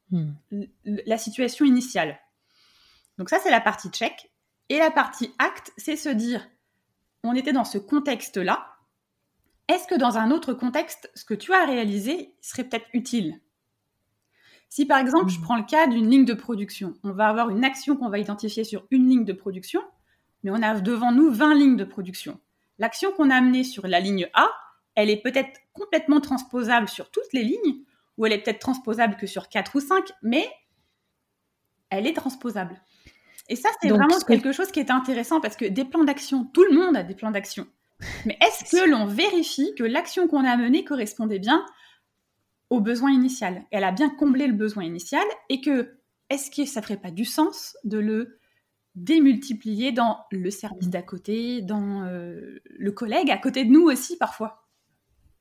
hmm. 0.09 0.31
la 0.83 1.17
situation 1.17 1.65
initiale? 1.65 2.19
Donc 3.19 3.29
ça, 3.29 3.37
c'est 3.43 3.51
la 3.51 3.61
partie 3.61 3.89
check. 3.89 4.31
Et 4.69 4.77
la 4.77 4.91
partie 4.91 5.33
acte, 5.39 5.71
c'est 5.77 5.95
se 5.95 6.09
dire, 6.09 6.47
on 7.23 7.35
était 7.35 7.53
dans 7.53 7.65
ce 7.65 7.77
contexte-là, 7.77 8.65
est-ce 9.69 9.87
que 9.87 9.95
dans 9.95 10.17
un 10.17 10.31
autre 10.31 10.53
contexte, 10.53 11.09
ce 11.13 11.23
que 11.23 11.35
tu 11.35 11.53
as 11.53 11.63
réalisé 11.63 12.33
serait 12.41 12.63
peut-être 12.63 12.87
utile? 12.91 13.39
Si 14.67 14.85
par 14.85 14.97
exemple, 14.97 15.29
je 15.29 15.39
hmm. 15.39 15.43
prends 15.43 15.57
le 15.57 15.63
cas 15.63 15.87
d'une 15.87 16.09
ligne 16.09 16.25
de 16.25 16.33
production, 16.33 16.95
on 17.03 17.11
va 17.11 17.29
avoir 17.29 17.49
une 17.49 17.63
action 17.63 17.95
qu'on 17.95 18.09
va 18.09 18.19
identifier 18.19 18.63
sur 18.63 18.85
une 18.91 19.07
ligne 19.07 19.25
de 19.25 19.33
production, 19.33 19.81
mais 20.43 20.51
on 20.51 20.61
a 20.61 20.79
devant 20.81 21.11
nous 21.11 21.31
20 21.31 21.55
lignes 21.55 21.77
de 21.77 21.85
production. 21.85 22.39
L'action 22.79 23.11
qu'on 23.11 23.29
a 23.29 23.35
amenée 23.35 23.63
sur 23.63 23.87
la 23.87 23.99
ligne 23.99 24.27
A, 24.33 24.47
elle 24.95 25.09
est 25.09 25.21
peut-être 25.21 25.59
complètement 25.73 26.19
transposable 26.19 26.89
sur 26.89 27.11
toutes 27.11 27.31
les 27.33 27.43
lignes, 27.43 27.83
ou 28.17 28.25
elle 28.25 28.33
est 28.33 28.39
peut-être 28.39 28.59
transposable 28.59 29.17
que 29.17 29.27
sur 29.27 29.49
4 29.49 29.75
ou 29.75 29.79
5, 29.79 30.03
mais 30.23 30.49
elle 31.89 32.07
est 32.07 32.13
transposable. 32.13 32.81
Et 33.49 33.55
ça, 33.55 33.69
c'est 33.81 33.89
vraiment 33.89 34.19
quelque 34.19 34.51
chose 34.51 34.71
qui 34.71 34.79
est 34.79 34.91
intéressant 34.91 35.41
parce 35.41 35.55
que 35.55 35.65
des 35.65 35.85
plans 35.85 36.03
d'action, 36.03 36.45
tout 36.45 36.63
le 36.63 36.75
monde 36.75 36.95
a 36.95 37.03
des 37.03 37.15
plans 37.15 37.31
d'action. 37.31 37.67
Mais 38.25 38.37
est-ce 38.41 38.71
que 38.71 38.89
l'on 38.89 39.05
vérifie 39.05 39.73
que 39.75 39.83
l'action 39.83 40.27
qu'on 40.27 40.45
a 40.45 40.57
menée 40.57 40.83
correspondait 40.83 41.39
bien 41.39 41.65
au 42.69 42.79
besoin 42.79 43.11
initial? 43.11 43.63
Elle 43.71 43.83
a 43.83 43.91
bien 43.91 44.09
comblé 44.09 44.47
le 44.47 44.53
besoin 44.53 44.83
initial 44.83 45.23
et 45.49 45.61
que 45.61 45.97
est-ce 46.29 46.51
que 46.51 46.65
ça 46.65 46.81
ferait 46.81 46.97
pas 46.97 47.11
du 47.11 47.25
sens 47.25 47.77
de 47.83 47.97
le 47.97 48.39
démultiplier 48.95 49.91
dans 49.91 50.19
le 50.31 50.51
service 50.51 50.89
d'à 50.89 51.01
côté, 51.01 51.61
dans 51.61 52.03
euh, 52.03 52.59
le 52.65 52.91
collègue 52.91 53.31
à 53.31 53.37
côté 53.37 53.65
de 53.65 53.71
nous 53.71 53.83
aussi 53.83 54.17
parfois? 54.17 54.65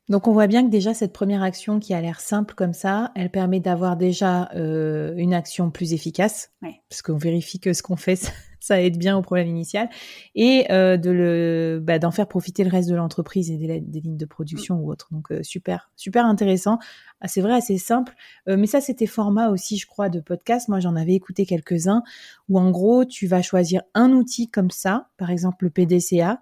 Donc 0.09 0.27
on 0.27 0.33
voit 0.33 0.47
bien 0.47 0.65
que 0.65 0.71
déjà 0.71 0.95
cette 0.95 1.13
première 1.13 1.43
action 1.43 1.81
qui 1.81 1.93
a 1.93 2.01
l'air 2.01 2.21
simple 2.21 2.55
comme 2.55 2.73
ça, 2.73 3.13
elle 3.15 3.31
permet 3.31 3.61
d'avoir 3.61 3.97
déjà 3.97 4.49
euh, 4.55 5.15
une 5.17 5.35
action 5.35 5.71
plus 5.71 5.93
efficace, 5.93 6.51
parce 6.89 7.03
qu'on 7.03 7.19
vérifie 7.19 7.61
que 7.61 7.75
ce 7.75 7.83
qu'on 7.83 7.97
fait, 7.97 8.33
ça 8.61 8.83
aide 8.83 8.99
bien 8.99 9.17
au 9.17 9.23
problème 9.23 9.49
initial, 9.49 9.89
et 10.35 10.67
euh, 10.71 10.97
de 10.97 11.11
le, 11.11 11.81
bah, 11.83 11.99
d'en 11.99 12.11
faire 12.11 12.27
profiter 12.27 12.65
le 12.65 12.71
reste 12.71 12.89
de 12.89 12.95
l'entreprise 12.95 13.51
et 13.51 13.57
des, 13.57 14.01
lignes 14.01 14.17
de 14.17 14.27
production 14.27 14.77
ou 14.77 14.91
autres. 14.91 15.09
Donc 15.13 15.31
euh, 15.31 15.43
super, 15.43 15.91
super 15.97 16.27
intéressant. 16.27 16.79
Ah, 17.21 17.27
c'est 17.27 17.41
vrai, 17.41 17.55
assez 17.55 17.79
simple. 17.79 18.15
Euh, 18.49 18.57
mais 18.57 18.67
ça, 18.67 18.81
c'était 18.81 19.07
format 19.07 19.49
aussi, 19.49 19.77
je 19.77 19.87
crois, 19.87 20.09
de 20.09 20.21
podcast. 20.21 20.69
Moi, 20.69 20.79
j'en 20.79 20.95
avais 20.95 21.15
écouté 21.15 21.47
quelques-uns 21.47 22.03
où 22.49 22.59
en 22.59 22.71
gros, 22.71 23.05
tu 23.05 23.27
vas 23.27 23.43
choisir 23.43 23.83
un 23.95 24.13
outil 24.13 24.49
comme 24.49 24.71
ça, 24.71 25.09
par 25.17 25.31
exemple 25.31 25.65
le 25.65 25.71
PDCA, 25.71 26.41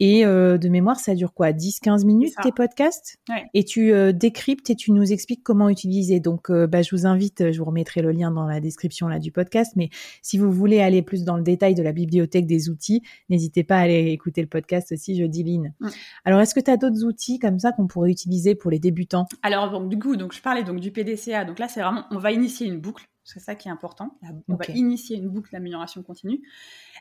et 0.00 0.24
euh, 0.24 0.58
de 0.58 0.68
mémoire, 0.68 1.00
ça 1.00 1.14
dure 1.14 1.34
quoi 1.34 1.50
10-15 1.50 2.06
minutes 2.06 2.34
tes 2.42 2.52
podcasts? 2.52 3.18
Et 3.52 3.64
tu 3.64 3.92
euh, 3.92 4.12
décryptes 4.12 4.70
et 4.70 4.76
tu 4.76 4.92
nous 4.92 5.12
expliques 5.12 5.42
comment 5.42 5.68
utiliser. 5.68 6.20
Donc, 6.20 6.50
euh, 6.50 6.68
bah, 6.68 6.82
je 6.82 6.94
vous 6.94 7.04
invite, 7.04 7.50
je 7.50 7.58
vous 7.58 7.64
remettrai 7.64 8.00
le 8.00 8.12
lien 8.12 8.30
dans 8.30 8.46
la 8.46 8.60
description 8.60 9.08
là 9.08 9.18
du 9.18 9.32
podcast. 9.32 9.72
Mais 9.74 9.90
si 10.22 10.38
vous 10.38 10.52
voulez 10.52 10.80
aller 10.80 11.02
plus 11.02 11.24
dans 11.24 11.36
le 11.36 11.42
détail 11.42 11.57
de 11.58 11.82
la 11.82 11.92
bibliothèque 11.92 12.46
des 12.46 12.68
outils, 12.70 13.02
n'hésitez 13.28 13.64
pas 13.64 13.76
à 13.76 13.80
aller 13.80 14.08
écouter 14.08 14.40
le 14.40 14.48
podcast 14.48 14.92
aussi, 14.92 15.16
je 15.16 15.24
dis 15.24 15.42
Lynn. 15.42 15.74
Mm. 15.80 15.88
Alors, 16.24 16.40
est-ce 16.40 16.54
que 16.54 16.60
tu 16.60 16.70
as 16.70 16.76
d'autres 16.76 17.04
outils 17.04 17.38
comme 17.38 17.58
ça 17.58 17.72
qu'on 17.72 17.86
pourrait 17.86 18.10
utiliser 18.10 18.54
pour 18.54 18.70
les 18.70 18.78
débutants? 18.78 19.26
Alors, 19.42 19.70
donc, 19.70 19.88
du 19.88 19.98
coup, 19.98 20.16
donc, 20.16 20.32
je 20.32 20.40
parlais 20.40 20.64
donc 20.64 20.80
du 20.80 20.90
PDCA. 20.90 21.44
Donc 21.44 21.58
là, 21.58 21.68
c'est 21.68 21.80
vraiment, 21.80 22.04
on 22.10 22.18
va 22.18 22.32
initier 22.32 22.66
une 22.66 22.80
boucle. 22.80 23.08
C'est 23.24 23.40
ça 23.40 23.54
qui 23.54 23.68
est 23.68 23.70
important. 23.70 24.18
On 24.48 24.54
va 24.54 24.64
initier 24.74 25.16
une 25.16 25.28
boucle 25.28 25.50
d'amélioration 25.52 26.02
continue. 26.02 26.40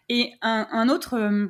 Et 0.10 0.34
un, 0.41 0.67
un 0.72 0.89
autre 0.89 1.50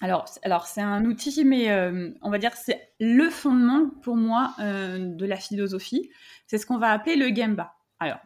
alors, 0.00 0.26
alors 0.42 0.66
c'est 0.66 0.80
un 0.80 1.04
outil, 1.04 1.44
mais 1.44 1.70
euh, 1.70 2.10
on 2.20 2.30
va 2.30 2.38
dire 2.38 2.52
c'est 2.54 2.90
le 2.98 3.30
fondement 3.30 3.90
pour 4.02 4.16
moi 4.16 4.54
euh, 4.58 4.98
de 4.98 5.24
la 5.24 5.36
philosophie. 5.36 6.10
C'est 6.46 6.58
ce 6.58 6.66
qu'on 6.66 6.78
va 6.78 6.90
appeler 6.90 7.16
le 7.16 7.34
gemba. 7.34 7.74
Alors, 8.00 8.18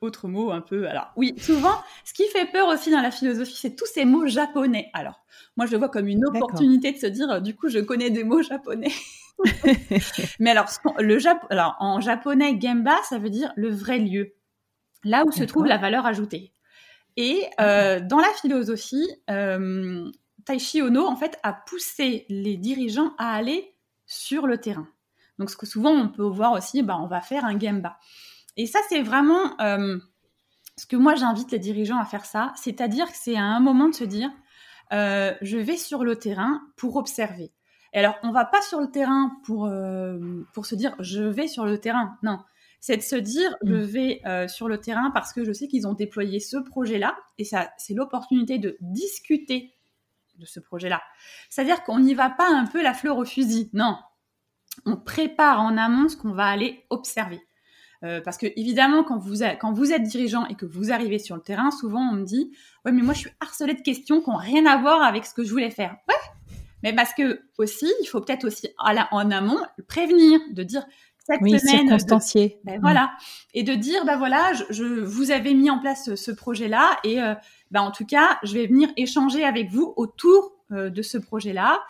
autre 0.00 0.28
mot 0.28 0.50
un 0.50 0.60
peu. 0.60 0.88
Alors, 0.88 1.10
oui, 1.16 1.34
souvent, 1.38 1.74
ce 2.04 2.12
qui 2.12 2.26
fait 2.28 2.46
peur 2.46 2.68
aussi 2.68 2.90
dans 2.90 3.00
la 3.00 3.10
philosophie, 3.10 3.56
c'est 3.56 3.76
tous 3.76 3.86
ces 3.86 4.04
mots 4.04 4.26
japonais. 4.26 4.90
Alors, 4.92 5.24
moi, 5.56 5.66
je 5.66 5.72
le 5.72 5.78
vois 5.78 5.88
comme 5.88 6.08
une 6.08 6.24
opportunité 6.26 6.92
de 6.92 6.98
se 6.98 7.06
dire, 7.06 7.40
du 7.40 7.54
coup, 7.54 7.68
je 7.68 7.78
connais 7.78 8.10
des 8.10 8.24
mots 8.24 8.42
japonais. 8.42 8.92
mais 10.40 10.50
alors, 10.50 10.66
le 10.98 11.18
alors, 11.50 11.76
en 11.80 12.00
japonais, 12.00 12.58
gemba, 12.60 12.96
ça 13.08 13.18
veut 13.18 13.30
dire 13.30 13.52
le 13.56 13.70
vrai 13.70 13.98
lieu, 13.98 14.34
là 15.04 15.24
où 15.26 15.32
se 15.32 15.44
trouve 15.44 15.66
la 15.66 15.78
valeur 15.78 16.06
ajoutée. 16.06 16.52
Et 17.16 17.44
euh, 17.60 18.00
dans 18.00 18.18
la 18.18 18.32
philosophie, 18.40 19.08
Taishi 20.46 20.82
Ono, 20.82 21.06
en 21.06 21.16
fait, 21.16 21.38
a 21.42 21.52
poussé 21.52 22.26
les 22.28 22.56
dirigeants 22.56 23.12
à 23.18 23.34
aller 23.34 23.74
sur 24.06 24.46
le 24.46 24.58
terrain. 24.58 24.88
Donc, 25.38 25.50
ce 25.50 25.56
que 25.56 25.66
souvent 25.66 25.90
on 25.90 26.08
peut 26.08 26.22
voir 26.22 26.52
aussi, 26.52 26.82
bah, 26.82 26.98
on 27.00 27.06
va 27.06 27.20
faire 27.20 27.44
un 27.44 27.58
gemba. 27.58 27.98
Et 28.56 28.66
ça, 28.66 28.80
c'est 28.88 29.02
vraiment 29.02 29.58
euh, 29.60 29.98
ce 30.76 30.86
que 30.86 30.96
moi 30.96 31.14
j'invite 31.14 31.52
les 31.52 31.58
dirigeants 31.58 31.98
à 31.98 32.04
faire 32.04 32.24
ça, 32.24 32.52
c'est-à-dire 32.56 33.06
que 33.06 33.16
c'est 33.16 33.36
à 33.36 33.44
un 33.44 33.60
moment 33.60 33.88
de 33.88 33.94
se 33.94 34.04
dire, 34.04 34.30
euh, 34.92 35.34
je 35.42 35.58
vais 35.58 35.76
sur 35.76 36.04
le 36.04 36.16
terrain 36.16 36.62
pour 36.76 36.96
observer. 36.96 37.52
Et 37.92 37.98
alors, 37.98 38.16
on 38.22 38.32
va 38.32 38.44
pas 38.44 38.62
sur 38.62 38.80
le 38.80 38.90
terrain 38.90 39.32
pour 39.44 39.66
euh, 39.66 40.18
pour 40.52 40.66
se 40.66 40.74
dire, 40.74 40.94
je 41.00 41.22
vais 41.22 41.48
sur 41.48 41.64
le 41.64 41.78
terrain. 41.78 42.18
Non, 42.22 42.38
c'est 42.80 42.96
de 42.96 43.02
se 43.02 43.16
dire, 43.16 43.54
je 43.62 43.74
mm. 43.74 43.82
vais 43.82 44.48
sur 44.48 44.68
le 44.68 44.78
terrain 44.78 45.10
parce 45.10 45.32
que 45.32 45.44
je 45.44 45.52
sais 45.52 45.68
qu'ils 45.68 45.86
ont 45.86 45.94
déployé 45.94 46.40
ce 46.40 46.56
projet-là, 46.56 47.16
et 47.38 47.44
ça, 47.44 47.70
c'est 47.78 47.94
l'opportunité 47.94 48.58
de 48.58 48.76
discuter 48.80 49.74
de 50.38 50.44
ce 50.44 50.60
projet-là. 50.60 51.02
C'est-à-dire 51.48 51.82
qu'on 51.84 52.00
n'y 52.00 52.14
va 52.14 52.30
pas 52.30 52.48
un 52.48 52.66
peu 52.66 52.82
la 52.82 52.94
fleur 52.94 53.16
au 53.18 53.24
fusil. 53.24 53.70
Non, 53.72 53.98
on 54.84 54.96
prépare 54.96 55.60
en 55.60 55.76
amont 55.76 56.08
ce 56.08 56.16
qu'on 56.16 56.32
va 56.32 56.46
aller 56.46 56.84
observer. 56.90 57.40
Euh, 58.06 58.20
parce 58.20 58.38
que 58.38 58.46
évidemment, 58.56 59.02
quand 59.02 59.18
vous, 59.18 59.42
quand 59.60 59.72
vous 59.72 59.92
êtes 59.92 60.02
dirigeant 60.02 60.46
et 60.46 60.54
que 60.54 60.64
vous 60.64 60.92
arrivez 60.92 61.18
sur 61.18 61.34
le 61.34 61.42
terrain, 61.42 61.70
souvent 61.70 62.10
on 62.10 62.14
me 62.14 62.24
dit 62.24 62.52
ouais 62.84 62.92
mais 62.92 63.02
moi 63.02 63.14
je 63.14 63.20
suis 63.20 63.30
harcelée 63.40 63.74
de 63.74 63.82
questions 63.82 64.20
qui 64.20 64.30
n'ont 64.30 64.36
rien 64.36 64.64
à 64.66 64.76
voir 64.76 65.02
avec 65.02 65.26
ce 65.26 65.34
que 65.34 65.42
je 65.42 65.50
voulais 65.50 65.70
faire. 65.70 65.96
Ouais, 66.08 66.14
mais 66.82 66.94
parce 66.94 67.12
que 67.14 67.42
aussi 67.58 67.90
il 68.02 68.06
faut 68.06 68.20
peut-être 68.20 68.44
aussi 68.44 68.68
en 68.78 69.30
amont 69.30 69.58
prévenir, 69.88 70.38
de 70.52 70.62
dire 70.62 70.86
cette 71.18 71.40
oui, 71.40 71.58
semaine. 71.58 71.88
Ben, 72.64 72.78
voilà, 72.80 73.10
et 73.54 73.64
de 73.64 73.74
dire 73.74 74.04
ben 74.04 74.16
voilà, 74.16 74.52
je, 74.70 74.84
vous 74.84 75.32
avez 75.32 75.54
mis 75.54 75.70
en 75.70 75.80
place 75.80 76.14
ce, 76.14 76.30
projet-là 76.30 76.98
et 77.02 77.20
euh, 77.20 77.34
ben, 77.72 77.80
en 77.80 77.90
tout 77.90 78.06
cas, 78.06 78.38
je 78.44 78.54
vais 78.54 78.68
venir 78.68 78.88
échanger 78.96 79.44
avec 79.44 79.68
vous 79.70 79.94
autour 79.96 80.52
euh, 80.70 80.90
de 80.90 81.02
ce 81.02 81.18
projet-là 81.18 81.80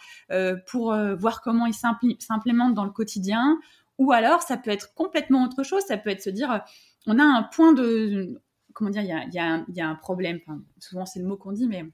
pour 0.66 0.96
voir 1.18 1.42
comment 1.42 1.66
il 1.66 1.74
s'implémente 1.74 2.72
dans 2.72 2.85
le 2.85 2.90
quotidien. 2.90 3.59
Ou 3.98 4.12
alors, 4.12 4.42
ça 4.42 4.56
peut 4.56 4.70
être 4.70 4.94
complètement 4.94 5.44
autre 5.44 5.62
chose. 5.62 5.82
Ça 5.87 5.96
peut 5.96 6.11
être 6.11 6.22
se 6.22 6.30
dire, 6.30 6.62
on 7.06 7.18
a 7.18 7.24
un 7.24 7.42
point 7.42 7.72
de... 7.72 8.40
Comment 8.74 8.90
dire, 8.90 9.02
il 9.02 9.09
y 9.09 9.12
a, 9.12 9.24
y 9.26 9.38
a, 9.38 9.64
y 9.68 9.80
a 9.80 9.88
un 9.88 9.94
problème. 9.94 10.38
Enfin, 10.46 10.61
souvent, 10.78 11.06
c'est 11.06 11.20
le 11.20 11.26
mot 11.26 11.37
qu'on 11.37 11.52
dit, 11.52 11.66
mais 11.66 11.85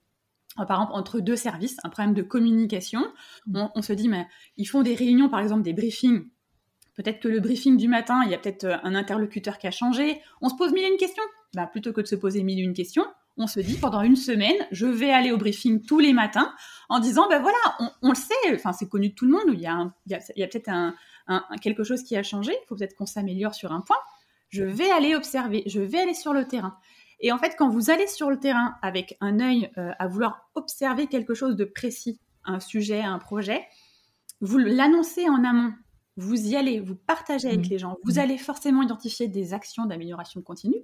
par 0.57 0.73
exemple, 0.73 0.93
entre 0.95 1.21
deux 1.21 1.37
services, 1.37 1.77
un 1.85 1.89
problème 1.89 2.15
de 2.15 2.23
communication. 2.23 3.01
Mmh. 3.47 3.57
On, 3.57 3.71
on, 3.77 3.83
se 3.83 3.93
dit, 3.93 4.09
mais 4.09 4.27
ils 4.57 4.67
font 4.67 4.83
des 4.83 4.95
réunions, 4.95 5.29
par 5.29 5.41
exemple, 5.41 5.63
des 5.63 5.73
briefings. 5.73 6.29
Peut-être 6.95 7.21
que 7.21 7.29
le 7.29 7.41
briefing 7.41 7.77
du 7.77 7.89
matin, 7.89 8.23
il 8.25 8.31
y 8.31 8.35
a 8.35 8.39
peut-être 8.39 8.67
un 8.83 8.95
interlocuteur 8.95 9.59
qui 9.59 9.67
a 9.67 9.71
changé. 9.71 10.21
On 10.41 10.49
se 10.49 10.57
pose 10.57 10.73
mille 10.73 10.85
et 10.85 10.89
une 10.89 10.99
questions. 10.99 11.23
Bah, 11.55 11.67
plutôt 11.67 11.93
que 11.93 12.01
de 12.01 12.07
se 12.07 12.17
poser 12.17 12.43
mille 12.43 12.59
et 12.59 12.63
une 12.63 12.75
questions, 12.75 13.07
on 13.37 13.47
se 13.47 13.61
dit 13.61 13.77
pendant 13.77 14.03
une 14.03 14.17
semaine, 14.17 14.57
je 14.71 14.87
vais 14.87 15.11
aller 15.11 15.33
au 15.33 15.39
briefing 15.39 15.85
tous 15.85 15.99
les 15.99 16.13
matins 16.13 16.53
en 16.89 16.99
disant, 16.99 17.29
ben 17.29 17.41
voilà, 17.41 17.59
on, 18.03 18.11
le 18.11 18.15
sait, 18.15 18.35
enfin 18.55 18.73
c'est 18.73 18.89
connu 18.89 19.11
de 19.11 19.15
tout 19.15 19.27
le 19.27 19.33
monde, 19.33 19.45
il 19.53 19.61
y 19.61 19.67
a, 19.67 19.93
peut-être 20.07 20.69
un, 20.69 20.95
quelque 21.61 21.85
chose 21.85 22.03
qui 22.03 22.17
a 22.17 22.23
changé, 22.23 22.53
il 22.53 22.67
faut 22.69 22.77
peut-être 22.77 22.95
qu'on 22.97 23.07
s'améliore 23.07 23.55
sur 23.55 23.73
un 23.73 23.81
point. 23.81 23.97
Je 24.49 24.65
vais 24.65 24.91
aller 24.91 25.15
observer, 25.15 25.63
je 25.67 25.81
vais 25.81 26.01
aller 26.01 26.15
sur 26.15 26.33
le 26.33 26.47
terrain. 26.47 26.77
Et 27.21 27.33
en 27.33 27.39
fait, 27.39 27.55
quand 27.57 27.69
vous 27.69 27.91
allez 27.91 28.07
sur 28.07 28.31
le 28.31 28.39
terrain 28.39 28.77
avec 28.83 29.17
un 29.21 29.41
œil 29.41 29.71
euh, 29.79 29.93
à 29.99 30.09
vouloir 30.09 30.51
observer 30.55 31.07
quelque 31.07 31.35
chose 31.35 31.57
de 31.57 31.65
précis, 31.65 32.21
un 32.45 32.59
sujet, 32.61 33.01
un 33.01 33.19
projet, 33.19 33.65
vous 34.41 34.59
l'annoncez 34.59 35.29
en 35.29 35.45
amont. 35.45 35.73
Vous 36.17 36.49
y 36.49 36.57
allez, 36.57 36.81
vous 36.81 36.97
partagez 36.97 37.49
avec 37.49 37.67
Mmh. 37.67 37.71
les 37.71 37.79
gens. 37.79 37.97
Vous 38.05 38.15
Mmh. 38.15 38.19
allez 38.19 38.39
forcément 38.39 38.83
identifier 38.83 39.29
des 39.29 39.55
actions 39.55 39.87
d'amélioration 39.87 40.43
continue. 40.43 40.83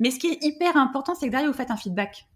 Mais 0.00 0.10
ce 0.10 0.18
qui 0.18 0.26
est 0.28 0.42
hyper 0.42 0.76
important, 0.76 1.14
c'est 1.14 1.26
que 1.26 1.30
derrière, 1.30 1.50
vous 1.50 1.56
faites 1.56 1.70
un 1.70 1.76
feedback. 1.76 2.26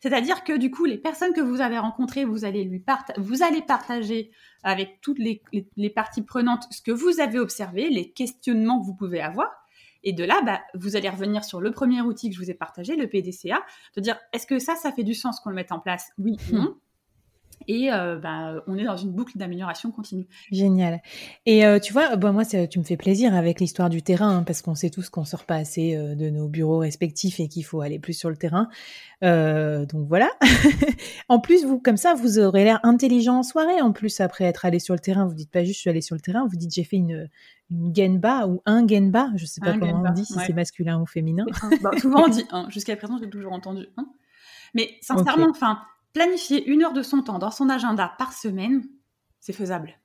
C'est-à-dire 0.00 0.44
que 0.44 0.56
du 0.56 0.70
coup, 0.70 0.84
les 0.86 0.98
personnes 0.98 1.32
que 1.32 1.40
vous 1.40 1.60
avez 1.60 1.78
rencontrées, 1.78 2.24
vous 2.24 2.44
allez, 2.44 2.64
lui 2.64 2.82
vous 3.18 3.42
allez 3.42 3.62
partager 3.62 4.30
avec 4.62 5.00
toutes 5.00 5.18
les, 5.18 5.42
les- 5.52 5.68
les 5.76 5.90
parties 5.90 6.22
prenantes 6.22 6.66
ce 6.70 6.82
que 6.82 6.90
vous 6.90 7.20
avez 7.20 7.38
observé, 7.38 7.88
les 7.90 8.10
questionnements 8.10 8.80
que 8.80 8.86
vous 8.86 8.94
pouvez 8.94 9.20
avoir. 9.20 9.48
Et 10.02 10.14
de 10.14 10.24
là, 10.24 10.40
bah, 10.46 10.62
vous 10.74 10.96
allez 10.96 11.10
revenir 11.10 11.44
sur 11.44 11.60
le 11.60 11.70
premier 11.72 12.00
outil 12.00 12.30
que 12.30 12.34
je 12.36 12.40
vous 12.40 12.50
ai 12.50 12.54
partagé, 12.54 12.96
le 12.96 13.06
PDCA, 13.06 13.60
de 13.96 14.00
dire 14.00 14.18
est-ce 14.32 14.46
que 14.46 14.58
ça, 14.58 14.74
ça 14.74 14.90
fait 14.92 15.04
du 15.04 15.14
sens 15.14 15.40
qu'on 15.40 15.50
le 15.50 15.56
mette 15.56 15.72
en 15.72 15.78
place? 15.80 16.08
Oui, 16.18 16.36
non. 16.52 16.76
Et 17.66 17.92
euh, 17.92 18.16
bah, 18.16 18.62
on 18.66 18.76
est 18.78 18.84
dans 18.84 18.96
une 18.96 19.12
boucle 19.12 19.36
d'amélioration 19.36 19.90
continue. 19.90 20.26
Génial. 20.50 21.00
Et 21.46 21.66
euh, 21.66 21.78
tu 21.78 21.92
vois, 21.92 22.16
bah, 22.16 22.32
moi, 22.32 22.44
tu 22.44 22.78
me 22.78 22.84
fais 22.84 22.96
plaisir 22.96 23.34
avec 23.34 23.60
l'histoire 23.60 23.90
du 23.90 24.02
terrain, 24.02 24.38
hein, 24.38 24.42
parce 24.44 24.62
qu'on 24.62 24.74
sait 24.74 24.90
tous 24.90 25.10
qu'on 25.10 25.24
sort 25.24 25.44
pas 25.44 25.56
assez 25.56 25.94
euh, 25.94 26.14
de 26.14 26.30
nos 26.30 26.48
bureaux 26.48 26.78
respectifs 26.78 27.38
et 27.38 27.48
qu'il 27.48 27.64
faut 27.64 27.80
aller 27.80 27.98
plus 27.98 28.14
sur 28.14 28.30
le 28.30 28.36
terrain. 28.36 28.68
Donc 29.22 30.08
voilà. 30.08 30.30
en 31.28 31.40
plus, 31.40 31.64
vous, 31.64 31.78
comme 31.78 31.98
ça, 31.98 32.14
vous 32.14 32.38
aurez 32.38 32.64
l'air 32.64 32.80
intelligent 32.82 33.38
en 33.38 33.42
soirée. 33.42 33.80
En 33.82 33.92
plus, 33.92 34.20
après 34.20 34.44
être 34.44 34.64
allé 34.64 34.78
sur 34.78 34.94
le 34.94 35.00
terrain, 35.00 35.26
vous 35.26 35.34
dites 35.34 35.50
pas 35.50 35.62
juste 35.62 35.76
je 35.76 35.80
suis 35.80 35.90
allé 35.90 36.00
sur 36.00 36.14
le 36.14 36.20
terrain, 36.20 36.46
vous 36.46 36.56
dites 36.56 36.74
j'ai 36.74 36.84
fait 36.84 36.96
une, 36.96 37.28
une 37.70 37.94
genba 37.94 38.46
ou 38.46 38.62
un 38.66 38.86
genba. 38.86 39.30
Je 39.36 39.44
sais 39.44 39.60
pas 39.60 39.70
Un 39.70 39.78
comment 39.78 39.96
genba, 39.98 40.10
on 40.10 40.12
dit, 40.14 40.24
si 40.24 40.34
ouais. 40.34 40.44
c'est 40.46 40.52
masculin 40.52 41.00
ou 41.00 41.06
féminin. 41.06 41.44
Bah, 41.82 41.90
souvent 41.98 42.24
on 42.24 42.28
dit 42.28 42.44
un. 42.50 42.68
Jusqu'à 42.70 42.96
présent, 42.96 43.18
j'ai 43.18 43.28
toujours 43.28 43.52
entendu 43.52 43.86
un. 43.96 44.06
Mais 44.74 44.90
sincèrement, 45.00 45.48
enfin, 45.50 45.80
planifier 46.12 46.66
une 46.66 46.82
heure 46.82 46.92
de 46.92 47.02
son 47.02 47.22
temps 47.22 47.38
dans 47.38 47.50
son 47.50 47.68
agenda 47.68 48.12
par 48.18 48.32
semaine, 48.32 48.82
c'est 49.40 49.52
faisable. 49.52 50.00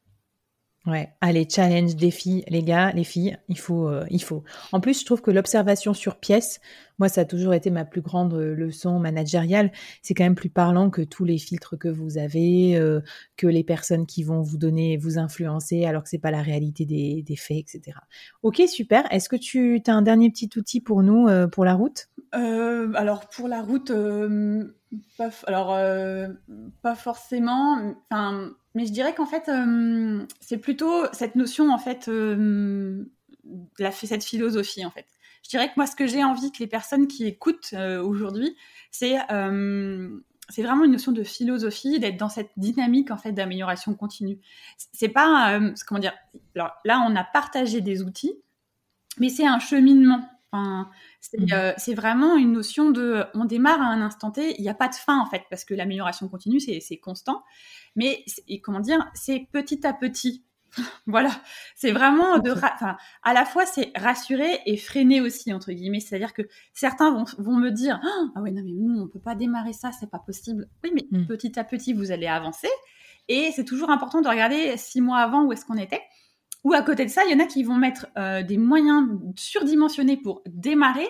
Ouais, 0.86 1.10
allez, 1.20 1.48
challenge, 1.50 1.96
défi, 1.96 2.44
les 2.48 2.62
gars, 2.62 2.92
les 2.92 3.04
filles, 3.04 3.40
il 3.50 3.58
faut, 3.58 3.90
euh, 3.90 4.06
il 4.12 4.22
faut. 4.22 4.44
En 4.72 4.80
plus, 4.80 5.00
je 5.00 5.06
trouve 5.06 5.20
que 5.20 5.32
l'observation 5.32 5.96
sur 5.96 6.18
pièce, 6.18 6.60
moi, 7.00 7.10
ça 7.10 7.22
a 7.22 7.26
toujours 7.26 7.56
été 7.56 7.72
ma 7.72 7.86
plus 7.86 8.02
grande 8.02 8.36
euh, 8.36 8.54
leçon 8.54 9.00
managériale. 9.00 9.72
C'est 10.04 10.14
quand 10.14 10.24
même 10.24 10.36
plus 10.36 10.52
parlant 10.52 10.92
que 10.92 11.02
tous 11.02 11.26
les 11.26 11.40
filtres 11.40 11.76
que 11.76 11.88
vous 11.88 12.20
avez, 12.20 12.78
euh, 12.78 13.02
que 13.36 13.48
les 13.48 13.64
personnes 13.64 14.06
qui 14.06 14.24
vont 14.24 14.42
vous 14.42 14.58
donner, 14.58 14.96
vous 14.98 15.18
influencer, 15.18 15.86
alors 15.86 16.04
que 16.04 16.10
c'est 16.10 16.20
pas 16.20 16.30
la 16.30 16.44
réalité 16.44 16.86
des, 16.86 17.36
faits, 17.36 17.58
etc. 17.58 17.98
Ok, 18.44 18.62
super. 18.68 19.12
Est-ce 19.12 19.28
que 19.28 19.38
tu 19.38 19.82
as 19.88 19.94
un 19.94 20.04
dernier 20.04 20.30
petit 20.30 20.52
outil 20.56 20.82
pour 20.82 21.02
nous, 21.02 21.28
pour 21.50 21.66
la 21.66 21.74
route? 21.74 22.10
Euh, 22.36 22.92
alors 22.96 23.30
pour 23.30 23.48
la 23.48 23.62
route, 23.62 23.92
euh, 23.92 24.76
pas, 25.18 25.30
alors 25.48 25.74
euh, 25.74 26.28
pas 26.82 26.96
forcément. 26.96 27.96
Mais 28.74 28.86
je 28.86 28.92
dirais 28.92 29.16
qu'en 29.16 29.26
fait, 29.26 29.50
c'est 30.42 30.58
plutôt 30.58 31.06
cette 31.14 31.36
notion 31.36 31.72
en 31.72 31.78
fait, 31.78 32.10
la, 33.80 33.92
cette 33.92 34.24
philosophie 34.24 34.86
en 34.86 34.92
fait. 34.92 35.06
Je 35.44 35.50
dirais 35.50 35.68
que 35.68 35.74
moi, 35.78 35.86
ce 35.86 35.96
que 35.96 36.08
j'ai 36.08 36.24
envie 36.24 36.52
que 36.52 36.60
les 36.60 36.68
personnes 36.68 37.08
qui 37.08 37.26
écoutent 37.26 37.74
aujourd'hui, 38.04 38.56
c'est 38.92 39.18
c'est 40.50 40.62
vraiment 40.62 40.84
une 40.84 40.92
notion 40.92 41.12
de 41.12 41.24
philosophie, 41.24 42.00
d'être 42.00 42.18
dans 42.18 42.30
cette 42.30 42.52
dynamique 42.58 43.10
en 43.12 43.18
fait 43.18 43.32
d'amélioration 43.32 43.96
continue. 43.96 44.40
C'est 44.92 45.10
pas 45.10 45.60
comment 45.88 46.02
dire. 46.02 46.14
Alors 46.56 46.74
là, 46.84 47.06
on 47.08 47.16
a 47.16 47.24
partagé 47.24 47.80
des 47.80 48.04
outils, 48.04 48.36
mais 49.20 49.30
c'est 49.30 49.48
un 49.48 49.60
cheminement. 49.60 50.30
Enfin, 50.56 50.90
c'est 51.22 51.40
Mhm. 51.40 51.48
euh, 51.54 51.74
c'est 51.78 51.94
vraiment 51.94 52.36
une 52.38 52.54
notion 52.54 52.92
de. 52.92 53.26
On 53.34 53.46
démarre 53.46 53.82
à 53.82 53.86
un 53.86 54.02
instant 54.02 54.32
T, 54.32 54.56
il 54.58 54.62
n'y 54.62 54.70
a 54.70 54.74
pas 54.74 54.88
de 54.88 54.96
fin 54.96 55.20
en 55.20 55.26
fait, 55.26 55.44
parce 55.50 55.66
que 55.66 55.74
l'amélioration 55.74 56.28
continue, 56.30 56.60
c'est 56.60 56.98
constant. 56.98 57.44
Mais 57.96 58.24
et 58.48 58.62
comment 58.62 58.80
dire, 58.80 59.06
c'est 59.14 59.48
petit 59.52 59.86
à 59.88 59.94
petit. 59.94 60.44
voilà, 61.08 61.32
c'est 61.76 61.92
vraiment 61.92 62.38
de. 62.40 62.52
À 63.24 63.34
la 63.34 63.46
fois, 63.46 63.66
c'est 63.66 63.92
rassurer 63.96 64.60
et 64.66 64.78
freiner 64.78 65.22
aussi 65.22 65.54
entre 65.54 65.72
guillemets. 65.72 66.00
C'est-à-dire 66.02 66.34
que 66.34 66.42
certains 66.74 67.12
vont, 67.12 67.26
vont 67.38 67.56
me 67.56 67.70
dire 67.72 68.00
ah 68.36 68.42
ouais 68.42 68.52
non 68.52 68.62
mais 68.66 68.72
nous 68.74 69.00
on 69.02 69.08
peut 69.08 69.20
pas 69.20 69.36
démarrer 69.36 69.74
ça, 69.74 69.92
c'est 69.92 70.10
pas 70.10 70.20
possible. 70.20 70.68
Oui, 70.84 70.92
mais 70.94 71.06
Mm. 71.12 71.26
petit 71.28 71.58
à 71.60 71.64
petit 71.64 71.94
vous 71.94 72.12
allez 72.12 72.28
avancer. 72.28 72.68
Et 73.28 73.52
c'est 73.56 73.66
toujours 73.66 73.90
important 73.90 74.22
de 74.22 74.28
regarder 74.28 74.78
six 74.78 75.02
mois 75.02 75.20
avant 75.20 75.44
où 75.46 75.54
est-ce 75.54 75.66
qu'on 75.66 75.78
était. 75.78 76.02
Ou 76.66 76.74
à 76.74 76.82
côté 76.82 77.06
de 77.06 77.10
ça, 77.10 77.24
il 77.26 77.32
y 77.32 77.36
en 77.36 77.40
a 77.40 77.48
qui 77.48 77.64
vont 77.64 77.76
mettre 77.76 78.08
euh, 78.18 78.44
des 78.44 78.58
moyens 78.58 79.08
surdimensionnés 79.38 80.18
pour 80.18 80.42
démarrer, 80.48 81.08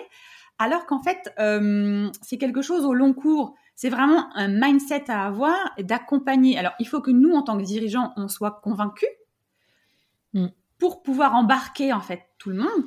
alors 0.58 0.86
qu'en 0.86 1.02
fait, 1.02 1.32
euh, 1.40 2.08
c'est 2.22 2.38
quelque 2.38 2.62
chose 2.62 2.84
au 2.84 2.94
long 2.94 3.12
cours. 3.12 3.54
C'est 3.74 3.88
vraiment 3.90 4.28
un 4.36 4.48
mindset 4.48 5.10
à 5.10 5.26
avoir 5.26 5.56
et 5.76 5.82
d'accompagner. 5.82 6.56
Alors, 6.58 6.72
il 6.78 6.86
faut 6.86 7.00
que 7.00 7.10
nous, 7.10 7.32
en 7.34 7.42
tant 7.42 7.58
que 7.58 7.64
dirigeants, 7.64 8.12
on 8.16 8.28
soit 8.28 8.60
convaincus 8.62 9.08
Mm. 10.34 10.46
pour 10.78 11.02
pouvoir 11.02 11.34
embarquer 11.34 11.92
en 11.92 12.00
fait 12.00 12.22
tout 12.38 12.50
le 12.50 12.56
monde. 12.56 12.84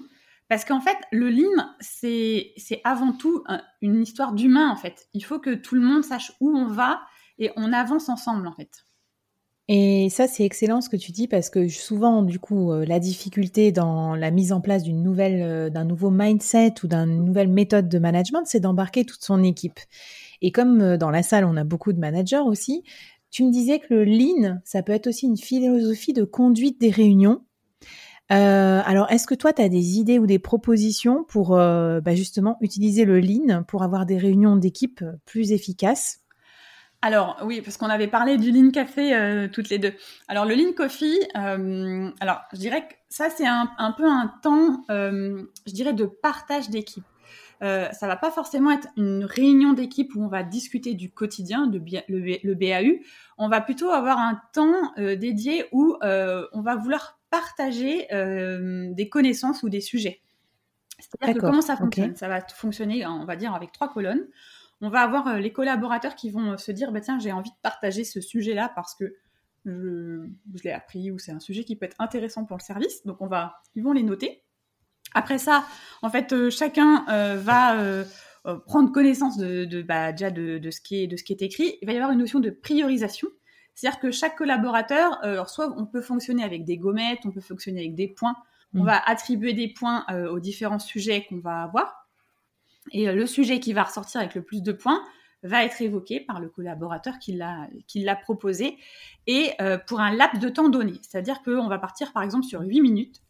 Parce 0.47 0.65
qu'en 0.65 0.79
fait, 0.81 0.97
le 1.11 1.29
lean, 1.29 1.69
c'est 1.79 2.53
c'est 2.57 2.81
avant 2.83 3.13
tout 3.13 3.43
un- 3.47 3.61
une 3.81 4.01
histoire 4.01 4.33
d'humain 4.33 4.69
en 4.69 4.75
fait. 4.75 5.07
Il 5.13 5.21
faut 5.23 5.39
que 5.39 5.53
tout 5.55 5.75
le 5.75 5.81
monde 5.81 6.03
sache 6.03 6.31
où 6.39 6.55
on 6.57 6.65
va 6.65 7.01
et 7.37 7.51
on 7.55 7.71
avance 7.71 8.09
ensemble 8.09 8.47
en 8.47 8.51
fait. 8.53 8.83
Et 9.71 10.09
ça, 10.09 10.27
c'est 10.27 10.43
excellent 10.43 10.81
ce 10.81 10.89
que 10.89 10.97
tu 10.97 11.11
dis 11.11 11.27
parce 11.27 11.51
que 11.51 11.67
souvent, 11.67 12.23
du 12.23 12.39
coup, 12.39 12.71
euh, 12.71 12.85
la 12.87 12.99
difficulté 12.99 13.71
dans 13.71 14.15
la 14.15 14.31
mise 14.31 14.51
en 14.51 14.61
place 14.61 14.81
d'une 14.81 15.03
nouvelle, 15.03 15.43
euh, 15.43 15.69
d'un 15.69 15.85
nouveau 15.85 16.09
mindset 16.09 16.73
ou 16.83 16.87
d'une 16.87 17.23
nouvelle 17.23 17.49
méthode 17.49 17.87
de 17.87 17.99
management, 17.99 18.41
c'est 18.45 18.61
d'embarquer 18.61 19.05
toute 19.05 19.23
son 19.23 19.43
équipe. 19.43 19.79
Et 20.41 20.51
comme 20.51 20.81
euh, 20.81 20.97
dans 20.97 21.11
la 21.11 21.21
salle, 21.21 21.45
on 21.45 21.55
a 21.55 21.63
beaucoup 21.63 21.93
de 21.93 21.99
managers 21.99 22.39
aussi, 22.43 22.83
tu 23.29 23.43
me 23.43 23.51
disais 23.51 23.77
que 23.77 23.93
le 23.93 24.05
lean, 24.05 24.57
ça 24.65 24.81
peut 24.81 24.91
être 24.91 25.05
aussi 25.05 25.27
une 25.27 25.37
philosophie 25.37 26.13
de 26.13 26.23
conduite 26.23 26.81
des 26.81 26.89
réunions. 26.89 27.43
Alors, 28.31 29.11
est-ce 29.11 29.25
que 29.27 29.35
toi, 29.35 29.53
tu 29.53 29.61
as 29.61 29.69
des 29.69 29.97
idées 29.97 30.19
ou 30.19 30.27
des 30.27 30.39
propositions 30.39 31.23
pour 31.23 31.49
bah, 31.49 32.15
justement 32.15 32.57
utiliser 32.61 33.03
le 33.03 33.19
lean 33.19 33.63
pour 33.63 33.81
avoir 33.81 34.05
des 34.05 34.17
réunions 34.19 34.55
d'équipe 34.55 35.03
plus 35.25 35.51
efficaces? 35.51 36.19
Alors 37.01 37.37
oui, 37.43 37.61
parce 37.61 37.77
qu'on 37.77 37.87
avait 37.87 38.07
parlé 38.07 38.37
du 38.37 38.51
Lean 38.51 38.71
Café 38.71 39.15
euh, 39.15 39.47
toutes 39.47 39.69
les 39.69 39.79
deux. 39.79 39.93
Alors 40.27 40.43
le 40.43 40.53
Lean 40.53 40.73
Coffee, 40.75 41.17
euh, 41.37 42.09
alors 42.19 42.41
je 42.51 42.57
dirais 42.57 42.87
que 42.87 42.93
ça 43.07 43.29
c'est 43.29 43.47
un, 43.47 43.71
un 43.77 43.93
peu 43.93 44.05
un 44.05 44.33
temps, 44.43 44.83
euh, 44.89 45.43
je 45.65 45.71
dirais, 45.71 45.93
de 45.93 46.05
partage 46.05 46.69
d'équipe. 46.69 47.05
Euh, 47.61 47.89
ça 47.91 48.07
va 48.07 48.17
pas 48.17 48.31
forcément 48.31 48.71
être 48.71 48.87
une 48.97 49.23
réunion 49.23 49.71
d'équipe 49.71 50.13
où 50.15 50.23
on 50.23 50.27
va 50.27 50.43
discuter 50.43 50.93
du 50.93 51.09
quotidien, 51.09 51.67
de 51.67 51.81
le, 52.09 52.37
le 52.43 52.55
BAU. 52.55 53.01
On 53.37 53.47
va 53.47 53.61
plutôt 53.61 53.91
avoir 53.91 54.17
un 54.17 54.41
temps 54.53 54.93
dédié 54.97 55.65
où 55.71 55.97
on 56.01 56.61
va 56.61 56.75
vouloir 56.75 57.19
partager 57.29 58.07
des 58.11 59.09
connaissances 59.09 59.63
ou 59.63 59.69
des 59.69 59.81
sujets. 59.81 60.21
C'est-à-dire 60.99 61.35
que 61.35 61.39
comment 61.41 61.61
ça 61.61 61.77
fonctionne? 61.77 62.15
Ça 62.15 62.27
va 62.27 62.41
fonctionner, 62.41 63.05
on 63.05 63.25
va 63.25 63.37
dire, 63.37 63.53
avec 63.53 63.71
trois 63.71 63.91
colonnes 63.91 64.27
on 64.81 64.89
va 64.89 65.01
avoir 65.01 65.27
euh, 65.27 65.39
les 65.39 65.51
collaborateurs 65.51 66.15
qui 66.15 66.31
vont 66.31 66.53
euh, 66.53 66.57
se 66.57 66.71
dire 66.71 66.91
bah, 66.91 67.01
tiens 67.01 67.19
j'ai 67.19 67.31
envie 67.31 67.51
de 67.51 67.55
partager 67.61 68.03
ce 68.03 68.21
sujet 68.21 68.53
là 68.53 68.71
parce 68.75 68.95
que 68.95 69.15
je, 69.65 70.25
je 70.55 70.63
l'ai 70.63 70.71
appris 70.71 71.11
ou 71.11 71.19
c'est 71.19 71.31
un 71.31 71.39
sujet 71.39 71.63
qui 71.63 71.75
peut 71.75 71.85
être 71.85 71.95
intéressant 71.99 72.45
pour 72.45 72.57
le 72.57 72.63
service. 72.63 73.05
Donc 73.05 73.21
on 73.21 73.27
va 73.27 73.55
ils 73.75 73.83
vont 73.83 73.91
les 73.91 74.03
noter. 74.03 74.43
Après 75.13 75.37
ça 75.37 75.65
en 76.01 76.09
fait 76.09 76.33
euh, 76.33 76.49
chacun 76.49 77.05
euh, 77.09 77.37
va 77.37 77.79
euh, 77.79 78.05
prendre 78.65 78.91
connaissance 78.91 79.37
de, 79.37 79.65
de 79.65 79.81
bah, 79.81 80.11
déjà 80.11 80.31
de, 80.31 80.57
de 80.57 80.71
ce 80.71 80.81
qui 80.81 81.03
est 81.03 81.07
de 81.07 81.17
ce 81.17 81.23
qui 81.23 81.33
est 81.33 81.41
écrit. 81.41 81.77
Il 81.81 81.85
va 81.85 81.93
y 81.93 81.97
avoir 81.97 82.11
une 82.11 82.19
notion 82.19 82.39
de 82.39 82.49
priorisation. 82.49 83.27
C'est-à-dire 83.75 83.99
que 83.99 84.11
chaque 84.11 84.37
collaborateur 84.37 85.19
alors 85.23 85.49
soit 85.49 85.73
on 85.77 85.85
peut 85.85 86.01
fonctionner 86.01 86.43
avec 86.43 86.65
des 86.65 86.77
gommettes 86.77 87.19
on 87.25 87.31
peut 87.31 87.41
fonctionner 87.41 87.81
avec 87.81 87.95
des 87.95 88.07
points. 88.07 88.35
On 88.75 88.83
Mm. 88.83 88.85
va 88.85 89.01
attribuer 89.09 89.53
des 89.53 89.67
points 89.67 90.05
aux 90.29 90.39
différents 90.39 90.79
sujets 90.79 91.25
qu'on 91.27 91.39
va 91.39 91.63
avoir 91.63 91.98
et 92.91 93.09
euh, 93.09 93.13
le 93.13 93.25
sujet 93.25 93.59
qui 93.59 93.73
va 93.73 93.83
ressortir 93.83 94.21
avec 94.21 94.35
le 94.35 94.41
plus 94.41 94.61
de 94.61 94.71
points 94.71 95.03
va 95.43 95.63
être 95.63 95.81
évoqué 95.81 96.19
par 96.19 96.39
le 96.39 96.49
collaborateur 96.49 97.17
qui 97.19 97.33
l'a 97.33 98.15
proposé 98.15 98.77
et 99.27 99.51
euh, 99.61 99.77
pour 99.77 99.99
un 99.99 100.13
laps 100.13 100.41
de 100.41 100.49
temps 100.49 100.69
donné. 100.69 100.93
C'est-à-dire 101.01 101.41
qu'on 101.43 101.67
va 101.67 101.77
partir 101.79 102.11
par 102.11 102.23
exemple 102.23 102.45
sur 102.45 102.61
8 102.61 102.81
minutes. 102.81 103.21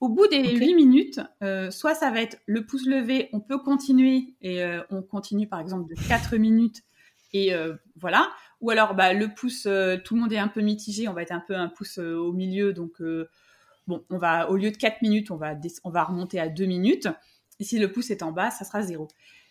Au 0.00 0.08
bout 0.08 0.26
des 0.28 0.40
Ok. 0.40 0.58
8 0.60 0.74
minutes, 0.74 1.20
euh, 1.42 1.70
soit 1.70 1.94
ça 1.94 2.10
va 2.10 2.22
être 2.22 2.38
le 2.46 2.64
pouce 2.64 2.86
levé, 2.86 3.28
on 3.34 3.40
peut 3.40 3.58
continuer 3.58 4.34
et 4.40 4.62
euh, 4.64 4.80
on 4.88 5.02
continue 5.02 5.46
par 5.46 5.60
exemple 5.60 5.94
de 5.94 6.08
4 6.08 6.36
minutes 6.36 6.82
et 7.32 7.52
voilà. 7.96 8.28
Ou 8.60 8.70
alors 8.70 8.94
bah, 8.94 9.12
le 9.12 9.32
pouce, 9.32 9.62
tout 10.04 10.14
le 10.14 10.20
monde 10.20 10.32
est 10.32 10.38
un 10.38 10.48
peu 10.48 10.62
mitigé, 10.62 11.06
on 11.06 11.12
va 11.12 11.22
être 11.22 11.32
un 11.32 11.42
peu 11.46 11.54
un 11.54 11.68
pouce 11.68 11.98
au 11.98 12.32
milieu, 12.32 12.72
donc 12.72 13.00
bon, 13.86 14.04
on 14.10 14.18
va 14.18 14.50
au 14.50 14.56
lieu 14.56 14.72
de 14.72 14.76
4 14.76 15.00
minutes, 15.02 15.30
on 15.30 15.36
va, 15.36 15.54
on 15.84 15.90
va 15.90 16.02
remonter 16.04 16.40
à 16.40 16.48
2 16.48 16.64
minutes. 16.64 17.08
Et 17.60 17.64
si 17.64 17.78
le 17.78 17.92
pouce 17.92 18.10
est 18.10 18.22
en 18.24 18.32
bas, 18.32 18.50
ça 18.50 18.64
sera 18.64 18.82
zéro. 18.82 19.06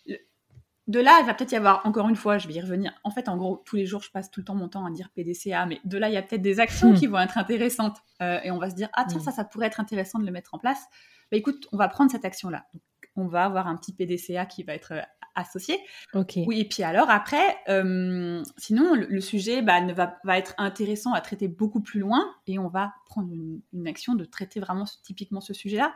Le- 0.05 0.17
De 0.87 0.99
là, 0.99 1.19
il 1.21 1.25
va 1.27 1.33
peut-être 1.35 1.51
y 1.51 1.55
avoir, 1.55 1.85
encore 1.85 2.09
une 2.09 2.15
fois, 2.15 2.39
je 2.39 2.47
vais 2.47 2.55
y 2.55 2.61
revenir. 2.61 2.91
En 3.03 3.11
fait, 3.11 3.29
en 3.29 3.37
gros, 3.37 3.61
tous 3.65 3.75
les 3.75 3.85
jours, 3.85 4.01
je 4.01 4.09
passe 4.11 4.31
tout 4.31 4.39
le 4.39 4.45
temps 4.45 4.55
mon 4.55 4.67
temps 4.67 4.85
à 4.85 4.89
dire 4.91 5.09
PDCA, 5.15 5.65
mais 5.67 5.79
de 5.85 5.97
là, 5.99 6.09
il 6.09 6.13
y 6.13 6.17
a 6.17 6.23
peut-être 6.23 6.41
des 6.41 6.59
actions 6.59 6.91
Hmm. 6.91 6.95
qui 6.95 7.05
vont 7.07 7.19
être 7.19 7.37
intéressantes. 7.37 7.97
Euh, 8.21 8.39
et 8.43 8.49
on 8.51 8.57
va 8.57 8.69
se 8.71 8.75
dire, 8.75 8.89
ah 8.93 9.05
tiens, 9.07 9.19
Hmm. 9.19 9.23
ça, 9.23 9.31
ça 9.31 9.45
pourrait 9.45 9.67
être 9.67 9.79
intéressant 9.79 10.17
de 10.19 10.25
le 10.25 10.31
mettre 10.31 10.55
en 10.55 10.57
place. 10.57 10.79
Bah 11.31 11.37
écoute, 11.37 11.67
on 11.71 11.77
va 11.77 11.87
prendre 11.87 12.09
cette 12.11 12.25
action-là. 12.25 12.65
On 13.19 13.27
va 13.27 13.45
avoir 13.45 13.67
un 13.67 13.75
petit 13.75 13.93
PDCA 13.93 14.45
qui 14.45 14.63
va 14.63 14.73
être 14.73 14.93
associé. 15.35 15.77
Ok. 16.13 16.39
Oui, 16.47 16.59
et 16.59 16.65
puis 16.65 16.83
alors 16.83 17.09
après, 17.09 17.57
sinon 18.57 18.95
le, 18.95 19.21
sujet 19.21 19.61
bah, 19.61 19.81
ne 19.81 19.93
va, 19.93 20.17
va, 20.23 20.37
être 20.37 20.53
intéressant 20.57 21.13
à 21.13 21.21
traiter 21.21 21.47
beaucoup 21.47 21.81
plus 21.81 21.99
loin 21.99 22.33
et 22.47 22.59
on 22.59 22.67
va 22.67 22.93
prendre 23.05 23.31
une, 23.31 23.87
action 23.87 24.15
de 24.15 24.25
traiter 24.25 24.59
vraiment 24.59 24.85
typiquement 25.03 25.41
ce 25.41 25.53
sujet-là. 25.53 25.93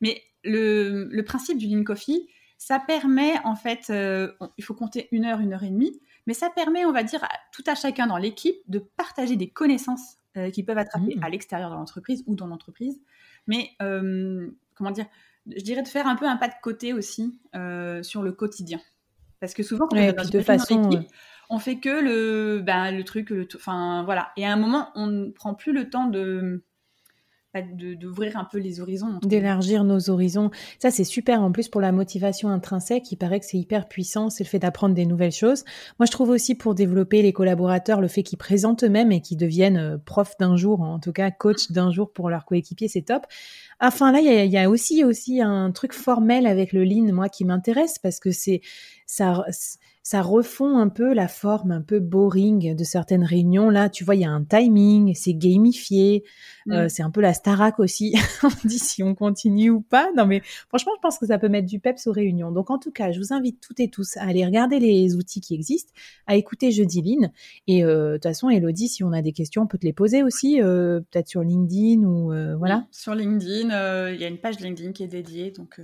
Mais 0.00 0.22
le, 0.44 1.08
le, 1.10 1.24
principe 1.24 1.58
du 1.58 1.66
Lean 1.66 1.84
Coffee, 1.84 2.28
ça 2.58 2.78
permet 2.78 3.34
en 3.44 3.56
fait, 3.56 3.90
il 3.90 4.64
faut 4.64 4.74
compter 4.74 5.08
une 5.12 5.24
heure, 5.24 5.40
une 5.40 5.52
heure 5.52 5.64
et 5.64 5.70
demie, 5.70 6.00
mais 6.26 6.34
ça 6.34 6.50
permet, 6.50 6.84
on 6.84 6.92
va 6.92 7.02
dire, 7.02 7.22
à 7.24 7.28
tout 7.52 7.62
à 7.66 7.74
chacun 7.74 8.06
dans 8.06 8.18
l'équipe 8.18 8.56
de 8.68 8.78
partager 8.78 9.36
des 9.36 9.48
connaissances 9.48 10.16
euh, 10.36 10.50
qui 10.50 10.62
peuvent 10.62 10.78
attraper 10.78 11.14
mmh. 11.16 11.22
à 11.22 11.30
l'extérieur 11.30 11.70
de 11.70 11.76
l'entreprise 11.76 12.24
ou 12.26 12.34
dans 12.34 12.46
l'entreprise. 12.46 13.00
Mais 13.46 13.70
euh, 13.80 14.50
comment 14.74 14.90
dire 14.90 15.06
Je 15.54 15.62
dirais 15.62 15.82
de 15.82 15.88
faire 15.88 16.06
un 16.06 16.16
peu 16.16 16.26
un 16.26 16.36
pas 16.36 16.48
de 16.48 16.54
côté 16.62 16.92
aussi 16.92 17.40
euh, 17.54 18.02
sur 18.02 18.22
le 18.22 18.32
quotidien. 18.32 18.80
Parce 19.40 19.54
que 19.54 19.62
souvent, 19.62 19.86
quand 19.86 19.96
on 19.96 20.00
est 20.00 20.32
de 20.32 20.40
façon, 20.40 20.90
équipe, 20.90 21.08
on 21.50 21.58
fait 21.58 21.78
que 21.78 21.88
le, 21.88 22.62
ben, 22.62 22.90
le 22.90 23.04
truc, 23.04 23.32
enfin 23.54 24.02
voilà. 24.04 24.32
Et 24.36 24.46
à 24.46 24.52
un 24.52 24.56
moment, 24.56 24.90
on 24.94 25.06
ne 25.06 25.30
prend 25.30 25.54
plus 25.54 25.72
le 25.72 25.90
temps 25.90 26.06
de 26.06 26.64
d'ouvrir 27.62 28.36
un 28.36 28.44
peu 28.44 28.58
les 28.58 28.80
horizons. 28.80 29.18
D'élargir 29.22 29.84
nos 29.84 30.10
horizons. 30.10 30.50
Ça, 30.78 30.90
c'est 30.90 31.04
super 31.04 31.42
en 31.42 31.52
plus 31.52 31.68
pour 31.68 31.80
la 31.80 31.92
motivation 31.92 32.48
intrinsèque. 32.48 33.10
Il 33.12 33.16
paraît 33.16 33.40
que 33.40 33.46
c'est 33.46 33.58
hyper 33.58 33.88
puissant, 33.88 34.30
c'est 34.30 34.44
le 34.44 34.48
fait 34.48 34.58
d'apprendre 34.58 34.94
des 34.94 35.06
nouvelles 35.06 35.32
choses. 35.32 35.64
Moi, 35.98 36.06
je 36.06 36.10
trouve 36.10 36.30
aussi 36.30 36.54
pour 36.54 36.74
développer 36.74 37.22
les 37.22 37.32
collaborateurs, 37.32 38.00
le 38.00 38.08
fait 38.08 38.22
qu'ils 38.22 38.38
présentent 38.38 38.84
eux-mêmes 38.84 39.12
et 39.12 39.20
qu'ils 39.20 39.38
deviennent 39.38 39.76
euh, 39.76 39.98
profs 39.98 40.36
d'un 40.38 40.56
jour, 40.56 40.80
en 40.80 40.98
tout 40.98 41.12
cas 41.12 41.30
coach 41.30 41.70
d'un 41.70 41.90
jour 41.90 42.12
pour 42.12 42.30
leurs 42.30 42.44
coéquipiers, 42.44 42.88
c'est 42.88 43.02
top. 43.02 43.26
Enfin, 43.80 44.12
là, 44.12 44.20
il 44.20 44.50
y 44.50 44.58
a, 44.58 44.70
aussi, 44.70 45.04
aussi 45.04 45.42
un 45.42 45.70
truc 45.70 45.92
formel 45.92 46.46
avec 46.46 46.72
le 46.72 46.84
lean, 46.84 47.12
moi, 47.12 47.28
qui 47.28 47.44
m'intéresse 47.44 47.98
parce 47.98 48.20
que 48.20 48.30
c'est 48.30 48.60
ça 49.06 49.44
ça 50.06 50.22
refond 50.22 50.78
un 50.78 50.88
peu 50.88 51.14
la 51.14 51.26
forme 51.26 51.72
un 51.72 51.82
peu 51.82 51.98
boring 51.98 52.76
de 52.76 52.84
certaines 52.84 53.24
réunions. 53.24 53.70
Là, 53.70 53.90
tu 53.90 54.04
vois, 54.04 54.14
il 54.14 54.20
y 54.20 54.24
a 54.24 54.30
un 54.30 54.44
timing, 54.44 55.16
c'est 55.16 55.34
gamifié, 55.34 56.22
euh, 56.70 56.84
mm. 56.84 56.88
c'est 56.90 57.02
un 57.02 57.10
peu 57.10 57.20
la 57.20 57.34
Starac 57.34 57.80
aussi. 57.80 58.14
on 58.44 58.68
dit 58.68 58.78
si 58.78 59.02
on 59.02 59.16
continue 59.16 59.70
ou 59.70 59.80
pas. 59.80 60.12
Non, 60.16 60.24
mais 60.24 60.42
franchement, 60.68 60.92
je 60.94 61.00
pense 61.00 61.18
que 61.18 61.26
ça 61.26 61.40
peut 61.40 61.48
mettre 61.48 61.66
du 61.66 61.80
peps 61.80 62.06
aux 62.06 62.12
réunions. 62.12 62.52
Donc, 62.52 62.70
en 62.70 62.78
tout 62.78 62.92
cas, 62.92 63.10
je 63.10 63.18
vous 63.18 63.32
invite 63.32 63.60
toutes 63.60 63.80
et 63.80 63.90
tous 63.90 64.16
à 64.16 64.22
aller 64.22 64.46
regarder 64.46 64.78
les 64.78 65.16
outils 65.16 65.40
qui 65.40 65.54
existent, 65.54 65.92
à 66.28 66.36
écouter 66.36 66.70
Jeudi 66.70 67.02
Lean. 67.02 67.32
Et 67.66 67.82
euh, 67.82 68.10
de 68.10 68.14
toute 68.18 68.22
façon, 68.22 68.48
Elodie, 68.48 68.86
si 68.86 69.02
on 69.02 69.10
a 69.10 69.22
des 69.22 69.32
questions, 69.32 69.62
on 69.62 69.66
peut 69.66 69.78
te 69.78 69.86
les 69.86 69.92
poser 69.92 70.22
aussi, 70.22 70.62
euh, 70.62 71.00
peut-être 71.10 71.26
sur 71.26 71.42
LinkedIn 71.42 72.04
ou 72.04 72.32
voilà. 72.58 72.86
sur 72.92 73.16
LinkedIn, 73.16 74.12
il 74.12 74.20
y 74.20 74.24
a 74.24 74.28
une 74.28 74.38
page 74.38 74.60
LinkedIn 74.60 74.92
qui 74.92 75.02
est 75.02 75.08
dédiée, 75.08 75.50
donc 75.50 75.80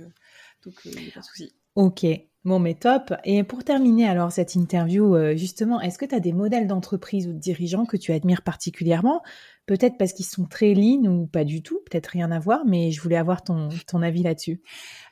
donc 0.63 0.75
il 0.85 0.91
n'y 0.91 1.09
a 1.09 1.11
pas 1.13 1.19
de 1.19 1.25
souci. 1.25 1.51
Ok, 1.75 2.05
bon 2.45 2.59
mais 2.59 2.73
top. 2.73 3.13
Et 3.23 3.43
pour 3.43 3.63
terminer 3.63 4.07
alors 4.07 4.31
cette 4.31 4.55
interview, 4.55 5.15
euh, 5.15 5.35
justement, 5.35 5.81
est-ce 5.81 5.97
que 5.97 6.05
tu 6.05 6.15
as 6.15 6.19
des 6.19 6.33
modèles 6.33 6.67
d'entreprise 6.67 7.27
ou 7.27 7.33
de 7.33 7.39
dirigeants 7.39 7.85
que 7.85 7.97
tu 7.97 8.11
admires 8.11 8.41
particulièrement? 8.41 9.23
Peut-être 9.65 9.97
parce 9.97 10.13
qu'ils 10.13 10.25
sont 10.25 10.45
très 10.45 10.73
lean 10.73 11.05
ou 11.05 11.25
pas 11.25 11.45
du 11.45 11.63
tout, 11.63 11.79
peut-être 11.89 12.07
rien 12.07 12.31
à 12.31 12.39
voir, 12.39 12.65
mais 12.65 12.91
je 12.91 13.01
voulais 13.01 13.17
avoir 13.17 13.43
ton, 13.43 13.69
avis 14.01 14.23
là-dessus. 14.23 14.61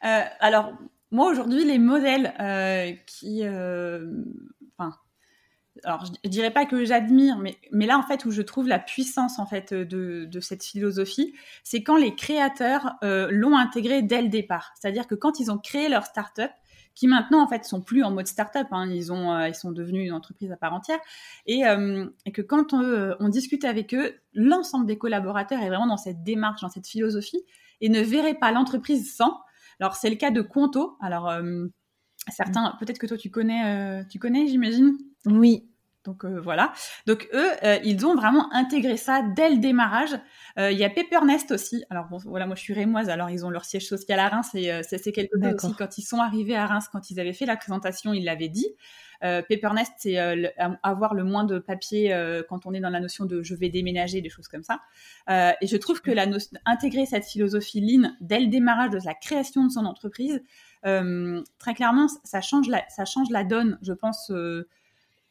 Euh, 0.04 0.22
alors, 0.40 0.74
moi 1.12 1.30
aujourd'hui, 1.30 1.64
les 1.66 1.80
modèles 1.80 2.34
euh, 2.40 2.92
qui... 3.08 3.44
Alors 5.86 6.04
je, 6.06 6.30
dirais 6.30 6.52
pas 6.52 6.66
que 6.66 6.84
j'admire, 6.84 7.38
mais, 7.40 7.58
là 7.72 7.98
en 7.98 8.04
fait 8.04 8.26
où 8.26 8.32
je 8.32 8.42
trouve 8.42 8.68
la 8.68 8.78
puissance 8.78 9.40
en 9.40 9.46
fait 9.46 9.74
de, 9.74 10.40
cette 10.42 10.64
philosophie, 10.64 11.34
c'est 11.64 11.82
quand 11.82 11.96
les 11.96 12.14
créateurs 12.14 12.98
l'ont 13.02 13.56
intégré 13.56 14.02
dès 14.02 14.22
le 14.22 14.28
départ. 14.28 14.74
C'est-à-dire 14.80 15.08
que 15.08 15.16
quand 15.16 15.40
ils 15.40 15.50
ont 15.50 15.58
créé 15.58 15.88
leur 15.88 16.06
startup, 16.06 16.52
qui 16.94 17.08
maintenant 17.08 17.42
en 17.42 17.48
fait 17.48 17.66
sont 17.66 17.82
plus 17.82 18.04
en 18.04 18.12
mode 18.12 18.28
startup, 18.28 18.68
hein, 18.72 18.90
ils 18.90 19.12
ont 19.12 19.34
euh, 19.34 19.48
ils 19.48 19.56
sont 19.56 19.72
devenus 19.72 20.08
une 20.08 20.14
entreprise 20.14 20.52
à 20.52 20.58
part 20.58 20.74
entière, 20.74 21.00
et, 21.46 21.66
euh, 21.66 22.06
et 22.26 22.32
que 22.32 22.42
quand 22.42 22.74
on, 22.74 23.16
on, 23.20 23.30
discute 23.30 23.66
avec 23.66 23.94
eux, 23.94 24.16
l'ensemble 24.34 24.86
des 24.86 24.98
collaborateurs 24.98 25.62
est 25.62 25.70
vraiment 25.70 25.88
dans 25.88 25.98
cette 25.98 26.24
démarche, 26.24 26.62
dans 26.62 26.70
cette 26.70 26.88
philosophie, 26.88 27.44
et 27.80 27.90
ne 27.90 28.02
verrait 28.02 28.36
pas 28.36 28.52
l'entreprise 28.52 29.16
sans. 29.16 29.40
Alors 29.80 29.96
c'est 29.96 30.10
le 30.10 30.16
cas 30.16 30.32
de 30.32 30.42
Conto. 30.42 30.98
Alors 31.02 31.34
certains, 32.30 32.76
peut-être 32.80 33.00
que 33.00 33.08
toi 33.08 33.18
tu 33.18 33.32
connais, 33.32 34.06
tu 34.10 34.20
connais, 34.20 34.48
j'imagine? 34.48 34.96
Oui, 35.26 35.71
donc 36.04 36.26
euh, 36.26 36.40
voilà. 36.42 36.74
Donc 37.06 37.30
eux, 37.34 37.50
euh, 37.64 37.78
ils 37.84 38.06
ont 38.06 38.16
vraiment 38.16 38.52
intégré 38.54 38.98
ça 38.98 39.22
dès 39.36 39.50
le 39.50 39.58
démarrage. 39.58 40.18
Euh, 40.58 40.72
il 40.72 40.78
y 40.78 40.84
a 40.84 40.90
Nest 41.26 41.52
aussi. 41.52 41.84
Alors 41.90 42.08
bon, 42.08 42.18
voilà, 42.26 42.48
moi 42.48 42.56
je 42.56 42.62
suis 42.62 42.74
rémoise, 42.74 43.10
alors 43.10 43.30
ils 43.30 43.46
ont 43.46 43.50
leur 43.50 43.66
siège 43.66 43.88
social 43.88 44.20
à 44.20 44.30
Reims 44.30 44.50
et 44.56 44.82
c'est 44.84 45.12
quelque 45.12 45.36
chose 45.42 45.54
aussi. 45.54 45.76
Quand 45.78 45.98
ils 45.98 46.04
sont 46.04 46.18
arrivés 46.18 46.56
à 46.56 46.66
Reims, 46.66 46.88
quand 46.92 47.12
ils 47.12 47.20
avaient 47.20 47.34
fait 47.34 47.46
la 47.46 47.56
présentation, 47.56 48.14
ils 48.14 48.24
l'avaient 48.24 48.50
dit. 48.50 48.68
Nest, 49.22 49.94
c'est 49.98 50.18
avoir 50.82 51.14
le 51.14 51.24
moins 51.24 51.44
de 51.44 51.60
papier 51.60 52.16
quand 52.50 52.66
on 52.66 52.74
est 52.74 52.80
dans 52.80 52.90
la 52.90 53.00
notion 53.00 53.26
de 53.26 53.44
je 53.44 53.54
vais 53.54 53.70
déménager, 53.70 54.22
des 54.22 54.30
choses 54.30 54.48
comme 54.48 54.64
ça. 54.64 54.80
et 55.30 55.68
je 55.68 55.78
trouve 55.78 56.02
que 56.02 56.12
la 56.12 56.26
intégrer 56.66 57.06
cette 57.06 57.26
philosophie 57.26 57.82
Lean 57.82 58.14
dès 58.22 58.40
le 58.40 58.48
démarrage 58.48 58.90
de 58.90 59.00
la 59.06 59.14
création 59.14 59.66
de 59.66 59.72
son 59.72 59.86
entreprise, 59.86 60.42
très 60.82 61.74
clairement, 61.76 62.08
ça 62.24 62.42
change 62.42 62.68
la, 62.68 62.84
ça 62.90 63.06
change 63.06 63.30
la 63.30 63.44
donne, 63.44 63.78
je 63.84 63.94
pense. 63.94 64.32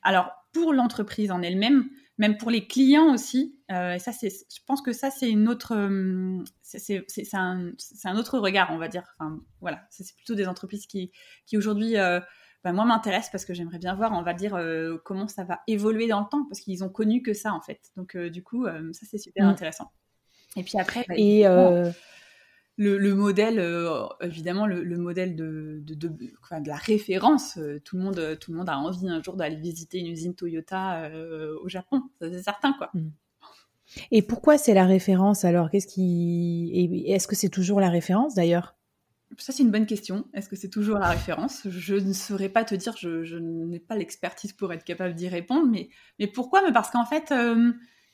Alors 0.03 0.31
pour 0.53 0.73
l'entreprise 0.73 1.31
en 1.31 1.43
elle-même, 1.43 1.89
même 2.21 2.37
pour 2.37 2.51
les 2.51 2.67
clients 2.67 3.15
aussi. 3.15 3.59
Euh, 3.73 3.95
et 3.95 3.99
ça, 3.99 4.13
c'est, 4.13 4.29
je 4.29 4.61
pense 4.67 4.83
que 4.83 4.93
ça, 4.93 5.11
c'est 5.11 5.31
une 5.31 5.49
autre, 5.49 5.75
euh, 5.75 6.45
c'est, 6.63 7.03
un, 7.33 7.73
un, 8.05 8.17
autre 8.17 8.39
regard, 8.39 8.71
on 8.73 8.79
va 8.79 8.89
dire. 8.89 9.05
Enfin, 9.19 9.41
voilà, 9.61 9.83
c'est 9.91 10.05
plutôt 10.15 10.35
des 10.35 10.47
entreprises 10.47 10.87
qui, 10.87 11.13
qui 11.47 11.57
aujourd'hui, 11.57 11.97
euh, 11.97 12.21
bah, 12.63 12.73
moi, 12.73 12.85
m'intéressent 12.85 13.31
parce 13.33 13.47
que 13.47 13.55
j'aimerais 13.55 13.79
bien 13.79 13.95
voir, 13.95 14.13
on 14.13 14.23
va 14.23 14.35
dire, 14.35 14.59
comment 15.03 15.29
ça 15.29 15.45
va 15.45 15.61
évoluer 15.67 16.09
dans 16.09 16.21
le 16.21 16.27
temps, 16.31 16.45
parce 16.45 16.61
qu'ils 16.61 16.85
ont 16.85 16.91
connu 16.91 17.23
que 17.23 17.33
ça, 17.33 17.55
en 17.55 17.63
fait. 17.63 17.81
Donc, 17.97 18.15
du 18.17 18.43
coup, 18.43 18.67
ça, 18.67 19.07
c'est 19.11 19.19
super 19.19 19.47
mmh. 19.47 19.51
intéressant. 19.51 19.91
Et 20.57 20.63
puis 20.63 20.79
après, 20.79 21.07
bah, 21.09 21.15
et 21.17 21.47
le, 22.81 23.15
modèle, 23.15 23.59
euh, 23.59 24.07
évidemment, 24.23 24.67
le, 24.67 24.97
modèle 24.97 25.37
de, 25.37 25.83
de, 25.85 25.95
de, 25.95 26.33
la 26.67 26.77
référence. 26.77 27.59
Euh, 27.59 27.79
tout, 27.85 27.97
le 27.97 28.03
monde, 28.03 28.39
tout 28.41 28.53
le 28.53 28.59
monde 28.59 28.69
a 28.69 28.79
envie 28.79 29.09
un 29.09 29.23
jour 29.23 29.37
d'aller 29.37 29.57
visiter 29.57 29.99
une 29.99 30.07
usine 30.07 30.35
Toyota 30.35 31.05
euh, 31.05 31.55
au 31.63 31.69
Japon, 31.69 32.03
c'est 32.21 32.43
certain, 32.43 32.73
quoi. 32.73 32.91
Mm. 32.95 33.11
Et 34.13 34.23
pourquoi 34.23 34.57
c'est 34.57 34.73
la 34.73 34.87
référence 34.87 35.45
alors? 35.45 35.69
Qu'est-ce 35.69 35.89
qui 35.89 37.05
est-ce 37.09 37.27
que 37.27 37.35
c'est 37.35 37.49
toujours 37.49 37.81
la 37.81 37.91
référence 37.91 38.37
d'ailleurs? 38.37 38.77
Ça, 39.37 39.53
c'est 39.53 39.65
une 39.65 39.73
bonne 39.73 39.87
question. 39.87 40.27
Est-ce 40.33 40.49
que 40.49 40.55
c'est 40.55 40.69
toujours 40.69 40.99
la 40.99 41.09
référence? 41.09 41.63
Je 41.69 41.97
ne 41.97 42.13
saurais 42.13 42.49
pas 42.49 42.65
te 42.65 42.77
dire, 42.77 42.97
je, 42.97 43.37
n'ai 43.37 43.81
pas 43.81 43.97
l'expertise 43.97 44.53
pour 44.53 44.73
être 44.73 44.85
capable 44.85 45.15
d'y 45.15 45.29
répondre, 45.29 45.67
mais, 45.67 45.89
mais 46.21 46.29
pourquoi? 46.29 46.63
Parce 46.73 46.91
qu'en 46.91 47.05
fait, 47.05 47.33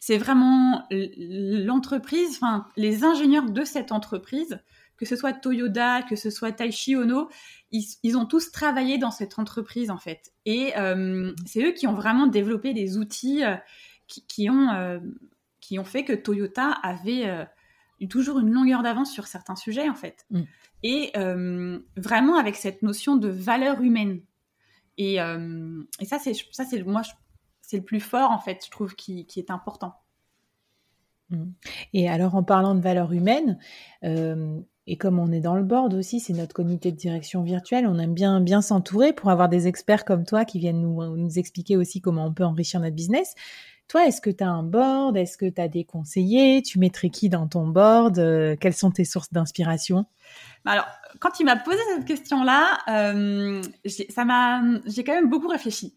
c'est 0.06 0.18
vraiment 0.18 0.86
l'entreprise, 0.90 2.36
enfin 2.36 2.68
les 2.76 3.02
ingénieurs 3.02 3.50
de 3.50 3.64
cette 3.64 3.90
entreprise, 3.90 4.60
que 4.96 5.04
ce 5.04 5.16
soit 5.16 5.32
Toyota, 5.32 6.02
que 6.02 6.14
ce 6.14 6.30
soit 6.30 6.52
Taishi 6.52 6.94
Ono, 6.94 7.28
ils, 7.72 8.16
ont 8.16 8.24
tous 8.24 8.52
travaillé 8.52 8.98
dans 8.98 9.10
cette 9.10 9.36
entreprise 9.40 9.90
en 9.90 9.98
fait. 9.98 10.32
Et 10.44 10.78
euh, 10.78 11.32
c'est 11.44 11.60
eux 11.64 11.72
qui 11.72 11.88
ont 11.88 11.92
vraiment 11.94 12.28
développé 12.28 12.72
des 12.72 12.98
outils 12.98 13.44
euh, 13.44 13.56
qui, 14.06 14.48
ont, 14.48 14.68
euh, 14.74 15.00
qui 15.60 15.76
ont 15.80 15.84
fait 15.84 16.04
que 16.04 16.12
Toyota 16.12 16.70
avait 16.84 17.44
eu 17.98 18.06
toujours 18.06 18.38
une 18.38 18.52
longueur 18.52 18.84
d'avance 18.84 19.12
sur 19.12 19.26
certains 19.26 19.56
sujets 19.56 19.88
en 19.88 19.96
fait. 19.96 20.24
Mm. 20.30 20.42
Et 20.84 21.12
vraiment 21.96 22.36
avec 22.36 22.54
cette 22.54 22.82
notion 22.82 23.16
de 23.16 23.28
valeur 23.28 23.80
humaine. 23.80 24.20
Et, 24.98 25.14
et 25.16 26.04
ça, 26.04 26.20
c'est 26.20 26.32
ça, 26.52 26.64
c'est 26.64 26.80
moi, 26.84 27.02
c'est 27.66 27.78
le 27.78 27.82
plus 27.82 28.00
fort, 28.00 28.30
en 28.30 28.38
fait, 28.38 28.64
je 28.64 28.70
trouve, 28.70 28.94
qui, 28.94 29.26
est 29.36 29.50
important. 29.50 29.96
Mmh. 31.30 31.46
Et 31.94 32.08
alors, 32.08 32.36
en 32.36 32.44
parlant 32.44 32.76
de 32.76 32.80
valeurs 32.80 33.12
humaines, 33.12 33.58
euh, 34.04 34.60
et 34.86 34.96
comme 34.96 35.18
on 35.18 35.32
est 35.32 35.40
dans 35.40 35.56
le 35.56 35.64
board 35.64 35.94
aussi, 35.94 36.20
c'est 36.20 36.32
notre 36.32 36.54
comité 36.54 36.92
de 36.92 36.96
direction 36.96 37.42
virtuelle, 37.42 37.88
on 37.88 37.98
aime 37.98 38.14
bien, 38.14 38.40
bien 38.40 38.62
s'entourer 38.62 39.12
pour 39.12 39.30
avoir 39.30 39.48
des 39.48 39.66
experts 39.66 40.04
comme 40.04 40.24
toi 40.24 40.44
qui 40.44 40.60
viennent 40.60 40.80
nous, 40.80 41.16
nous 41.16 41.38
expliquer 41.40 41.76
aussi 41.76 42.00
comment 42.00 42.26
on 42.26 42.32
peut 42.32 42.44
enrichir 42.44 42.78
notre 42.78 42.94
business. 42.94 43.34
Toi, 43.88 44.06
est-ce 44.06 44.20
que 44.20 44.30
tu 44.30 44.44
as 44.44 44.48
un 44.48 44.62
board? 44.62 45.16
Est-ce 45.16 45.36
que 45.36 45.46
tu 45.46 45.60
as 45.60 45.66
des 45.66 45.84
conseillers? 45.84 46.62
Tu 46.62 46.78
mettrais 46.78 47.10
qui 47.10 47.28
dans 47.28 47.48
ton 47.48 47.66
board? 47.66 48.18
Euh, 48.20 48.54
Quelles 48.60 48.74
sont 48.74 48.92
tes 48.92 49.04
sources 49.04 49.32
d'inspiration? 49.32 50.06
Bah 50.64 50.72
Alors, 50.72 50.86
quand 51.18 51.40
il 51.40 51.44
m'a 51.44 51.56
posé 51.56 51.78
cette 51.94 52.04
question-là, 52.04 52.78
euh, 52.88 53.62
j'ai 53.84 55.04
quand 55.04 55.14
même 55.14 55.28
beaucoup 55.28 55.48
réfléchi. 55.48 55.96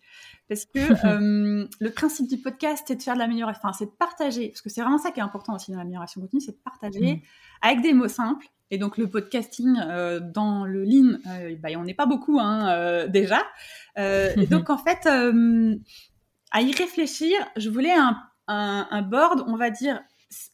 Parce 0.49 0.65
que 0.65 0.79
euh, 1.05 1.67
le 1.79 1.89
principe 1.91 2.27
du 2.27 2.37
podcast, 2.37 2.83
c'est 2.87 2.95
de 2.95 3.01
faire 3.01 3.13
de 3.13 3.19
l'amélioration, 3.19 3.61
enfin, 3.63 3.73
c'est 3.77 3.85
de 3.85 3.91
partager, 3.91 4.49
parce 4.49 4.61
que 4.61 4.69
c'est 4.69 4.81
vraiment 4.81 4.97
ça 4.97 5.11
qui 5.11 5.19
est 5.19 5.23
important 5.23 5.55
aussi 5.55 5.71
dans 5.71 5.77
l'amélioration 5.77 6.19
continue, 6.19 6.41
c'est 6.41 6.51
de 6.51 6.63
partager 6.63 7.15
mm. 7.15 7.21
avec 7.61 7.81
des 7.81 7.93
mots 7.93 8.07
simples. 8.07 8.47
Et 8.71 8.77
donc 8.77 8.97
le 8.97 9.09
podcasting 9.09 9.79
euh, 9.79 10.19
dans 10.19 10.65
le 10.65 10.83
lean, 10.83 11.17
euh, 11.27 11.55
bah, 11.59 11.69
on 11.77 11.83
n'est 11.83 11.95
pas 11.95 12.05
beaucoup 12.05 12.39
hein, 12.39 13.07
déjà. 13.07 13.41
et 13.95 14.47
donc 14.49 14.69
en 14.69 14.77
fait, 14.77 15.07
à 15.07 16.61
y 16.61 16.71
réfléchir, 16.71 17.35
je 17.55 17.69
voulais 17.69 17.93
un, 17.93 18.17
un, 18.47 19.01
board, 19.03 19.43
on 19.47 19.55
va 19.55 19.69
dire, 19.69 20.01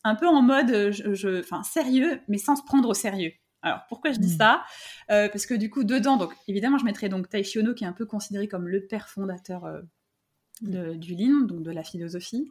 un 0.03 0.15
peu 0.15 0.27
en 0.27 0.41
mode, 0.41 0.91
je, 0.91 1.43
sérieux, 1.63 2.21
mais 2.27 2.37
sans 2.37 2.55
se 2.55 2.63
prendre 2.63 2.89
au 2.89 2.93
sérieux. 2.93 3.31
Alors 3.65 3.81
pourquoi 3.89 4.11
je 4.11 4.19
dis 4.19 4.33
hmm. 4.33 4.37
ça? 4.37 4.63
Parce 5.07 5.45
que 5.45 5.53
du 5.53 5.69
coup 5.69 5.83
dedans, 5.83 6.17
donc 6.17 6.33
évidemment 6.47 6.77
je 6.77 6.85
mettrais 6.85 7.09
donc 7.09 7.29
Taishi 7.29 7.59
Ono 7.59 7.73
qui 7.73 7.83
est 7.83 7.87
un 7.87 7.93
peu 7.93 8.05
considéré 8.05 8.47
comme 8.47 8.67
le 8.67 8.85
père 8.85 9.09
fondateur 9.09 9.81
du 10.61 11.15
Lean, 11.15 11.41
donc 11.41 11.63
de 11.63 11.71
la 11.71 11.83
philosophie. 11.83 12.49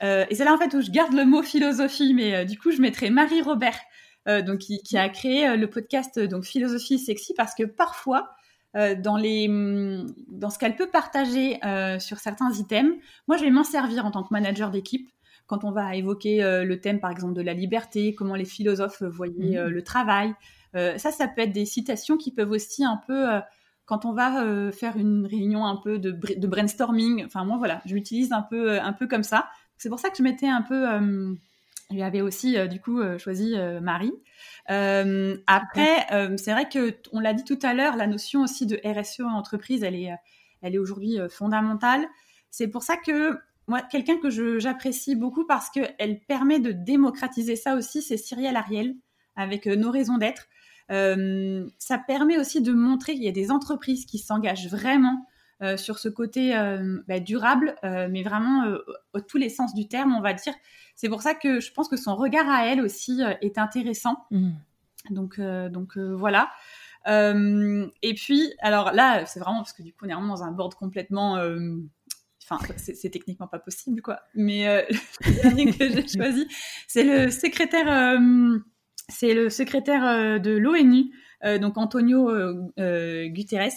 et 0.00 0.34
c'est 0.34 0.44
là 0.44 0.54
en 0.54 0.58
fait 0.58 0.72
où 0.74 0.80
je 0.80 0.90
garde 0.90 1.12
le 1.12 1.24
mot 1.24 1.42
philosophie, 1.42 2.14
mais 2.14 2.44
du 2.46 2.58
coup 2.58 2.70
je 2.70 2.80
mettrais 2.80 3.10
Marie 3.10 3.42
Robert, 3.42 3.78
donc 4.26 4.58
qui, 4.58 4.82
qui, 4.82 4.96
a 4.96 5.08
créé 5.08 5.56
le 5.56 5.68
podcast 5.68 6.18
donc 6.18 6.44
philosophie 6.44 6.98
sexy 6.98 7.34
parce 7.34 7.54
que 7.54 7.64
parfois 7.64 8.34
euh, 8.74 8.94
dans, 8.94 9.18
les, 9.18 9.48
mm, 9.48 10.14
dans 10.28 10.48
ce 10.48 10.58
qu'elle 10.58 10.76
peut 10.76 10.88
partager 10.88 11.62
euh, 11.64 11.98
sur 11.98 12.18
certains 12.18 12.50
items. 12.52 12.96
Moi, 13.28 13.36
je 13.36 13.44
vais 13.44 13.50
m'en 13.50 13.64
servir 13.64 14.06
en 14.06 14.10
tant 14.10 14.22
que 14.22 14.32
manager 14.32 14.70
d'équipe 14.70 15.10
quand 15.46 15.64
on 15.64 15.72
va 15.72 15.94
évoquer 15.96 16.42
euh, 16.42 16.64
le 16.64 16.80
thème, 16.80 17.00
par 17.00 17.10
exemple, 17.10 17.34
de 17.34 17.42
la 17.42 17.54
liberté, 17.54 18.14
comment 18.14 18.34
les 18.34 18.44
philosophes 18.44 19.02
voyaient 19.02 19.62
mmh. 19.62 19.68
le 19.68 19.82
travail. 19.82 20.34
ça, 20.74 21.10
ça 21.10 21.28
peut 21.28 21.42
être 21.42 21.52
des 21.52 21.66
citations 21.66 22.16
qui 22.16 22.32
peuvent 22.32 22.50
aussi 22.50 22.84
un 22.84 23.00
peu 23.06 23.26
quand 23.84 24.06
on 24.06 24.12
va 24.12 24.72
faire 24.72 24.96
une 24.96 25.26
réunion 25.26 25.66
un 25.66 25.76
peu 25.76 25.98
de, 25.98 26.12
de, 26.12 26.46
brainstorming, 26.46 27.26
enfin 27.26 27.44
moi 27.44 27.58
voilà, 27.58 27.82
je 27.84 27.94
l'utilise 27.94 28.32
un 28.32 28.40
peu, 28.40 28.80
un 28.80 28.94
peu 28.94 29.06
comme 29.06 29.22
ça. 29.22 29.48
C'est 29.76 29.90
pour 29.90 29.98
ça 29.98 30.08
que 30.08 30.16
je 30.16 30.22
m'étais 30.22 30.48
un 30.48 30.62
peu, 30.62 30.86
je 31.90 31.94
lui 31.94 32.02
avais 32.02 32.22
aussi 32.22 32.56
du 32.68 32.80
coup 32.80 33.02
choisi 33.18 33.54
Marie. 33.82 34.14
Euh, 34.70 35.36
après, 35.46 36.06
euh, 36.12 36.36
c'est 36.36 36.52
vrai 36.52 36.68
que 36.68 36.96
on 37.12 37.20
l'a 37.20 37.34
dit 37.34 37.44
tout 37.44 37.58
à 37.62 37.74
l'heure, 37.74 37.96
la 37.96 38.06
notion 38.06 38.42
aussi 38.42 38.66
de 38.66 38.80
RSE 38.84 39.20
en 39.20 39.32
entreprise, 39.32 39.82
elle 39.82 39.96
est, 39.96 40.12
euh, 40.12 40.16
elle 40.62 40.74
est 40.74 40.78
aujourd'hui 40.78 41.18
fondamentale. 41.28 42.06
C'est 42.50 42.68
pour 42.68 42.82
ça 42.82 42.96
que 42.96 43.38
moi, 43.68 43.82
quelqu'un 43.82 44.18
que 44.18 44.58
j'apprécie 44.58 45.16
beaucoup 45.16 45.46
parce 45.46 45.70
qu'elle 45.70 46.20
permet 46.26 46.60
de 46.60 46.72
démocratiser 46.72 47.56
ça 47.56 47.76
aussi, 47.76 48.02
c'est 48.02 48.16
Cyrielle 48.16 48.56
Ariel 48.56 48.94
avec 49.36 49.66
nos 49.66 49.90
raisons 49.90 50.18
d'être. 50.18 50.48
ça 50.88 51.98
permet 51.98 52.38
aussi 52.38 52.60
de 52.60 52.72
montrer 52.72 53.14
qu'il 53.14 53.24
y 53.24 53.28
a 53.28 53.32
des 53.32 53.50
entreprises 53.50 54.04
qui 54.04 54.18
s'engagent 54.18 54.68
vraiment 54.68 55.26
sur 55.76 55.98
ce 55.98 56.08
côté 56.08 56.52
bah, 57.08 57.20
durable, 57.20 57.76
mais 57.82 58.22
vraiment 58.22 58.74
au 59.14 59.20
tous 59.20 59.38
les 59.38 59.48
sens 59.48 59.74
du 59.74 59.88
terme, 59.88 60.14
on 60.14 60.20
va 60.20 60.34
dire. 60.34 60.54
C'est 60.94 61.08
pour 61.08 61.22
ça 61.22 61.34
que 61.34 61.60
je 61.60 61.72
pense 61.72 61.88
que 61.88 61.96
son 61.96 62.14
regard 62.16 62.48
à 62.48 62.66
elle 62.66 62.80
aussi 62.80 63.22
euh, 63.22 63.34
est 63.40 63.58
intéressant. 63.58 64.24
Mm. 64.30 64.50
Donc, 65.10 65.38
euh, 65.38 65.68
donc 65.68 65.96
euh, 65.96 66.14
voilà. 66.14 66.50
et 67.06 68.14
puis, 68.14 68.52
alors 68.60 68.92
là, 68.92 69.26
c'est 69.26 69.40
vraiment 69.40 69.58
parce 69.58 69.72
que 69.72 69.82
du 69.82 69.92
coup, 69.92 70.04
on 70.04 70.08
est 70.08 70.14
vraiment 70.14 70.28
dans 70.28 70.44
un 70.44 70.52
board 70.52 70.74
complètement. 70.74 71.38
Enfin, 72.48 72.58
c'est 72.76 73.10
techniquement 73.10 73.46
pas 73.46 73.58
possible, 73.58 74.02
quoi. 74.02 74.20
Mais 74.34 74.86
le 75.24 75.42
dernier 75.42 75.72
que 75.72 75.88
j'ai 75.88 76.08
choisi, 76.16 76.46
c'est 76.88 77.04
le 77.04 77.30
secrétaire, 77.30 78.20
c'est 79.08 79.34
le 79.34 79.48
secrétaire 79.48 80.40
de 80.40 80.50
l'ONU, 80.50 81.12
donc 81.60 81.78
Antonio 81.78 82.30
Guterres. 82.76 83.72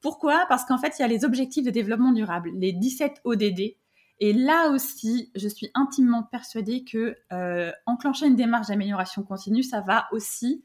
Pourquoi? 0.00 0.46
Parce 0.48 0.64
qu'en 0.64 0.78
fait, 0.78 0.94
il 0.98 1.02
y 1.02 1.04
a 1.04 1.08
les 1.08 1.24
objectifs 1.24 1.64
de 1.64 1.70
développement 1.70 2.12
durable, 2.12 2.50
les 2.54 2.72
17 2.72 3.20
ODD, 3.24 3.76
et 4.20 4.32
là 4.32 4.70
aussi, 4.70 5.30
je 5.36 5.48
suis 5.48 5.70
intimement 5.74 6.24
persuadée 6.24 6.84
que 6.84 7.16
euh, 7.32 7.70
enclencher 7.86 8.26
une 8.26 8.36
démarche 8.36 8.66
d'amélioration 8.66 9.22
continue, 9.22 9.62
ça 9.62 9.80
va 9.80 10.08
aussi 10.12 10.64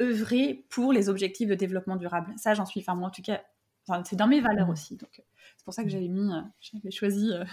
œuvrer 0.00 0.64
pour 0.70 0.92
les 0.92 1.10
objectifs 1.10 1.48
de 1.48 1.54
développement 1.54 1.96
durable. 1.96 2.32
Ça, 2.36 2.54
j'en 2.54 2.64
suis, 2.64 2.80
enfin 2.80 2.94
moi 2.94 3.08
en 3.08 3.10
tout 3.10 3.22
cas, 3.22 3.42
c'est 4.04 4.16
dans 4.16 4.28
mes 4.28 4.40
valeurs 4.40 4.68
mmh. 4.68 4.72
aussi. 4.72 4.96
Donc 4.96 5.10
c'est 5.56 5.64
pour 5.64 5.74
ça 5.74 5.82
que 5.82 5.88
j'avais 5.88 6.08
mis, 6.08 6.32
euh, 6.32 6.40
j'avais 6.60 6.90
choisi 6.90 7.32
euh, 7.32 7.44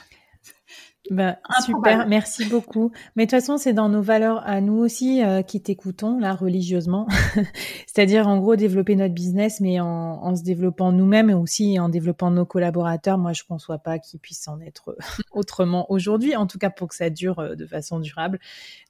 bah, 1.12 1.38
super, 1.66 2.08
merci 2.08 2.46
beaucoup. 2.46 2.92
Mais 3.16 3.26
de 3.26 3.30
toute 3.30 3.40
façon, 3.40 3.58
c'est 3.58 3.74
dans 3.74 3.90
nos 3.90 4.02
valeurs 4.02 4.46
à 4.46 4.62
nous 4.62 4.78
aussi 4.78 5.24
euh, 5.24 5.42
qui 5.42 5.62
t'écoutons 5.62 6.20
là 6.20 6.34
religieusement. 6.34 7.08
C'est-à-dire 7.88 8.28
en 8.28 8.40
gros 8.40 8.56
développer 8.56 8.96
notre 8.96 9.14
business, 9.14 9.62
mais 9.62 9.80
en, 9.80 9.88
en 9.88 10.36
se 10.36 10.44
développant 10.44 10.92
nous-mêmes 10.92 11.30
et 11.30 11.34
aussi 11.34 11.80
en 11.80 11.90
développant 11.90 12.32
nos 12.32 12.46
collaborateurs. 12.46 13.18
Moi, 13.18 13.34
je 13.34 13.44
ne 13.44 13.48
conçois 13.48 13.78
pas 13.78 14.00
qu'ils 14.00 14.20
puissent 14.20 14.48
en 14.48 14.60
être 14.60 14.98
autrement 15.32 15.90
aujourd'hui, 15.92 16.36
en 16.36 16.48
tout 16.48 16.58
cas 16.58 16.70
pour 16.70 16.90
que 16.90 16.96
ça 16.96 17.10
dure 17.10 17.40
euh, 17.40 17.56
de 17.56 17.66
façon 17.66 18.00
durable. 18.00 18.40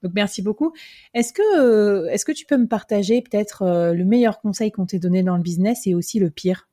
Donc 0.04 0.14
merci 0.16 0.42
beaucoup. 0.42 0.74
Est-ce 1.14 1.34
que 1.34 1.60
euh, 1.60 2.10
est-ce 2.10 2.26
que 2.26 2.32
tu 2.32 2.46
peux 2.46 2.58
me 2.58 2.68
partager 2.68 3.22
peut-être 3.22 3.64
le 3.94 4.06
meilleur 4.06 4.40
conseil 4.40 4.72
qu'on 4.72 4.86
t'ait 4.86 5.00
donné 5.00 5.24
dans 5.24 5.38
le 5.38 5.44
business 5.44 5.88
et 5.88 5.96
aussi 5.96 6.20
le 6.20 6.30
pire? 6.30 6.68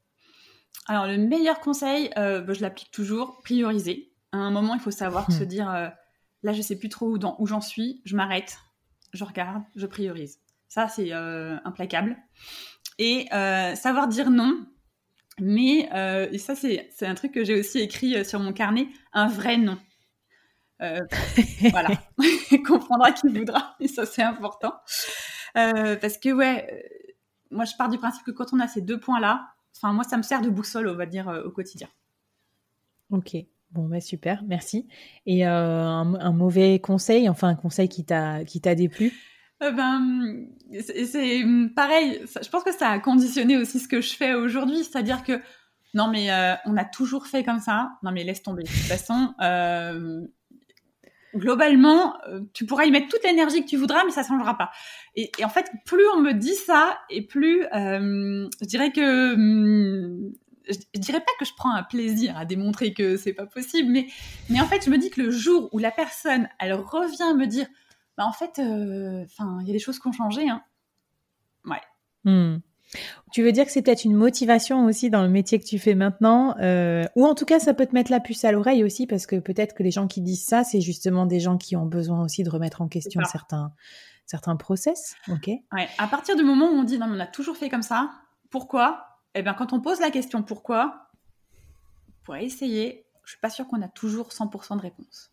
Alors 0.87 1.07
le 1.07 1.17
meilleur 1.17 1.61
conseil, 1.61 2.11
bah, 2.17 2.53
je 2.53 2.61
l'applique 2.61 2.91
toujours, 2.91 3.41
prioriser 3.43 4.15
à 4.35 4.39
un 4.39 4.51
moment, 4.51 4.75
il 4.75 4.81
faut 4.81 4.91
savoir 4.91 5.31
se 5.31 5.45
hmm. 5.45 5.47
dire 5.47 5.71
euh, 5.71 5.89
là, 6.43 6.53
je 6.53 6.61
sais 6.61 6.77
plus 6.77 6.89
trop 6.89 7.07
où, 7.07 7.19
où 7.39 7.47
j'en 7.47 7.61
suis, 7.61 8.03
je 8.05 8.17
m'arrête, 8.17 8.59
je 9.13 9.25
regarde, 9.25 9.63
je 9.77 9.87
priorise. 9.87 10.41
Ça, 10.69 10.89
c'est 10.89 11.13
euh, 11.13 11.57
implacable. 11.65 12.17
Et 12.99 13.29
euh, 13.33 13.77
savoir 13.77 14.09
dire 14.09 14.31
non, 14.31 14.67
mais, 15.41 15.89
et 16.33 16.39
ça, 16.39 16.55
c'est 16.57 16.91
un 17.03 17.15
truc 17.15 17.33
que 17.33 17.45
j'ai 17.45 17.59
aussi 17.59 17.79
écrit 17.79 18.25
sur 18.25 18.41
mon 18.41 18.53
carnet, 18.53 18.89
un 19.13 19.29
vrai 19.29 19.57
non. 19.57 19.79
voilà, 20.81 21.91
comprendra 22.67 23.13
qui 23.13 23.29
voudra, 23.29 23.77
et 23.81 23.89
ça, 23.89 24.05
c'est 24.05 24.23
important. 24.23 24.75
parce 25.55 26.19
que, 26.19 26.33
ouais, 26.33 26.91
moi, 27.51 27.65
je 27.65 27.75
pars 27.77 27.89
du 27.89 27.99
principe 27.99 28.25
que 28.25 28.33
quand 28.33 28.53
on 28.53 28.61
a 28.61 28.67
ces 28.67 28.81
deux 28.81 28.99
points-là, 28.99 29.54
enfin, 29.77 29.93
moi, 29.93 30.05
ça 30.05 30.17
me 30.17 30.23
sert 30.23 30.43
de 30.43 30.51
boussole, 30.51 30.89
on 30.89 30.95
va 30.97 31.07
dire, 31.07 31.43
au 31.45 31.51
quotidien. 31.51 31.89
Ok. 33.11 33.37
Bon, 33.75 33.89
bah 33.89 34.01
super, 34.01 34.45
merci. 34.47 34.87
Et 35.27 35.47
euh, 35.47 35.51
un, 35.51 36.33
mauvais 36.33 36.79
conseil, 36.79 37.29
enfin 37.29 37.49
un 37.49 37.55
conseil 37.57 37.89
qui 37.89 38.05
t'a 38.05 38.45
qui 38.45 38.61
t'a 38.61 38.77
déplu? 38.77 39.13
Euh, 39.65 39.73
Ben, 39.73 40.47
c'est 40.81 41.43
pareil. 41.75 42.21
je 42.25 42.49
pense 42.51 42.63
que 42.63 42.73
ça 42.73 42.91
a 42.91 42.99
conditionné 43.01 43.57
aussi 43.57 43.81
ce 43.81 43.89
que 43.89 44.01
je 44.01 44.15
fais 44.15 44.35
aujourd'hui, 44.35 44.85
c'est-à-dire 44.85 45.25
que 45.25 45.41
non 45.93 46.07
mais 46.07 46.31
euh, 46.31 46.55
on 46.67 46.77
a 46.77 46.85
toujours 46.85 47.27
fait 47.27 47.43
comme 47.43 47.59
ça. 47.59 47.91
Non 48.05 48.13
mais 48.13 48.23
laisse 48.23 48.45
tomber. 48.45 48.63
De 48.63 48.69
toute 48.69 48.77
façon, 48.77 49.35
globalement, 51.35 52.15
tu 52.53 52.67
pourras 52.67 52.85
y 52.85 52.91
mettre 52.91 53.09
toute 53.09 53.23
l'énergie 53.25 53.63
que 53.65 53.69
tu 53.69 53.77
voudras, 53.77 54.05
mais 54.05 54.11
ça 54.11 54.23
changera 54.23 54.57
pas. 54.57 54.71
Et, 55.17 55.31
en 55.43 55.49
fait, 55.49 55.71
plus 55.85 56.07
on 56.15 56.21
me 56.21 56.33
dit 56.33 56.55
ça, 56.55 56.99
et 57.11 57.27
plus 57.27 57.63
je 57.73 58.67
dirais 58.67 58.93
que 58.93 59.35
hum, 59.35 60.33
je, 60.69 61.01
dirais 61.01 61.21
pas 61.21 61.33
que 61.39 61.45
je 61.45 61.53
prends 61.57 61.75
un 61.75 61.83
plaisir 61.83 62.37
à 62.37 62.45
démontrer 62.45 62.93
que 62.93 63.17
c'est 63.17 63.33
pas 63.33 63.47
possible, 63.47 63.91
mais, 63.91 64.07
mais 64.51 64.61
en 64.61 64.67
fait, 64.67 64.85
je 64.85 64.91
me 64.91 64.99
dis 64.99 65.11
que 65.11 65.21
le 65.21 65.31
jour 65.31 65.69
où 65.73 65.79
la 65.79 65.91
personne, 65.91 66.49
elle 66.59 66.75
revient 66.75 67.37
me 67.37 67.47
dire, 67.47 67.67
bah 68.17 68.25
en 68.25 68.33
fait, 68.33 68.59
euh, 68.59 69.25
il 69.61 69.67
y 69.67 69.71
a 69.71 69.73
des 69.73 69.79
choses 69.79 69.99
qui 69.99 70.07
ont 70.07 70.13
changé, 70.13 70.49
hein. 70.49 70.63
Ouais. 71.65 71.81
Hmm. 72.25 72.59
Tu 73.33 73.43
veux 73.43 73.53
dire 73.53 73.65
que 73.65 73.73
c'est 73.73 73.83
peut-être 73.83 74.05
une 74.05 74.15
motivation 74.15 74.85
aussi 74.85 75.11
dans 75.11 75.23
le 75.23 75.29
métier 75.29 75.59
que 75.59 75.65
tu 75.65 75.79
fais 75.79 75.95
maintenant, 75.95 76.57
euh, 76.59 77.05
ou 77.17 77.27
en 77.27 77.35
tout 77.35 77.45
cas 77.45 77.59
ça 77.59 77.75
peut 77.75 77.87
te 77.87 77.95
mettre 77.95 78.11
la 78.11 78.21
puce 78.21 78.45
à 78.45 78.53
l'oreille 78.53 78.85
aussi 78.85 79.07
parce 79.07 79.27
que 79.27 79.37
peut-être 79.37 79.75
que 79.75 79.83
les 79.83 79.91
gens 79.91 80.07
qui 80.07 80.21
disent 80.21 80.45
ça, 80.45 80.65
c'est 80.65 80.81
justement 80.81 81.27
des 81.27 81.41
gens 81.41 81.57
qui 81.57 81.77
ont 81.77 81.87
besoin 81.87 82.23
aussi 82.23 82.45
de 82.45 82.51
remettre 82.51 82.83
en 82.83 82.89
question 82.89 83.21
certains 83.25 83.73
certains 84.27 84.57
process. 84.57 85.17
Ok? 85.29 85.49
Ouais. 85.49 85.89
À 85.99 86.07
partir 86.07 86.37
du 86.37 86.43
moment 86.43 86.67
où 86.67 86.75
on 86.75 86.85
dit 86.85 86.99
non, 86.99 87.07
mais 87.07 87.17
on 87.17 87.21
a 87.21 87.27
toujours 87.27 87.57
fait 87.57 87.69
comme 87.69 87.83
ça, 87.83 88.11
pourquoi? 88.51 89.07
Eh 89.35 89.43
bien, 89.43 89.55
quand 89.55 89.73
on 89.73 89.81
pose 89.81 90.01
la 90.01 90.11
question 90.11 90.43
pourquoi, 90.43 91.09
on 92.09 92.25
pourrait 92.25 92.45
essayer. 92.45 93.05
Je 93.25 93.31
suis 93.31 93.41
pas 93.41 93.51
sûre 93.51 93.67
qu'on 93.67 93.83
a 93.83 93.89
toujours 93.89 94.29
100% 94.29 94.77
de 94.77 94.83
réponse. 94.83 95.33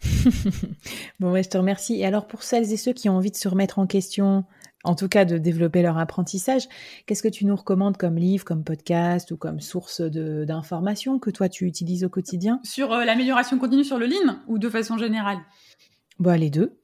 bon, 1.20 1.32
ouais, 1.32 1.42
je 1.42 1.48
te 1.48 1.58
remercie. 1.58 1.96
Et 2.00 2.06
alors, 2.06 2.26
pour 2.26 2.42
celles 2.42 2.72
et 2.72 2.76
ceux 2.76 2.92
qui 2.92 3.08
ont 3.08 3.16
envie 3.16 3.30
de 3.30 3.36
se 3.36 3.48
remettre 3.48 3.78
en 3.78 3.86
question, 3.86 4.44
en 4.84 4.94
tout 4.94 5.08
cas 5.08 5.24
de 5.24 5.38
développer 5.38 5.82
leur 5.82 5.98
apprentissage, 5.98 6.68
qu'est-ce 7.06 7.22
que 7.22 7.28
tu 7.28 7.44
nous 7.44 7.56
recommandes 7.56 7.96
comme 7.96 8.16
livre, 8.16 8.44
comme 8.44 8.62
podcast 8.62 9.30
ou 9.30 9.36
comme 9.36 9.60
source 9.60 10.00
d'informations 10.00 11.18
que 11.18 11.30
toi 11.30 11.48
tu 11.48 11.66
utilises 11.66 12.04
au 12.04 12.08
quotidien? 12.08 12.60
Sur 12.62 12.92
euh, 12.92 13.04
l'amélioration 13.04 13.58
continue 13.58 13.84
sur 13.84 13.98
le 13.98 14.06
Lean 14.06 14.38
ou 14.46 14.58
de 14.58 14.68
façon 14.68 14.96
générale? 14.96 15.38
Bah, 16.20 16.36
les 16.36 16.50
deux. 16.50 16.78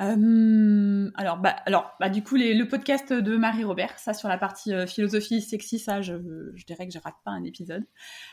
Euh, 0.00 1.10
alors, 1.14 1.38
bah, 1.38 1.56
alors 1.66 1.92
bah, 2.00 2.08
du 2.08 2.22
coup, 2.22 2.36
le 2.36 2.64
podcast 2.64 3.12
de 3.12 3.36
Marie 3.36 3.64
Robert, 3.64 3.98
ça 3.98 4.12
sur 4.14 4.28
la 4.28 4.38
partie 4.38 4.72
euh, 4.72 4.86
philosophie 4.86 5.42
sexy, 5.42 5.78
ça, 5.78 6.00
je, 6.00 6.14
dirais 6.66 6.88
que 6.88 6.92
je 6.92 6.98
rate 6.98 7.16
pas 7.24 7.30
un 7.30 7.44
épisode. 7.44 7.84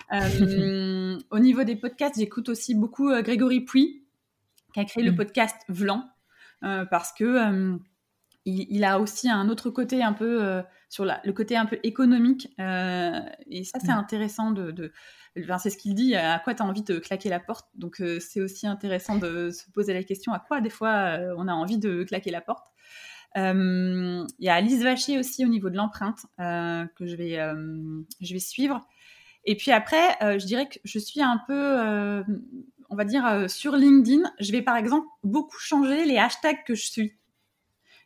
Au 1.29 1.39
niveau 1.39 1.63
des 1.63 1.75
podcasts, 1.75 2.17
j'écoute 2.17 2.49
aussi 2.49 2.73
beaucoup 2.73 3.11
Grégory 3.21 3.61
Puy, 3.61 4.05
qui 4.73 4.79
a 4.79 4.85
créé 4.85 5.03
le 5.03 5.11
mm. 5.11 5.17
podcast 5.17 5.55
Vlan, 5.67 6.03
parce 6.61 7.11
que 7.11 7.77
il, 8.47 8.83
a 8.83 8.99
aussi 8.99 9.29
un 9.29 9.49
autre 9.49 9.69
côté 9.69 10.01
un 10.03 10.13
peu 10.13 10.63
sur 10.89 11.05
le 11.05 11.31
côté 11.31 11.57
un 11.57 11.65
peu 11.65 11.79
économique, 11.83 12.47
et 12.57 13.63
ça, 13.63 13.79
c'est 13.79 13.93
mm. 13.93 13.99
intéressant 13.99 14.51
de 14.51 14.91
c'est 15.59 15.69
ce 15.69 15.77
qu'il 15.77 15.95
dit, 15.95 16.15
à 16.15 16.39
quoi 16.39 16.53
tu 16.53 16.63
as 16.63 16.65
envie 16.65 16.83
de 16.83 16.99
claquer 16.99 17.29
la 17.29 17.39
porte. 17.39 17.67
Donc 17.75 18.01
euh, 18.01 18.19
c'est 18.19 18.41
aussi 18.41 18.67
intéressant 18.67 19.17
de 19.17 19.51
se 19.51 19.69
poser 19.71 19.93
la 19.93 20.03
question 20.03 20.33
à 20.33 20.39
quoi 20.39 20.61
des 20.61 20.69
fois 20.69 21.17
euh, 21.19 21.35
on 21.37 21.47
a 21.47 21.53
envie 21.53 21.77
de 21.77 22.03
claquer 22.03 22.31
la 22.31 22.41
porte. 22.41 22.67
Euh, 23.35 24.25
il 24.39 24.45
y 24.45 24.49
a 24.49 24.55
Alice 24.55 24.81
Vacher 24.81 25.19
aussi 25.19 25.45
au 25.45 25.47
niveau 25.47 25.69
de 25.69 25.75
l'empreinte 25.75 26.25
que 26.37 27.05
je 27.05 27.15
vais, 27.15 27.37
je 28.21 28.33
vais 28.33 28.39
suivre. 28.39 28.87
Et 29.45 29.55
puis 29.55 29.71
après, 29.71 30.17
je 30.21 30.45
dirais 30.45 30.67
que 30.67 30.79
je 30.83 30.97
suis 30.97 31.21
un 31.21 31.39
peu, 31.45 32.23
on 32.89 32.95
va 32.95 33.05
dire, 33.05 33.49
sur 33.49 33.75
LinkedIn. 33.75 34.23
Je 34.39 34.51
vais 34.51 34.61
par 34.61 34.75
exemple 34.75 35.07
beaucoup 35.23 35.59
changer 35.59 36.05
les 36.05 36.17
hashtags 36.17 36.63
que 36.65 36.73
je 36.73 36.85
suis. 36.85 37.13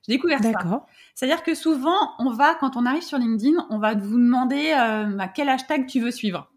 J'ai 0.08 0.14
découvert 0.14 0.42
ça. 0.42 0.86
C'est-à-dire 1.14 1.44
que 1.44 1.54
souvent, 1.54 2.14
on 2.20 2.32
va, 2.32 2.56
quand 2.56 2.76
on 2.76 2.86
arrive 2.86 3.04
sur 3.04 3.18
LinkedIn, 3.18 3.68
on 3.70 3.78
va 3.78 3.94
vous 3.94 4.18
demander 4.18 4.74
euh, 4.76 5.18
à 5.20 5.28
quel 5.28 5.50
hashtag 5.50 5.86
tu 5.86 6.00
veux 6.00 6.12
suivre. 6.12 6.52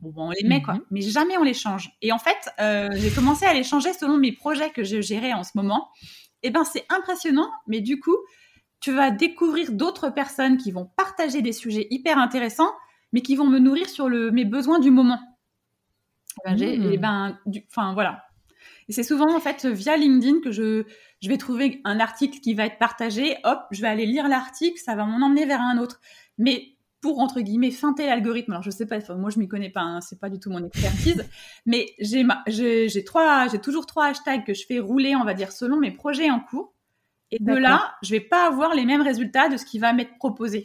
Bon, 0.00 0.28
on 0.28 0.30
les 0.30 0.46
met, 0.46 0.62
quoi. 0.62 0.74
Mhm. 0.74 0.82
Mais 0.90 1.00
jamais 1.00 1.36
on 1.38 1.42
les 1.42 1.54
change. 1.54 1.90
Et 2.02 2.12
en 2.12 2.18
fait, 2.18 2.50
euh, 2.60 2.88
j'ai 2.94 3.10
commencé 3.10 3.46
à 3.46 3.54
les 3.54 3.64
changer 3.64 3.92
selon 3.92 4.18
mes 4.18 4.32
projets 4.32 4.70
que 4.70 4.84
je 4.84 5.00
gérais 5.00 5.32
en 5.32 5.42
ce 5.42 5.52
moment. 5.54 5.88
Et 6.42 6.48
eh 6.48 6.50
ben, 6.50 6.64
c'est 6.64 6.84
impressionnant, 6.90 7.50
mais 7.66 7.80
du 7.80 7.98
coup, 7.98 8.16
tu 8.80 8.92
vas 8.92 9.10
découvrir 9.10 9.72
d'autres 9.72 10.10
personnes 10.10 10.58
qui 10.58 10.72
vont 10.72 10.84
partager 10.84 11.40
des 11.40 11.52
sujets 11.52 11.86
hyper 11.90 12.18
intéressants, 12.18 12.70
mais 13.14 13.22
qui 13.22 13.34
vont 13.34 13.46
me 13.46 13.58
nourrir 13.58 13.88
sur 13.88 14.10
le, 14.10 14.30
mes 14.30 14.44
besoins 14.44 14.78
du 14.78 14.90
moment. 14.90 15.18
Et 16.46 16.54
ben, 16.54 16.78
mmh. 16.78 16.96
ben 16.96 17.38
enfin 17.68 17.94
voilà. 17.94 18.23
Et 18.88 18.92
c'est 18.92 19.02
souvent 19.02 19.34
en 19.34 19.40
fait 19.40 19.66
via 19.66 19.96
LinkedIn 19.96 20.40
que 20.40 20.50
je, 20.50 20.84
je 21.20 21.28
vais 21.28 21.38
trouver 21.38 21.80
un 21.84 22.00
article 22.00 22.40
qui 22.40 22.54
va 22.54 22.66
être 22.66 22.78
partagé. 22.78 23.36
Hop, 23.44 23.60
je 23.70 23.80
vais 23.80 23.88
aller 23.88 24.06
lire 24.06 24.28
l'article, 24.28 24.78
ça 24.78 24.94
va 24.94 25.04
m'en 25.04 25.24
emmener 25.24 25.46
vers 25.46 25.60
un 25.60 25.78
autre. 25.78 26.00
Mais 26.38 26.74
pour 27.04 27.18
entre 27.18 27.42
guillemets 27.42 27.70
feinter 27.70 28.06
l'algorithme. 28.06 28.52
Alors 28.52 28.62
je 28.62 28.70
sais 28.70 28.86
pas, 28.86 28.98
moi 29.14 29.28
je 29.28 29.38
m'y 29.38 29.46
connais 29.46 29.68
pas, 29.68 29.82
hein, 29.82 30.00
c'est 30.00 30.18
pas 30.18 30.30
du 30.30 30.38
tout 30.38 30.48
mon 30.48 30.64
expertise, 30.64 31.22
mais 31.66 31.90
j'ai 31.98 32.24
j'ai 32.46 33.04
trois, 33.04 33.46
j'ai 33.48 33.58
toujours 33.58 33.84
trois 33.84 34.06
hashtags 34.06 34.42
que 34.46 34.54
je 34.54 34.64
fais 34.66 34.78
rouler, 34.78 35.14
on 35.14 35.22
va 35.22 35.34
dire 35.34 35.52
selon 35.52 35.76
mes 35.76 35.90
projets 35.90 36.30
en 36.30 36.40
cours. 36.40 36.72
Et 37.30 37.38
de 37.42 37.52
là, 37.52 37.94
je 38.02 38.10
vais 38.12 38.20
pas 38.20 38.46
avoir 38.46 38.74
les 38.74 38.86
mêmes 38.86 39.02
résultats 39.02 39.50
de 39.50 39.58
ce 39.58 39.66
qui 39.66 39.78
va 39.78 39.92
m'être 39.92 40.16
proposé. 40.16 40.62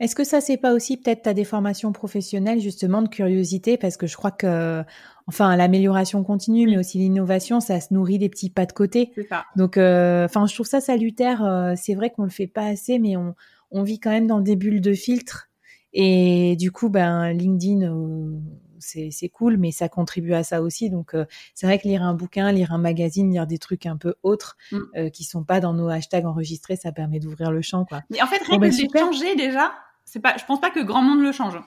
Est-ce 0.00 0.14
que 0.14 0.24
ça, 0.24 0.40
c'est 0.40 0.56
pas 0.56 0.72
aussi 0.72 0.96
peut-être 0.96 1.22
ta 1.22 1.34
déformation 1.34 1.92
professionnelle, 1.92 2.60
justement, 2.60 3.02
de 3.02 3.08
curiosité? 3.08 3.76
Parce 3.76 3.96
que 3.96 4.06
je 4.06 4.16
crois 4.16 4.30
que, 4.30 4.84
enfin, 5.28 5.54
l'amélioration 5.54 6.24
continue, 6.24 6.66
mais 6.66 6.78
aussi 6.78 6.98
l'innovation, 6.98 7.60
ça 7.60 7.80
se 7.80 7.94
nourrit 7.94 8.18
des 8.18 8.28
petits 8.28 8.50
pas 8.50 8.66
de 8.66 8.72
côté. 8.72 9.12
Ça. 9.28 9.44
Donc, 9.54 9.76
euh, 9.76 10.24
enfin, 10.24 10.46
je 10.46 10.54
trouve 10.54 10.66
ça 10.66 10.80
salutaire. 10.80 11.44
Euh, 11.44 11.74
c'est 11.76 11.94
vrai 11.94 12.10
qu'on 12.10 12.24
le 12.24 12.30
fait 12.30 12.46
pas 12.46 12.64
assez, 12.64 12.98
mais 12.98 13.16
on, 13.16 13.34
on, 13.70 13.82
vit 13.82 14.00
quand 14.00 14.10
même 14.10 14.26
dans 14.26 14.40
des 14.40 14.56
bulles 14.56 14.80
de 14.80 14.94
filtre. 14.94 15.48
Et 15.92 16.56
du 16.56 16.72
coup, 16.72 16.88
ben, 16.88 17.32
LinkedIn, 17.32 17.82
euh, 17.82 18.38
c'est 18.80 19.28
cool, 19.28 19.56
mais 19.56 19.70
ça 19.70 19.88
contribue 19.88 20.34
à 20.34 20.42
ça 20.42 20.62
aussi. 20.62 20.90
Donc, 20.90 21.14
euh, 21.14 21.24
c'est 21.54 21.66
vrai 21.66 21.78
que 21.78 21.88
lire 21.88 22.02
un 22.02 22.14
bouquin, 22.14 22.52
lire 22.52 22.72
un 22.72 22.78
magazine, 22.78 23.30
lire 23.30 23.46
des 23.46 23.58
trucs 23.58 23.86
un 23.86 23.96
peu 23.96 24.14
autres 24.22 24.56
mm. 24.72 24.78
euh, 24.96 25.10
qui 25.10 25.24
sont 25.24 25.44
pas 25.44 25.60
dans 25.60 25.74
nos 25.74 25.88
hashtags 25.88 26.26
enregistrés, 26.26 26.76
ça 26.76 26.92
permet 26.92 27.20
d'ouvrir 27.20 27.50
le 27.50 27.62
champ, 27.62 27.84
quoi. 27.84 28.02
Mais 28.10 28.22
en 28.22 28.26
fait, 28.26 28.40
rien 28.44 28.56
que 28.56 28.62
ben, 28.62 28.70
de 28.70 28.98
changer 28.98 29.36
déjà, 29.36 29.72
c'est 30.04 30.20
pas, 30.20 30.36
je 30.36 30.44
pense 30.44 30.60
pas 30.60 30.70
que 30.70 30.80
grand 30.80 31.02
monde 31.02 31.22
le 31.22 31.32
change. 31.32 31.58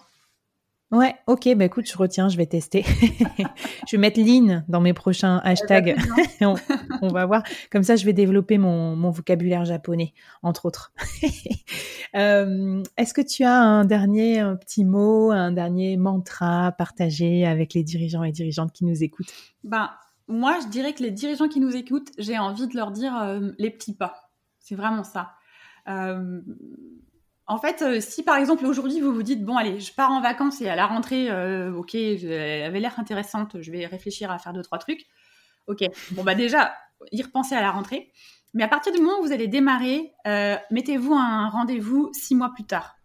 Ouais, 0.91 1.15
ok, 1.25 1.55
bah 1.55 1.63
écoute, 1.65 1.89
je 1.89 1.97
retiens, 1.97 2.27
je 2.27 2.35
vais 2.35 2.45
tester. 2.45 2.83
je 3.87 3.91
vais 3.91 3.97
mettre 3.97 4.19
Lean 4.19 4.63
dans 4.67 4.81
mes 4.81 4.93
prochains 4.93 5.37
hashtags. 5.37 5.95
on, 7.01 7.07
va 7.07 7.25
voir. 7.25 7.43
Comme 7.71 7.83
ça, 7.83 7.95
je 7.95 8.05
vais 8.05 8.11
développer 8.11 8.57
mon, 8.57 8.97
mon 8.97 9.09
vocabulaire 9.09 9.63
japonais, 9.63 10.13
entre 10.43 10.65
autres. 10.65 10.91
euh, 12.15 12.83
Est-ce 12.97 13.13
que 13.13 13.21
tu 13.21 13.45
as 13.45 13.57
un 13.57 13.85
dernier 13.85 14.39
un 14.39 14.57
petit 14.57 14.83
mot, 14.83 15.31
un 15.31 15.53
dernier 15.53 15.95
mantra 15.95 16.67
à 16.67 16.71
partager 16.73 17.45
avec 17.45 17.73
les 17.73 17.83
dirigeants 17.83 18.23
et 18.23 18.33
dirigeantes 18.33 18.73
qui 18.73 18.83
nous 18.83 19.01
écoutent? 19.01 19.33
Ben, 19.63 19.91
moi, 20.27 20.59
je 20.61 20.67
dirais 20.67 20.93
que 20.93 21.03
les 21.03 21.11
dirigeants 21.11 21.47
qui 21.47 21.61
nous 21.61 21.73
écoutent, 21.73 22.11
j'ai 22.17 22.37
envie 22.37 22.67
de 22.67 22.75
leur 22.75 22.91
dire 22.91 23.15
euh, 23.15 23.51
les 23.57 23.69
petits 23.69 23.95
pas. 23.95 24.31
C'est 24.59 24.75
vraiment 24.75 25.05
ça. 25.05 25.31
Euh, 25.87 26.41
en 27.51 27.57
fait, 27.57 27.81
euh, 27.81 27.99
si 27.99 28.23
par 28.23 28.37
exemple 28.37 28.65
aujourd'hui 28.65 29.01
vous 29.01 29.13
vous 29.13 29.23
dites 29.23 29.43
bon 29.43 29.57
allez, 29.57 29.81
je 29.81 29.93
pars 29.93 30.09
en 30.09 30.21
vacances 30.21 30.61
et 30.61 30.69
à 30.69 30.75
la 30.77 30.87
rentrée, 30.87 31.29
euh, 31.29 31.73
ok, 31.73 31.95
elle 31.95 32.63
avait 32.63 32.79
l'air 32.79 32.97
intéressante, 32.97 33.61
je 33.61 33.71
vais 33.73 33.85
réfléchir 33.85 34.31
à 34.31 34.39
faire 34.39 34.53
deux 34.53 34.61
trois 34.61 34.77
trucs. 34.77 35.05
Ok, 35.67 35.83
bon 36.11 36.23
bah 36.23 36.33
déjà 36.33 36.73
y 37.11 37.21
repenser 37.21 37.53
à 37.53 37.61
la 37.61 37.71
rentrée. 37.71 38.13
Mais 38.53 38.63
à 38.63 38.69
partir 38.69 38.93
du 38.93 39.01
moment 39.01 39.19
où 39.19 39.23
vous 39.23 39.33
allez 39.33 39.49
démarrer, 39.49 40.13
euh, 40.27 40.55
mettez-vous 40.71 41.13
un 41.13 41.49
rendez-vous 41.49 42.09
six 42.13 42.35
mois 42.35 42.53
plus 42.53 42.63
tard. 42.63 42.95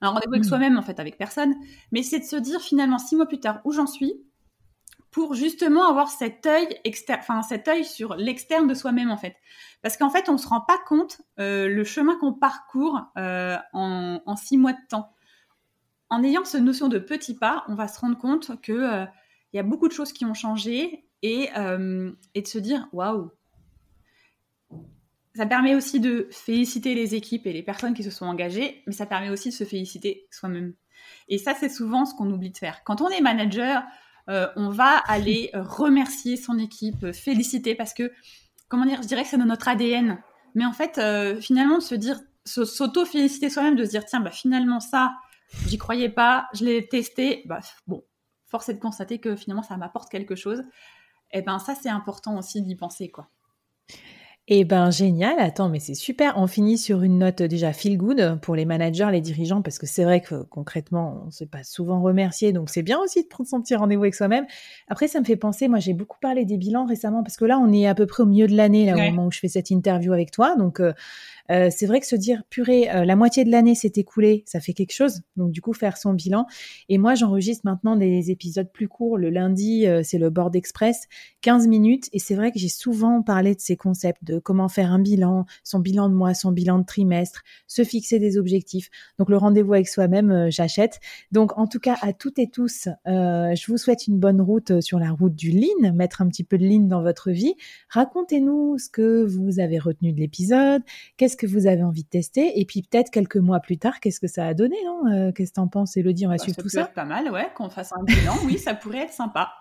Un 0.00 0.08
rendez-vous 0.08 0.32
avec 0.32 0.46
hmm. 0.46 0.48
soi-même 0.48 0.78
en 0.78 0.82
fait, 0.82 0.98
avec 0.98 1.18
personne. 1.18 1.54
Mais 1.90 2.02
c'est 2.02 2.20
de 2.20 2.24
se 2.24 2.36
dire 2.36 2.60
finalement 2.62 2.98
six 2.98 3.16
mois 3.16 3.26
plus 3.26 3.40
tard 3.40 3.60
où 3.66 3.72
j'en 3.72 3.86
suis, 3.86 4.14
pour 5.10 5.34
justement 5.34 5.86
avoir 5.86 6.08
cet 6.08 6.46
œil 6.46 6.80
externe, 6.84 7.20
enfin 7.20 7.42
cet 7.42 7.68
œil 7.68 7.84
sur 7.84 8.14
l'externe 8.14 8.66
de 8.66 8.72
soi-même 8.72 9.10
en 9.10 9.18
fait. 9.18 9.36
Parce 9.82 9.96
qu'en 9.96 10.10
fait, 10.10 10.28
on 10.28 10.38
se 10.38 10.46
rend 10.46 10.60
pas 10.60 10.78
compte 10.86 11.20
euh, 11.38 11.68
le 11.68 11.84
chemin 11.84 12.16
qu'on 12.16 12.32
parcourt 12.32 13.00
euh, 13.18 13.56
en, 13.72 14.36
six 14.36 14.56
mois 14.56 14.72
de 14.72 14.78
temps. 14.88 15.12
En 16.08 16.22
ayant 16.22 16.44
cette 16.44 16.62
notion 16.62 16.88
de 16.88 16.98
petits 16.98 17.34
pas, 17.34 17.64
on 17.68 17.74
va 17.74 17.88
se 17.88 17.98
rendre 17.98 18.16
compte 18.16 18.60
que 18.62 18.72
euh, 18.72 19.06
y 19.52 19.58
a 19.58 19.62
beaucoup 19.62 19.88
de 19.88 19.92
choses 19.92 20.12
qui 20.12 20.24
ont 20.24 20.34
changé 20.34 21.06
et, 21.22 21.50
et 22.34 22.42
de 22.42 22.46
se 22.46 22.58
dire 22.58 22.88
waouh. 22.92 23.30
Ça 25.34 25.46
permet 25.46 25.74
aussi 25.74 26.00
de 26.00 26.28
féliciter 26.30 26.94
les 26.94 27.14
équipes 27.14 27.46
et 27.46 27.52
les 27.52 27.62
personnes 27.62 27.94
qui 27.94 28.02
se 28.02 28.10
sont 28.10 28.26
engagées, 28.26 28.82
mais 28.86 28.92
ça 28.92 29.06
permet 29.06 29.30
aussi 29.30 29.48
de 29.48 29.54
se 29.54 29.64
féliciter 29.64 30.26
soi-même. 30.30 30.74
Et 31.28 31.38
ça, 31.38 31.54
c'est 31.54 31.68
souvent 31.68 32.04
ce 32.04 32.14
qu'on 32.14 32.30
oublie 32.30 32.50
de 32.50 32.58
faire. 32.58 32.82
Quand 32.84 33.00
on 33.00 33.08
est 33.08 33.20
manager, 33.20 33.82
euh, 34.28 34.48
on 34.56 34.70
va 34.70 34.98
aller 34.98 35.50
euh, 35.54 35.62
remercier 35.62 36.36
son 36.36 36.58
équipe, 36.58 37.02
euh, 37.04 37.12
féliciter 37.12 37.74
parce 37.74 37.94
que, 37.94 38.12
comment 38.72 38.86
dire, 38.86 39.02
je 39.02 39.06
dirais 39.06 39.22
que 39.22 39.28
c'est 39.28 39.36
dans 39.36 39.44
notre 39.44 39.68
ADN. 39.68 40.18
Mais 40.54 40.64
en 40.64 40.72
fait, 40.72 40.98
finalement, 41.42 41.76
de 41.76 41.82
se 41.82 41.94
dire, 41.94 42.18
s'auto-féliciter 42.46 43.50
soi-même, 43.50 43.76
de 43.76 43.84
se 43.84 43.90
dire, 43.90 44.06
tiens, 44.06 44.20
bah, 44.20 44.30
finalement, 44.30 44.80
ça, 44.80 45.12
j'y 45.66 45.76
croyais 45.76 46.08
pas, 46.08 46.48
je 46.54 46.64
l'ai 46.64 46.88
testé, 46.88 47.42
bah, 47.44 47.60
bon, 47.86 48.02
force 48.46 48.70
est 48.70 48.74
de 48.74 48.80
constater 48.80 49.18
que 49.18 49.36
finalement, 49.36 49.62
ça 49.62 49.76
m'apporte 49.76 50.10
quelque 50.10 50.36
chose. 50.36 50.60
Et 51.34 51.40
eh 51.40 51.42
ben, 51.42 51.58
ça, 51.58 51.74
c'est 51.74 51.90
important 51.90 52.38
aussi 52.38 52.62
d'y 52.62 52.74
penser, 52.74 53.10
quoi. 53.10 53.28
Eh 54.48 54.64
ben 54.64 54.90
génial, 54.90 55.38
attends, 55.38 55.68
mais 55.68 55.78
c'est 55.78 55.94
super. 55.94 56.34
On 56.36 56.48
finit 56.48 56.76
sur 56.76 57.02
une 57.02 57.18
note 57.18 57.42
déjà 57.42 57.72
feel 57.72 57.96
good 57.96 58.40
pour 58.42 58.56
les 58.56 58.64
managers, 58.64 59.06
les 59.12 59.20
dirigeants, 59.20 59.62
parce 59.62 59.78
que 59.78 59.86
c'est 59.86 60.02
vrai 60.02 60.20
que 60.20 60.42
concrètement, 60.42 61.20
on 61.22 61.26
ne 61.26 61.30
s'est 61.30 61.46
pas 61.46 61.62
souvent 61.62 62.02
remercié, 62.02 62.52
donc 62.52 62.68
c'est 62.68 62.82
bien 62.82 62.98
aussi 62.98 63.22
de 63.22 63.28
prendre 63.28 63.48
son 63.48 63.62
petit 63.62 63.76
rendez-vous 63.76 64.02
avec 64.02 64.16
soi-même. 64.16 64.44
Après, 64.88 65.06
ça 65.06 65.20
me 65.20 65.24
fait 65.24 65.36
penser, 65.36 65.68
moi 65.68 65.78
j'ai 65.78 65.94
beaucoup 65.94 66.18
parlé 66.20 66.44
des 66.44 66.56
bilans 66.56 66.86
récemment, 66.86 67.22
parce 67.22 67.36
que 67.36 67.44
là, 67.44 67.56
on 67.56 67.72
est 67.72 67.86
à 67.86 67.94
peu 67.94 68.06
près 68.06 68.24
au 68.24 68.26
milieu 68.26 68.48
de 68.48 68.56
l'année, 68.56 68.84
là, 68.84 68.96
au 68.96 69.10
moment 69.12 69.26
où 69.26 69.30
je 69.30 69.38
fais 69.38 69.46
cette 69.46 69.70
interview 69.70 70.12
avec 70.12 70.32
toi. 70.32 70.56
Donc, 70.56 70.80
euh, 70.80 70.92
euh, 71.50 71.68
c'est 71.70 71.86
vrai 71.86 72.00
que 72.00 72.06
se 72.06 72.16
dire 72.16 72.42
purée, 72.48 72.90
euh, 72.90 73.04
la 73.04 73.16
moitié 73.16 73.44
de 73.44 73.50
l'année 73.50 73.74
s'est 73.74 73.92
écoulée, 73.96 74.44
ça 74.46 74.60
fait 74.60 74.72
quelque 74.72 74.92
chose. 74.92 75.22
Donc 75.36 75.50
du 75.50 75.60
coup 75.60 75.72
faire 75.72 75.96
son 75.96 76.12
bilan. 76.12 76.46
Et 76.88 76.98
moi 76.98 77.14
j'enregistre 77.14 77.62
maintenant 77.64 77.96
des 77.96 78.30
épisodes 78.30 78.70
plus 78.72 78.88
courts. 78.88 79.18
Le 79.18 79.30
lundi 79.30 79.86
euh, 79.86 80.02
c'est 80.04 80.18
le 80.18 80.30
board 80.30 80.54
express, 80.56 81.08
15 81.42 81.68
minutes. 81.68 82.08
Et 82.12 82.18
c'est 82.18 82.34
vrai 82.34 82.52
que 82.52 82.58
j'ai 82.58 82.68
souvent 82.68 83.22
parlé 83.22 83.54
de 83.54 83.60
ces 83.60 83.76
concepts 83.76 84.24
de 84.24 84.38
comment 84.38 84.68
faire 84.68 84.92
un 84.92 84.98
bilan, 84.98 85.46
son 85.64 85.78
bilan 85.78 86.08
de 86.08 86.14
mois, 86.14 86.34
son 86.34 86.52
bilan 86.52 86.78
de 86.78 86.84
trimestre, 86.84 87.42
se 87.66 87.84
fixer 87.84 88.18
des 88.18 88.38
objectifs. 88.38 88.90
Donc 89.18 89.28
le 89.28 89.36
rendez-vous 89.36 89.74
avec 89.74 89.88
soi-même, 89.88 90.50
j'achète. 90.50 91.00
Donc 91.32 91.58
en 91.58 91.66
tout 91.66 91.80
cas 91.80 91.96
à 92.02 92.12
toutes 92.12 92.38
et 92.38 92.48
tous, 92.48 92.88
je 93.06 93.66
vous 93.66 93.78
souhaite 93.78 94.06
une 94.06 94.18
bonne 94.18 94.40
route 94.40 94.80
sur 94.80 94.98
la 94.98 95.10
route 95.10 95.34
du 95.34 95.50
lean, 95.50 95.92
mettre 95.94 96.22
un 96.22 96.28
petit 96.28 96.44
peu 96.44 96.58
de 96.58 96.66
lean 96.66 96.86
dans 96.86 97.02
votre 97.02 97.30
vie. 97.30 97.54
Racontez-nous 97.88 98.78
ce 98.78 98.88
que 98.88 99.24
vous 99.24 99.60
avez 99.60 99.78
retenu 99.78 100.12
de 100.12 100.20
l'épisode. 100.20 100.82
Que 101.36 101.46
vous 101.46 101.66
avez 101.66 101.82
envie 101.82 102.04
de 102.04 102.08
tester 102.08 102.60
Et 102.60 102.64
puis 102.64 102.82
peut-être 102.82 103.10
quelques 103.10 103.36
mois 103.36 103.60
plus 103.60 103.78
tard, 103.78 104.00
qu'est-ce 104.00 104.20
que 104.20 104.26
ça 104.26 104.46
a 104.46 104.54
donné, 104.54 104.76
non 104.84 105.06
euh, 105.10 105.32
Qu'est-ce 105.32 105.50
que 105.50 105.56
t'en 105.56 105.68
penses, 105.68 105.96
Elodie 105.96 106.26
On 106.26 106.30
va 106.30 106.36
bah, 106.36 106.42
suivre 106.42 106.60
tout 106.60 106.68
ça. 106.68 106.86
pas 106.86 107.04
mal, 107.04 107.30
ouais, 107.30 107.48
qu'on 107.54 107.70
fasse 107.70 107.92
un 107.92 108.02
bilan. 108.04 108.34
oui, 108.44 108.58
ça 108.58 108.74
pourrait 108.74 109.04
être 109.04 109.12
sympa. 109.12 109.52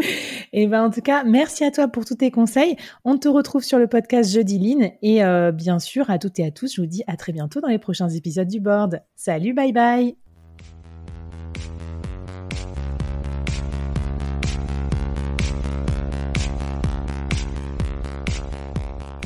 et 0.00 0.04
eh 0.52 0.66
ben 0.66 0.84
en 0.84 0.90
tout 0.90 1.00
cas, 1.00 1.24
merci 1.24 1.64
à 1.64 1.70
toi 1.70 1.88
pour 1.88 2.04
tous 2.04 2.16
tes 2.16 2.30
conseils. 2.30 2.76
On 3.04 3.18
te 3.18 3.28
retrouve 3.28 3.62
sur 3.62 3.78
le 3.78 3.86
podcast 3.86 4.32
Jeudi 4.32 4.58
Line 4.58 4.92
et 5.02 5.24
euh, 5.24 5.52
bien 5.52 5.78
sûr 5.78 6.10
à 6.10 6.18
toutes 6.18 6.38
et 6.38 6.46
à 6.46 6.50
tous, 6.50 6.74
je 6.74 6.80
vous 6.80 6.86
dis 6.86 7.02
à 7.06 7.16
très 7.16 7.32
bientôt 7.32 7.60
dans 7.60 7.68
les 7.68 7.78
prochains 7.78 8.08
épisodes 8.08 8.48
du 8.48 8.60
board. 8.60 9.02
Salut, 9.14 9.54
bye 9.54 9.72
bye. 9.72 10.25